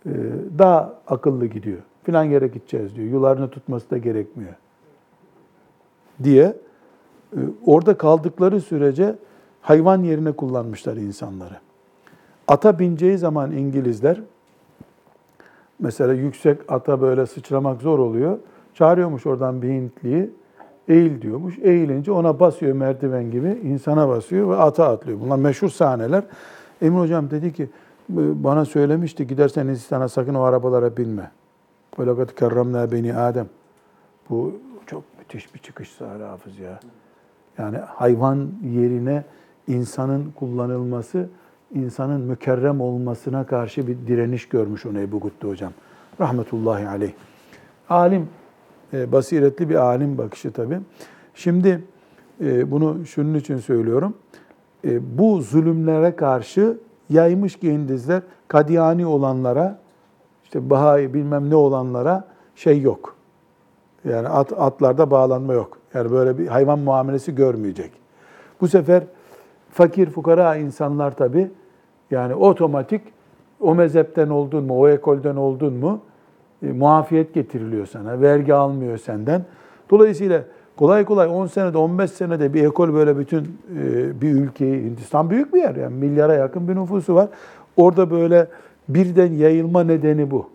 Ee, 0.06 0.10
daha 0.58 0.94
akıllı 1.06 1.46
gidiyor. 1.46 1.78
filan 2.04 2.24
yere 2.24 2.46
gideceğiz 2.46 2.96
diyor. 2.96 3.08
Yularını 3.08 3.50
tutması 3.50 3.90
da 3.90 3.98
gerekmiyor. 3.98 4.54
Diye 6.22 6.56
e, 7.32 7.38
orada 7.66 7.96
kaldıkları 7.96 8.60
sürece 8.60 9.14
hayvan 9.60 10.02
yerine 10.02 10.32
kullanmışlar 10.32 10.96
insanları. 10.96 11.56
Ata 12.48 12.78
bineceği 12.78 13.18
zaman 13.18 13.52
İngilizler 13.52 14.20
mesela 15.80 16.12
yüksek 16.12 16.58
ata 16.68 17.00
böyle 17.00 17.26
sıçramak 17.26 17.82
zor 17.82 17.98
oluyor. 17.98 18.38
Çağırıyormuş 18.74 19.26
oradan 19.26 19.62
bir 19.62 19.68
Hintliyi. 19.68 20.30
Eğil 20.88 21.22
diyormuş. 21.22 21.58
Eğilince 21.58 22.12
ona 22.12 22.40
basıyor 22.40 22.72
merdiven 22.72 23.30
gibi. 23.30 23.48
insana 23.48 24.08
basıyor 24.08 24.50
ve 24.50 24.56
ata 24.56 24.88
atlıyor. 24.88 25.20
Bunlar 25.20 25.36
meşhur 25.36 25.68
sahneler. 25.68 26.24
Emin 26.82 26.98
hocam 26.98 27.30
dedi 27.30 27.52
ki 27.52 27.70
bana 28.08 28.64
söylemişti 28.64 29.26
gidersen 29.26 29.64
Hindistan'a 29.64 30.08
sakın 30.08 30.34
o 30.34 30.42
arabalara 30.42 30.96
binme. 30.96 31.30
Velakat 31.98 32.34
kerramna 32.34 32.92
beni 32.92 33.14
Adem. 33.14 33.46
Bu 34.30 34.52
çok 34.86 35.02
müthiş 35.18 35.54
bir 35.54 35.58
çıkış 35.58 35.90
Sahra 35.90 36.30
Hafız 36.30 36.58
ya. 36.58 36.80
Yani 37.58 37.76
hayvan 37.76 38.48
yerine 38.64 39.24
insanın 39.68 40.30
kullanılması, 40.30 41.28
insanın 41.74 42.20
mükerrem 42.20 42.80
olmasına 42.80 43.46
karşı 43.46 43.86
bir 43.86 44.06
direniş 44.06 44.48
görmüş 44.48 44.86
onu 44.86 45.00
Ebu 45.00 45.20
Güttü 45.20 45.48
hocam. 45.48 45.72
Rahmetullahi 46.20 46.88
aleyh. 46.88 47.12
Alim, 47.88 48.28
e, 48.92 49.12
basiretli 49.12 49.68
bir 49.68 49.74
alim 49.74 50.18
bakışı 50.18 50.52
tabii. 50.52 50.80
Şimdi 51.34 51.84
e, 52.40 52.70
bunu 52.70 53.06
şunun 53.06 53.34
için 53.34 53.56
söylüyorum. 53.56 54.14
E, 54.84 55.18
bu 55.18 55.40
zulümlere 55.40 56.16
karşı 56.16 56.78
yaymış 57.10 57.56
ki 57.56 57.68
İngilizler 57.68 58.22
Kadiyani 58.48 59.06
olanlara, 59.06 59.78
işte 60.44 60.70
Bahai 60.70 61.14
bilmem 61.14 61.50
ne 61.50 61.54
olanlara 61.54 62.24
şey 62.56 62.80
yok. 62.80 63.16
Yani 64.04 64.28
at, 64.28 64.52
atlarda 64.52 65.10
bağlanma 65.10 65.52
yok. 65.52 65.78
Yani 65.94 66.10
böyle 66.10 66.38
bir 66.38 66.46
hayvan 66.46 66.78
muamelesi 66.78 67.34
görmeyecek. 67.34 67.92
Bu 68.60 68.68
sefer 68.68 69.02
fakir 69.70 70.10
fukara 70.10 70.56
insanlar 70.56 71.16
tabii 71.16 71.50
yani 72.12 72.34
otomatik 72.34 73.02
o 73.60 73.74
mezhepten 73.74 74.28
oldun 74.28 74.64
mu, 74.64 74.80
o 74.80 74.88
ekolden 74.88 75.36
oldun 75.36 75.74
mu 75.74 76.00
e, 76.62 76.72
muafiyet 76.72 77.34
getiriliyor 77.34 77.86
sana. 77.86 78.20
Vergi 78.20 78.54
almıyor 78.54 78.98
senden. 78.98 79.44
Dolayısıyla 79.90 80.44
kolay 80.76 81.04
kolay 81.04 81.28
10 81.28 81.46
senede 81.46 81.78
15 81.78 82.10
senede 82.10 82.54
bir 82.54 82.64
ekol 82.64 82.94
böyle 82.94 83.18
bütün 83.18 83.58
e, 83.78 84.20
bir 84.20 84.32
ülkeyi, 84.32 84.84
Hindistan 84.84 85.30
büyük 85.30 85.54
bir 85.54 85.58
yer 85.58 85.76
yani 85.76 85.94
milyara 85.94 86.34
yakın 86.34 86.68
bir 86.68 86.76
nüfusu 86.76 87.14
var. 87.14 87.28
Orada 87.76 88.10
böyle 88.10 88.46
birden 88.88 89.32
yayılma 89.32 89.84
nedeni 89.84 90.30
bu. 90.30 90.46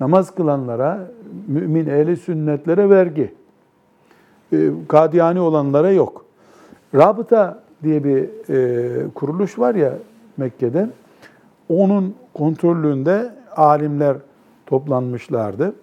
Namaz 0.00 0.34
kılanlara, 0.34 1.10
mümin 1.48 1.86
ehli 1.86 2.16
sünnetlere 2.16 2.90
vergi. 2.90 3.34
E, 4.52 4.56
Kadiyani 4.88 5.40
olanlara 5.40 5.90
yok. 5.90 6.24
Rabıta 6.94 7.62
diye 7.82 8.04
bir 8.04 8.28
e, 8.50 9.10
kuruluş 9.14 9.58
var 9.58 9.74
ya 9.74 9.92
Mekke'de. 10.36 10.90
Onun 11.68 12.14
kontrolünde 12.34 13.34
alimler 13.56 14.16
toplanmışlardı. 14.66 15.74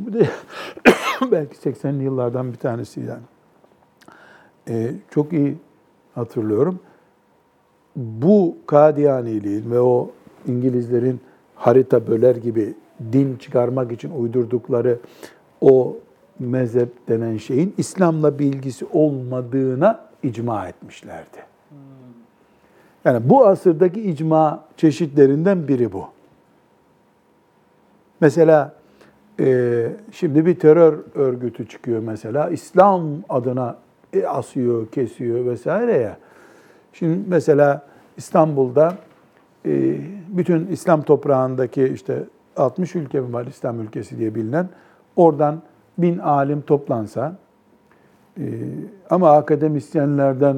Bu 0.00 0.12
da 0.12 0.18
belki 1.32 1.56
80'li 1.56 2.02
yıllardan 2.04 2.52
bir 2.52 2.56
tanesi 2.56 3.00
yani. 3.00 3.22
E, 4.68 4.94
çok 5.10 5.32
iyi 5.32 5.56
hatırlıyorum. 6.14 6.80
Bu 7.96 8.56
Kadiyaniliğin 8.66 9.70
ve 9.70 9.80
o 9.80 10.10
İngilizlerin 10.46 11.20
harita 11.54 12.06
böler 12.06 12.36
gibi 12.36 12.74
din 13.12 13.36
çıkarmak 13.36 13.92
için 13.92 14.10
uydurdukları 14.10 14.98
o 15.60 15.96
mezhep 16.38 17.08
denen 17.08 17.36
şeyin 17.36 17.74
İslam'la 17.78 18.38
bir 18.38 18.46
ilgisi 18.46 18.86
olmadığına 18.92 20.08
icma 20.22 20.68
etmişlerdi. 20.68 21.38
Yani 23.04 23.30
bu 23.30 23.46
asırdaki 23.46 24.00
icma 24.00 24.64
çeşitlerinden 24.76 25.68
biri 25.68 25.92
bu. 25.92 26.04
Mesela 28.20 28.74
e, 29.40 29.86
şimdi 30.12 30.46
bir 30.46 30.58
terör 30.58 30.98
örgütü 31.14 31.68
çıkıyor 31.68 32.02
mesela. 32.02 32.50
İslam 32.50 33.02
adına 33.28 33.76
e, 34.12 34.26
asıyor, 34.26 34.86
kesiyor 34.86 35.46
vesaire 35.46 35.92
ya. 35.92 36.16
Şimdi 36.92 37.18
mesela 37.28 37.86
İstanbul'da 38.16 38.94
e, 39.66 39.96
bütün 40.28 40.66
İslam 40.66 41.02
toprağındaki 41.02 41.84
işte 41.84 42.24
60 42.56 42.94
ülke 42.94 43.20
mi 43.20 43.32
var 43.32 43.46
İslam 43.46 43.80
ülkesi 43.80 44.18
diye 44.18 44.34
bilinen 44.34 44.68
oradan 45.16 45.62
bin 45.98 46.18
alim 46.18 46.60
toplansa 46.60 47.36
ama 49.10 49.30
akademisyenlerden 49.30 50.56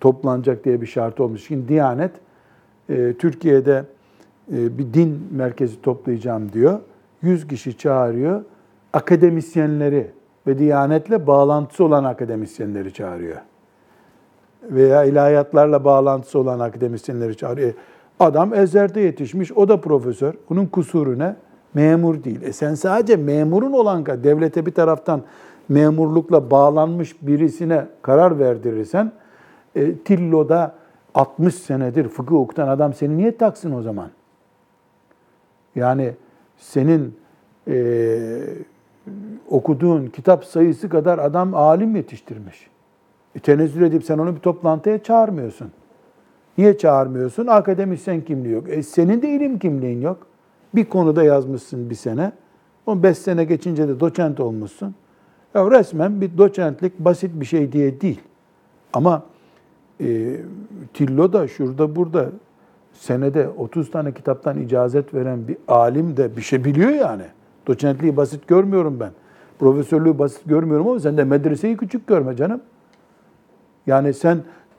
toplanacak 0.00 0.64
diye 0.64 0.80
bir 0.80 0.86
şart 0.86 1.20
olmuş. 1.20 1.46
Şimdi 1.46 1.68
Diyanet 1.68 2.10
e, 2.88 3.12
Türkiye'de 3.12 3.84
e, 4.52 4.78
bir 4.78 4.94
din 4.94 5.28
merkezi 5.30 5.82
toplayacağım 5.82 6.52
diyor. 6.52 6.80
100 7.22 7.48
kişi 7.48 7.78
çağırıyor. 7.78 8.44
Akademisyenleri 8.92 10.10
ve 10.46 10.58
Diyanetle 10.58 11.26
bağlantısı 11.26 11.84
olan 11.84 12.04
akademisyenleri 12.04 12.92
çağırıyor. 12.92 13.36
Veya 14.62 15.04
ilahiyatlarla 15.04 15.84
bağlantısı 15.84 16.38
olan 16.38 16.60
akademisyenleri 16.60 17.36
çağırıyor. 17.36 17.68
E, 17.68 17.74
Adam 18.20 18.54
Ezer'de 18.54 19.00
yetişmiş, 19.00 19.52
o 19.52 19.68
da 19.68 19.80
profesör. 19.80 20.34
Bunun 20.50 20.66
kusuru 20.66 21.18
ne? 21.18 21.36
Memur 21.74 22.24
değil. 22.24 22.42
E 22.42 22.52
sen 22.52 22.74
sadece 22.74 23.16
memurun 23.16 23.72
olan, 23.72 24.06
devlete 24.06 24.66
bir 24.66 24.74
taraftan 24.74 25.22
memurlukla 25.68 26.50
bağlanmış 26.50 27.22
birisine 27.22 27.86
karar 28.02 28.38
verdirirsen, 28.38 29.12
e, 29.76 29.94
Tillo'da 29.98 30.74
60 31.14 31.54
senedir 31.54 32.08
fıkıh 32.08 32.34
okutan 32.34 32.68
adam 32.68 32.94
seni 32.94 33.16
niye 33.16 33.36
taksın 33.36 33.72
o 33.72 33.82
zaman? 33.82 34.10
Yani 35.74 36.12
senin 36.56 37.16
e, 37.68 38.40
okuduğun 39.50 40.06
kitap 40.06 40.44
sayısı 40.44 40.88
kadar 40.88 41.18
adam 41.18 41.54
alim 41.54 41.96
yetiştirmiş. 41.96 42.70
E, 43.34 43.38
tenezzül 43.38 43.82
edip 43.82 44.04
sen 44.04 44.18
onu 44.18 44.34
bir 44.34 44.40
toplantıya 44.40 45.02
çağırmıyorsun. 45.02 45.72
Niye 46.58 46.78
çağırmıyorsun? 46.78 47.46
Akademisyen 47.46 48.20
kimliği 48.20 48.52
yok. 48.52 48.68
E 48.68 48.82
senin 48.82 49.22
de 49.22 49.28
ilim 49.28 49.58
kimliğin 49.58 50.00
yok. 50.00 50.26
Bir 50.74 50.84
konuda 50.84 51.24
yazmışsın 51.24 51.90
bir 51.90 51.94
sene. 51.94 52.32
15 52.86 53.18
sene 53.18 53.44
geçince 53.44 53.88
de 53.88 54.00
doçent 54.00 54.40
olmuşsun. 54.40 54.94
Ya 55.54 55.70
resmen 55.70 56.20
bir 56.20 56.38
doçentlik 56.38 56.98
basit 56.98 57.40
bir 57.40 57.44
şey 57.44 57.72
diye 57.72 58.00
değil. 58.00 58.20
Ama 58.92 59.22
e, 60.00 60.36
Tillo 60.94 61.32
da 61.32 61.48
şurada 61.48 61.96
burada 61.96 62.30
senede 62.92 63.48
30 63.48 63.90
tane 63.90 64.12
kitaptan 64.12 64.58
icazet 64.58 65.14
veren 65.14 65.48
bir 65.48 65.56
alim 65.68 66.16
de 66.16 66.36
bir 66.36 66.42
şey 66.42 66.64
biliyor 66.64 66.90
yani. 66.90 67.22
Doçentliği 67.66 68.16
basit 68.16 68.48
görmüyorum 68.48 69.00
ben. 69.00 69.10
Profesörlüğü 69.58 70.18
basit 70.18 70.42
görmüyorum 70.46 70.88
ama 70.88 71.00
sen 71.00 71.16
de 71.16 71.24
medreseyi 71.24 71.76
küçük 71.76 72.06
görme 72.06 72.36
canım. 72.36 72.60
Yani 73.86 74.14
sen 74.14 74.38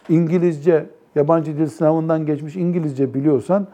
İngilizce, 0.09 0.85
yabancı 1.15 1.57
dil 1.57 1.67
sınavından 1.67 2.25
geçmiş 2.25 2.55
İngilizce 2.55 3.13
biliyorsan 3.13 3.67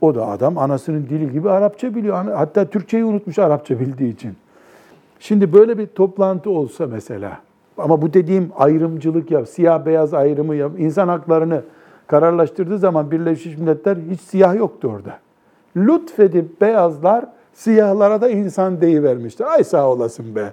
o 0.00 0.14
da 0.14 0.26
adam 0.26 0.58
anasının 0.58 1.06
dili 1.06 1.32
gibi 1.32 1.50
Arapça 1.50 1.94
biliyor. 1.94 2.24
Hatta 2.24 2.64
Türkçeyi 2.64 3.04
unutmuş 3.04 3.38
Arapça 3.38 3.80
bildiği 3.80 4.14
için. 4.14 4.36
Şimdi 5.20 5.52
böyle 5.52 5.78
bir 5.78 5.86
toplantı 5.86 6.50
olsa 6.50 6.86
mesela 6.86 7.40
ama 7.78 8.02
bu 8.02 8.12
dediğim 8.12 8.50
ayrımcılık 8.56 9.30
yap, 9.30 9.48
siyah 9.48 9.86
beyaz 9.86 10.14
ayrımı 10.14 10.54
yap, 10.54 10.72
insan 10.78 11.08
haklarını 11.08 11.62
kararlaştırdığı 12.06 12.78
zaman 12.78 13.10
Birleşmiş 13.10 13.58
Milletler 13.58 13.96
hiç 14.10 14.20
siyah 14.20 14.56
yoktu 14.56 14.88
orada. 14.88 15.18
Lütfedip 15.76 16.60
beyazlar 16.60 17.24
siyahlara 17.52 18.20
da 18.20 18.28
insan 18.28 18.80
deyivermiştir. 18.80 19.44
Ay 19.44 19.64
sağ 19.64 19.90
olasın 19.90 20.34
be. 20.34 20.52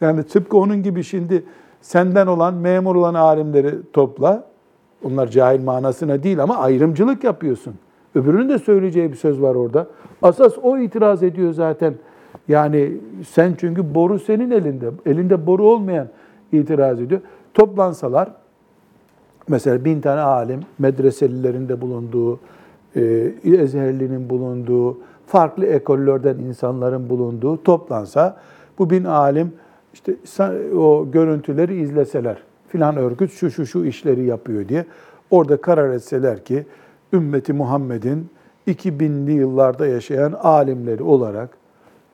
Yani 0.00 0.22
tıpkı 0.22 0.56
onun 0.56 0.82
gibi 0.82 1.04
şimdi 1.04 1.44
senden 1.80 2.26
olan, 2.26 2.54
memur 2.54 2.96
olan 2.96 3.14
alimleri 3.14 3.74
topla. 3.92 4.44
Onlar 5.04 5.26
cahil 5.26 5.64
manasına 5.64 6.22
değil 6.22 6.42
ama 6.42 6.56
ayrımcılık 6.56 7.24
yapıyorsun. 7.24 7.74
Öbürünün 8.14 8.48
de 8.48 8.58
söyleyeceği 8.58 9.12
bir 9.12 9.16
söz 9.16 9.42
var 9.42 9.54
orada. 9.54 9.86
Asas 10.22 10.52
o 10.62 10.78
itiraz 10.78 11.22
ediyor 11.22 11.52
zaten. 11.52 11.94
Yani 12.48 12.92
sen 13.28 13.54
çünkü 13.58 13.94
boru 13.94 14.18
senin 14.18 14.50
elinde. 14.50 14.90
Elinde 15.06 15.46
boru 15.46 15.64
olmayan 15.64 16.08
itiraz 16.52 17.00
ediyor. 17.00 17.20
Toplansalar 17.54 18.30
mesela 19.48 19.84
bin 19.84 20.00
tane 20.00 20.20
alim, 20.20 20.60
medreselilerin 20.78 21.68
de 21.68 21.80
bulunduğu, 21.80 22.40
e, 22.96 23.00
Ezherli'nin 23.44 24.30
bulunduğu, 24.30 24.98
farklı 25.26 25.66
ekollerden 25.66 26.38
insanların 26.38 27.10
bulunduğu 27.10 27.62
toplansa 27.62 28.36
bu 28.78 28.90
bin 28.90 29.04
alim 29.04 29.52
işte 29.92 30.16
o 30.76 31.10
görüntüleri 31.12 31.80
izleseler 31.80 32.42
filan 32.68 32.96
örgüt 32.96 33.32
şu 33.32 33.50
şu 33.50 33.66
şu 33.66 33.84
işleri 33.84 34.24
yapıyor 34.24 34.68
diye 34.68 34.86
orada 35.30 35.56
karar 35.56 35.90
etseler 35.90 36.44
ki 36.44 36.66
ümmeti 37.12 37.52
Muhammed'in 37.52 38.30
2000'li 38.66 39.32
yıllarda 39.32 39.86
yaşayan 39.86 40.32
alimleri 40.32 41.02
olarak 41.02 41.50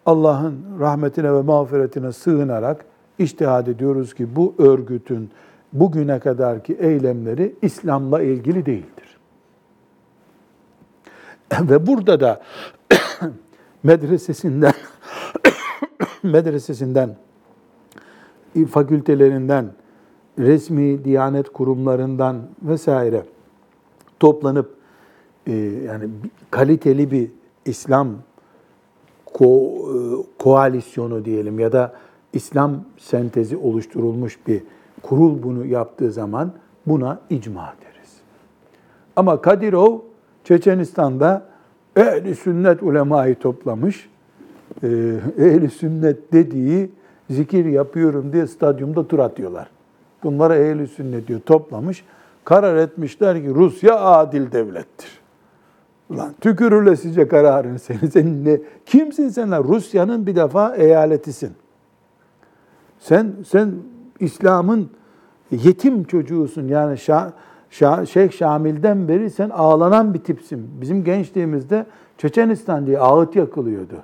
Allah'ın 0.06 0.54
rahmetine 0.80 1.34
ve 1.34 1.42
mağfiretine 1.42 2.12
sığınarak 2.12 2.84
iştihad 3.18 3.66
ediyoruz 3.66 4.14
ki 4.14 4.36
bu 4.36 4.54
örgütün 4.58 5.30
bugüne 5.72 6.18
kadarki 6.18 6.72
eylemleri 6.72 7.54
İslam'la 7.62 8.22
ilgili 8.22 8.66
değildir. 8.66 9.18
Ve 11.60 11.86
burada 11.86 12.20
da 12.20 12.40
medresesinden 13.82 14.72
medresesinden 16.22 17.16
fakültelerinden 18.70 19.72
resmi 20.38 21.04
diyanet 21.04 21.52
kurumlarından 21.52 22.36
vesaire 22.62 23.22
toplanıp 24.20 24.74
e, 25.46 25.52
yani 25.86 26.08
kaliteli 26.50 27.10
bir 27.10 27.30
İslam 27.64 28.08
ko, 29.24 29.46
e, 29.46 29.96
koalisyonu 30.38 31.24
diyelim 31.24 31.58
ya 31.58 31.72
da 31.72 31.92
İslam 32.32 32.84
sentezi 32.98 33.56
oluşturulmuş 33.56 34.38
bir 34.46 34.62
kurul 35.02 35.42
bunu 35.42 35.66
yaptığı 35.66 36.12
zaman 36.12 36.52
buna 36.86 37.20
icma 37.30 37.74
deriz. 37.80 38.12
Ama 39.16 39.42
Kadirov 39.42 39.98
Çeçenistan'da 40.44 41.46
ehli 41.96 42.34
sünnet 42.34 42.82
ulemayı 42.82 43.34
toplamış. 43.34 44.10
Ee, 44.82 44.88
ehli 45.38 45.70
sünnet 45.70 46.32
dediği 46.32 46.90
zikir 47.30 47.64
yapıyorum 47.64 48.32
diye 48.32 48.46
stadyumda 48.46 49.08
tur 49.08 49.18
atıyorlar. 49.18 49.70
Bunlara 50.24 50.56
ehli 50.56 50.86
sünnet 50.86 51.28
diyor 51.28 51.40
toplamış. 51.40 52.04
Karar 52.44 52.76
etmişler 52.76 53.42
ki 53.42 53.54
Rusya 53.54 54.00
adil 54.00 54.52
devlettir. 54.52 55.20
Ulan 56.10 56.32
tükürülesice 56.40 57.28
kararın 57.28 57.76
seni. 57.76 58.10
Sen 58.10 58.44
ne, 58.44 58.60
kimsin 58.86 59.28
sen 59.28 59.50
lan? 59.50 59.64
Rusya'nın 59.64 60.26
bir 60.26 60.36
defa 60.36 60.76
eyaletisin. 60.76 61.52
Sen 62.98 63.32
sen 63.46 63.74
İslam'ın 64.20 64.90
yetim 65.50 66.04
çocuğusun. 66.04 66.68
Yani 66.68 66.98
Şa, 66.98 67.32
Şa, 67.70 68.06
Şeyh 68.06 68.30
Şamil'den 68.30 69.08
beri 69.08 69.30
sen 69.30 69.50
ağlanan 69.50 70.14
bir 70.14 70.18
tipsin. 70.18 70.70
Bizim 70.80 71.04
gençliğimizde 71.04 71.86
Çeçenistan 72.18 72.86
diye 72.86 72.98
ağıt 72.98 73.36
yakılıyordu. 73.36 73.94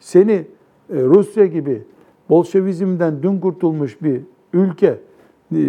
Seni 0.00 0.32
e, 0.32 0.46
Rusya 0.90 1.46
gibi 1.46 1.82
Bolşevizmden 2.28 3.22
dün 3.22 3.40
kurtulmuş 3.40 4.02
bir 4.02 4.20
ülke 4.52 4.98
e, 5.54 5.60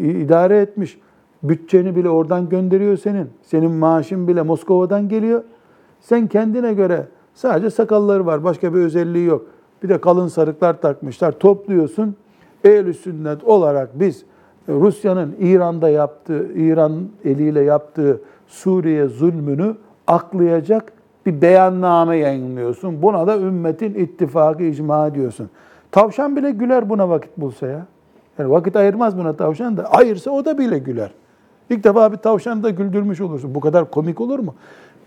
idare 0.00 0.58
etmiş. 0.58 0.98
Bütçeni 1.42 1.96
bile 1.96 2.08
oradan 2.08 2.48
gönderiyor 2.48 2.96
senin. 2.96 3.28
Senin 3.42 3.70
maaşın 3.70 4.28
bile 4.28 4.42
Moskova'dan 4.42 5.08
geliyor. 5.08 5.44
Sen 6.00 6.26
kendine 6.26 6.74
göre 6.74 7.06
sadece 7.34 7.70
sakalları 7.70 8.26
var. 8.26 8.44
Başka 8.44 8.74
bir 8.74 8.78
özelliği 8.78 9.26
yok. 9.26 9.46
Bir 9.82 9.88
de 9.88 10.00
kalın 10.00 10.28
sarıklar 10.28 10.80
takmışlar. 10.80 11.32
Topluyorsun. 11.32 12.16
Ehl-i 12.64 12.94
sünnet 12.94 13.44
olarak 13.44 14.00
biz 14.00 14.24
e, 14.68 14.72
Rusya'nın 14.72 15.36
İran'da 15.40 15.88
yaptığı, 15.88 16.52
İran 16.52 17.08
eliyle 17.24 17.60
yaptığı 17.60 18.20
Suriye 18.46 19.08
zulmünü 19.08 19.76
aklayacak 20.06 20.92
bir 21.26 21.42
beyanname 21.42 22.16
yayınlıyorsun. 22.16 23.02
Buna 23.02 23.26
da 23.26 23.38
ümmetin 23.38 23.94
ittifakı 23.94 24.62
icma 24.62 25.14
diyorsun. 25.14 25.50
Tavşan 25.90 26.36
bile 26.36 26.50
güler 26.50 26.90
buna 26.90 27.08
vakit 27.08 27.36
bulsa 27.36 27.66
ya. 27.66 27.86
Yani 28.38 28.50
vakit 28.50 28.76
ayırmaz 28.76 29.18
buna 29.18 29.36
tavşan 29.36 29.76
da. 29.76 29.84
Ayırsa 29.84 30.30
o 30.30 30.44
da 30.44 30.58
bile 30.58 30.78
güler. 30.78 31.10
İlk 31.70 31.84
defa 31.84 32.12
bir 32.12 32.16
tavşanı 32.16 32.62
da 32.62 32.70
güldürmüş 32.70 33.20
olursun. 33.20 33.54
Bu 33.54 33.60
kadar 33.60 33.90
komik 33.90 34.20
olur 34.20 34.38
mu? 34.38 34.54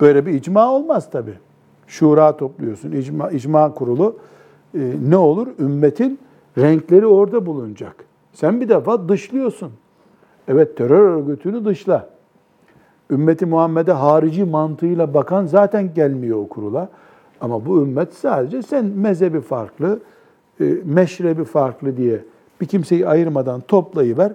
Böyle 0.02 0.26
bir 0.26 0.34
icma 0.34 0.72
olmaz 0.72 1.10
tabii. 1.12 1.34
Şura 1.88 2.38
topluyorsun, 2.38 2.92
icma, 2.92 3.30
icma 3.30 3.74
kurulu. 3.74 4.16
Ee, 4.76 4.94
ne 5.10 5.18
olur? 5.18 5.48
Ümmetin 5.60 6.20
renkleri 6.58 7.08
orada 7.08 7.46
bulunacak. 7.46 7.96
Sen 8.34 8.62
bir 8.62 8.70
defa 8.70 9.10
dışlıyorsun. 9.10 9.72
Evet 10.48 10.78
terör 10.78 11.18
örgütünü 11.18 11.66
dışla. 11.66 12.10
Ümmeti 13.12 13.46
Muhammed'e 13.46 13.92
harici 13.92 14.44
mantığıyla 14.44 15.14
bakan 15.14 15.46
zaten 15.46 15.94
gelmiyor 15.94 16.38
o 16.38 16.48
kurula. 16.48 16.90
Ama 17.42 17.66
bu 17.66 17.82
ümmet 17.82 18.14
sadece 18.14 18.62
sen 18.62 18.86
mezhebi 18.86 19.42
farklı, 19.42 20.00
e, 20.62 20.78
meşrebi 20.86 21.44
farklı 21.44 21.98
diye 21.98 22.20
bir 22.62 22.66
kimseyi 22.66 23.08
ayırmadan 23.08 23.62
toplayıver. 23.62 24.32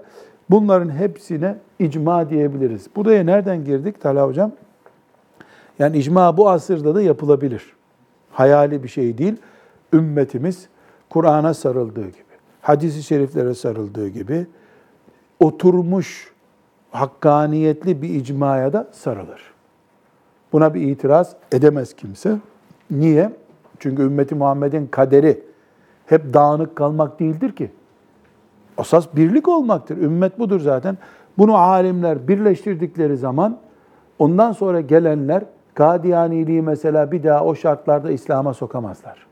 Bunların 0.51 0.91
hepsine 0.91 1.57
icma 1.79 2.31
diyebiliriz. 2.31 2.87
Buraya 2.97 3.25
nereden 3.25 3.65
girdik 3.65 4.01
Talha 4.01 4.27
Hocam? 4.27 4.53
Yani 5.79 5.99
icma 5.99 6.37
bu 6.37 6.49
asırda 6.49 6.95
da 6.95 7.03
yapılabilir. 7.03 7.73
Hayali 8.31 8.83
bir 8.83 8.89
şey 8.89 9.19
değil. 9.19 9.37
Ümmetimiz 9.93 10.69
Kur'an'a 11.11 11.55
sarıldığı 11.55 12.07
gibi, 12.07 12.35
hadisi 12.61 13.03
şeriflere 13.03 13.55
sarıldığı 13.55 14.09
gibi 14.09 14.47
oturmuş 15.41 16.33
hakkaniyetli 16.91 18.03
bir 18.03 18.09
icmaya 18.09 18.73
da 18.73 18.89
sarılır. 18.93 19.43
Buna 20.53 20.75
bir 20.75 20.81
itiraz 20.81 21.37
edemez 21.53 21.97
kimse. 21.97 22.37
Niye? 22.91 23.31
Çünkü 23.79 24.03
ümmeti 24.03 24.35
Muhammed'in 24.35 24.87
kaderi 24.87 25.43
hep 26.07 26.35
dağınık 26.35 26.77
kalmak 26.77 27.21
değildir 27.21 27.53
ki. 27.53 27.71
Asas 28.79 29.07
birlik 29.17 29.49
olmaktır. 29.49 29.97
Ümmet 29.97 30.39
budur 30.39 30.61
zaten. 30.61 30.99
Bunu 31.39 31.57
alimler 31.57 32.29
birleştirdikleri 32.29 33.17
zaman 33.17 33.59
ondan 34.19 34.53
sonra 34.53 34.81
gelenler 34.81 35.45
Kadiyaniliği 35.75 36.63
mesela 36.63 37.13
bir 37.13 37.23
daha 37.23 37.45
o 37.45 37.55
şartlarda 37.55 38.11
İslam'a 38.11 38.55
sokamazlar. 38.55 39.27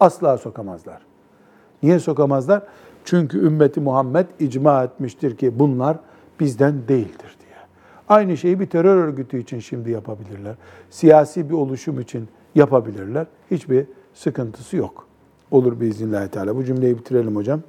Asla 0.00 0.38
sokamazlar. 0.38 0.98
Niye 1.82 1.98
sokamazlar? 1.98 2.62
Çünkü 3.04 3.46
ümmeti 3.46 3.80
Muhammed 3.80 4.26
icma 4.40 4.84
etmiştir 4.84 5.36
ki 5.36 5.58
bunlar 5.58 5.96
bizden 6.40 6.74
değildir 6.88 7.36
diye. 7.40 7.58
Aynı 8.08 8.36
şeyi 8.36 8.60
bir 8.60 8.66
terör 8.66 8.96
örgütü 8.96 9.38
için 9.38 9.58
şimdi 9.58 9.90
yapabilirler. 9.90 10.54
Siyasi 10.90 11.50
bir 11.50 11.54
oluşum 11.54 12.00
için 12.00 12.28
yapabilirler. 12.54 13.26
Hiçbir 13.50 13.86
sıkıntısı 14.14 14.76
yok. 14.76 15.06
Olur 15.50 15.80
biiznillahü 15.80 16.28
teala. 16.28 16.56
Bu 16.56 16.64
cümleyi 16.64 16.98
bitirelim 16.98 17.36
hocam. 17.36 17.60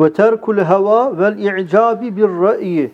Ve 0.00 0.12
terkul 0.12 0.56
heva 0.56 1.18
vel 1.18 1.38
i'cabi 1.38 2.16
bir 2.16 2.28
ra'yi 2.28 2.92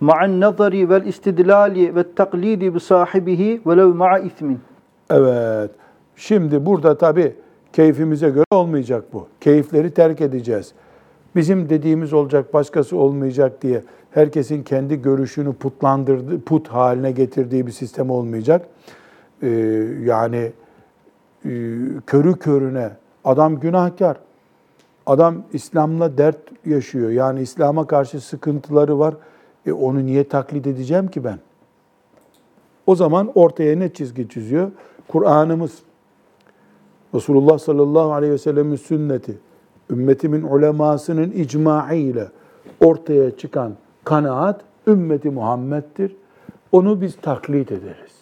ma'an 0.00 0.40
nazari 0.40 0.90
vel 0.90 1.04
istidlali 1.06 1.94
ve 1.94 2.14
taklidi 2.14 2.74
bi 2.74 2.80
sahibihi 2.80 3.62
velev 3.66 3.94
ma'a 3.94 4.18
ismin. 4.18 4.60
Evet. 5.10 5.70
Şimdi 6.16 6.66
burada 6.66 6.98
tabii 6.98 7.36
keyfimize 7.74 8.30
göre 8.30 8.44
olmayacak 8.50 9.04
bu. 9.12 9.28
Keyifleri 9.40 9.90
terk 9.90 10.20
edeceğiz. 10.20 10.72
Bizim 11.36 11.68
dediğimiz 11.68 12.12
olacak, 12.12 12.54
başkası 12.54 12.96
olmayacak 12.96 13.62
diye 13.62 13.82
herkesin 14.10 14.62
kendi 14.62 15.02
görüşünü 15.02 15.52
putlandırdığı, 15.52 16.40
put 16.40 16.68
haline 16.68 17.10
getirdiği 17.10 17.66
bir 17.66 17.72
sistem 17.72 18.10
olmayacak. 18.10 18.66
Ee, 19.42 19.48
yani 20.04 20.52
e, 21.44 21.50
körü 22.06 22.38
körüne 22.38 22.90
adam 23.24 23.60
günahkar. 23.60 24.16
Adam 25.06 25.42
İslam'la 25.52 26.18
dert 26.18 26.66
yaşıyor. 26.66 27.10
Yani 27.10 27.40
İslam'a 27.40 27.86
karşı 27.86 28.20
sıkıntıları 28.20 28.98
var. 28.98 29.14
E 29.66 29.72
onu 29.72 30.06
niye 30.06 30.28
taklit 30.28 30.66
edeceğim 30.66 31.08
ki 31.08 31.24
ben? 31.24 31.38
O 32.86 32.94
zaman 32.94 33.32
ortaya 33.34 33.78
ne 33.78 33.92
çizgi 33.92 34.28
çiziyor? 34.28 34.70
Kur'an'ımız, 35.08 35.78
Resulullah 37.14 37.58
sallallahu 37.58 38.12
aleyhi 38.12 38.32
ve 38.32 38.38
sellem'in 38.38 38.76
sünneti, 38.76 39.38
ümmetimin 39.90 40.42
ulemasının 40.42 41.30
icmaı 41.30 41.94
ile 41.94 42.28
ortaya 42.80 43.36
çıkan 43.36 43.72
kanaat 44.04 44.60
ümmeti 44.86 45.30
Muhammed'dir. 45.30 46.16
Onu 46.72 47.00
biz 47.00 47.16
taklit 47.16 47.72
ederiz. 47.72 48.14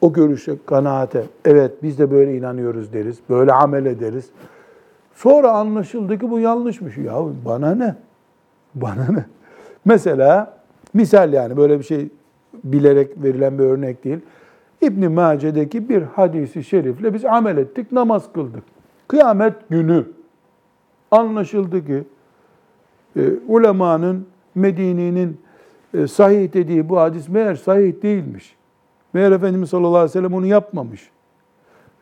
O 0.00 0.12
görüşe, 0.12 0.56
kanaate, 0.66 1.24
evet 1.44 1.82
biz 1.82 1.98
de 1.98 2.10
böyle 2.10 2.36
inanıyoruz 2.36 2.92
deriz, 2.92 3.18
böyle 3.30 3.52
amel 3.52 3.86
ederiz. 3.86 4.30
Sonra 5.14 5.50
anlaşıldı 5.52 6.18
ki 6.18 6.30
bu 6.30 6.40
yanlışmış. 6.40 6.96
Ya 6.98 7.14
bana 7.44 7.74
ne? 7.74 7.96
Bana 8.74 9.06
ne? 9.10 9.24
Mesela 9.84 10.58
misal 10.94 11.32
yani 11.32 11.56
böyle 11.56 11.78
bir 11.78 11.84
şey 11.84 12.08
bilerek 12.64 13.22
verilen 13.22 13.58
bir 13.58 13.64
örnek 13.64 14.04
değil. 14.04 14.18
İbn 14.84 15.12
Mace'deki 15.12 15.88
bir 15.88 16.02
hadisi 16.02 16.64
şerifle 16.64 17.14
biz 17.14 17.24
amel 17.24 17.56
ettik, 17.56 17.92
namaz 17.92 18.32
kıldık. 18.32 18.62
Kıyamet 19.08 19.54
günü 19.70 20.04
anlaşıldı 21.10 21.86
ki 21.86 22.04
e, 23.16 23.20
ulemanın 23.48 24.26
Medine'nin 24.54 25.40
e, 25.94 26.06
sahih 26.06 26.52
dediği 26.52 26.88
bu 26.88 27.00
hadis 27.00 27.28
meğer 27.28 27.54
sahih 27.54 28.02
değilmiş. 28.02 28.56
Meğer 29.12 29.32
Efendimiz 29.32 29.70
sallallahu 29.70 29.96
aleyhi 29.96 30.08
ve 30.08 30.12
sellem 30.12 30.34
onu 30.34 30.46
yapmamış. 30.46 31.10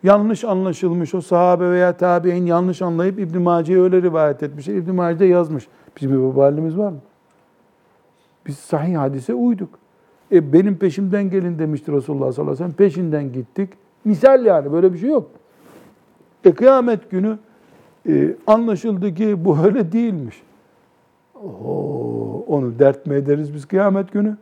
Yanlış 0.02 0.44
anlaşılmış 0.44 1.14
o 1.14 1.20
sahabe 1.20 1.70
veya 1.70 1.96
tabi'in 1.96 2.46
yanlış 2.46 2.82
anlayıp 2.82 3.18
İbn 3.18 3.42
Mace'ye 3.42 3.80
öyle 3.80 4.02
rivayet 4.02 4.42
etmiş. 4.42 4.68
İbn 4.68 4.94
Mace'de 4.94 5.24
yazmış. 5.24 5.68
Bizim 5.96 6.10
bir 6.10 6.16
vebalimiz 6.16 6.78
var 6.78 6.90
mı? 6.90 7.00
Biz 8.46 8.58
sahih 8.58 8.98
hadise 8.98 9.34
uyduk. 9.34 9.81
E 10.32 10.52
benim 10.52 10.76
peşimden 10.76 11.30
gelin 11.30 11.58
demiştir 11.58 11.92
Resulullah 11.92 12.32
sallallahu 12.32 12.54
aleyhi 12.54 12.70
ve 12.70 12.74
sellem. 12.74 12.88
Peşinden 12.88 13.32
gittik. 13.32 13.70
Misal 14.04 14.44
yani 14.44 14.72
böyle 14.72 14.92
bir 14.92 14.98
şey 14.98 15.10
yok. 15.10 15.30
E 16.44 16.52
kıyamet 16.52 17.10
günü 17.10 17.38
e, 18.08 18.34
anlaşıldı 18.46 19.14
ki 19.14 19.44
bu 19.44 19.58
öyle 19.58 19.92
değilmiş. 19.92 20.42
Oo, 21.34 22.44
onu 22.46 22.78
dert 22.78 23.06
mi 23.06 23.14
ederiz 23.14 23.54
biz 23.54 23.66
kıyamet 23.66 24.12
günü? 24.12 24.36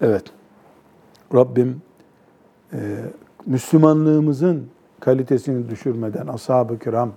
Evet. 0.00 0.24
Rabbim 1.34 1.82
e, 2.72 2.78
Müslümanlığımızın 3.46 4.66
kalitesini 5.00 5.70
düşürmeden 5.70 6.26
ashab-ı 6.26 6.78
kiram 6.78 7.12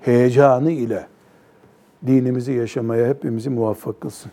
heyecanı 0.00 0.70
ile 0.70 1.06
dinimizi 2.06 2.52
yaşamaya 2.52 3.08
hepimizi 3.08 3.50
muvaffak 3.50 4.00
kılsın. 4.00 4.32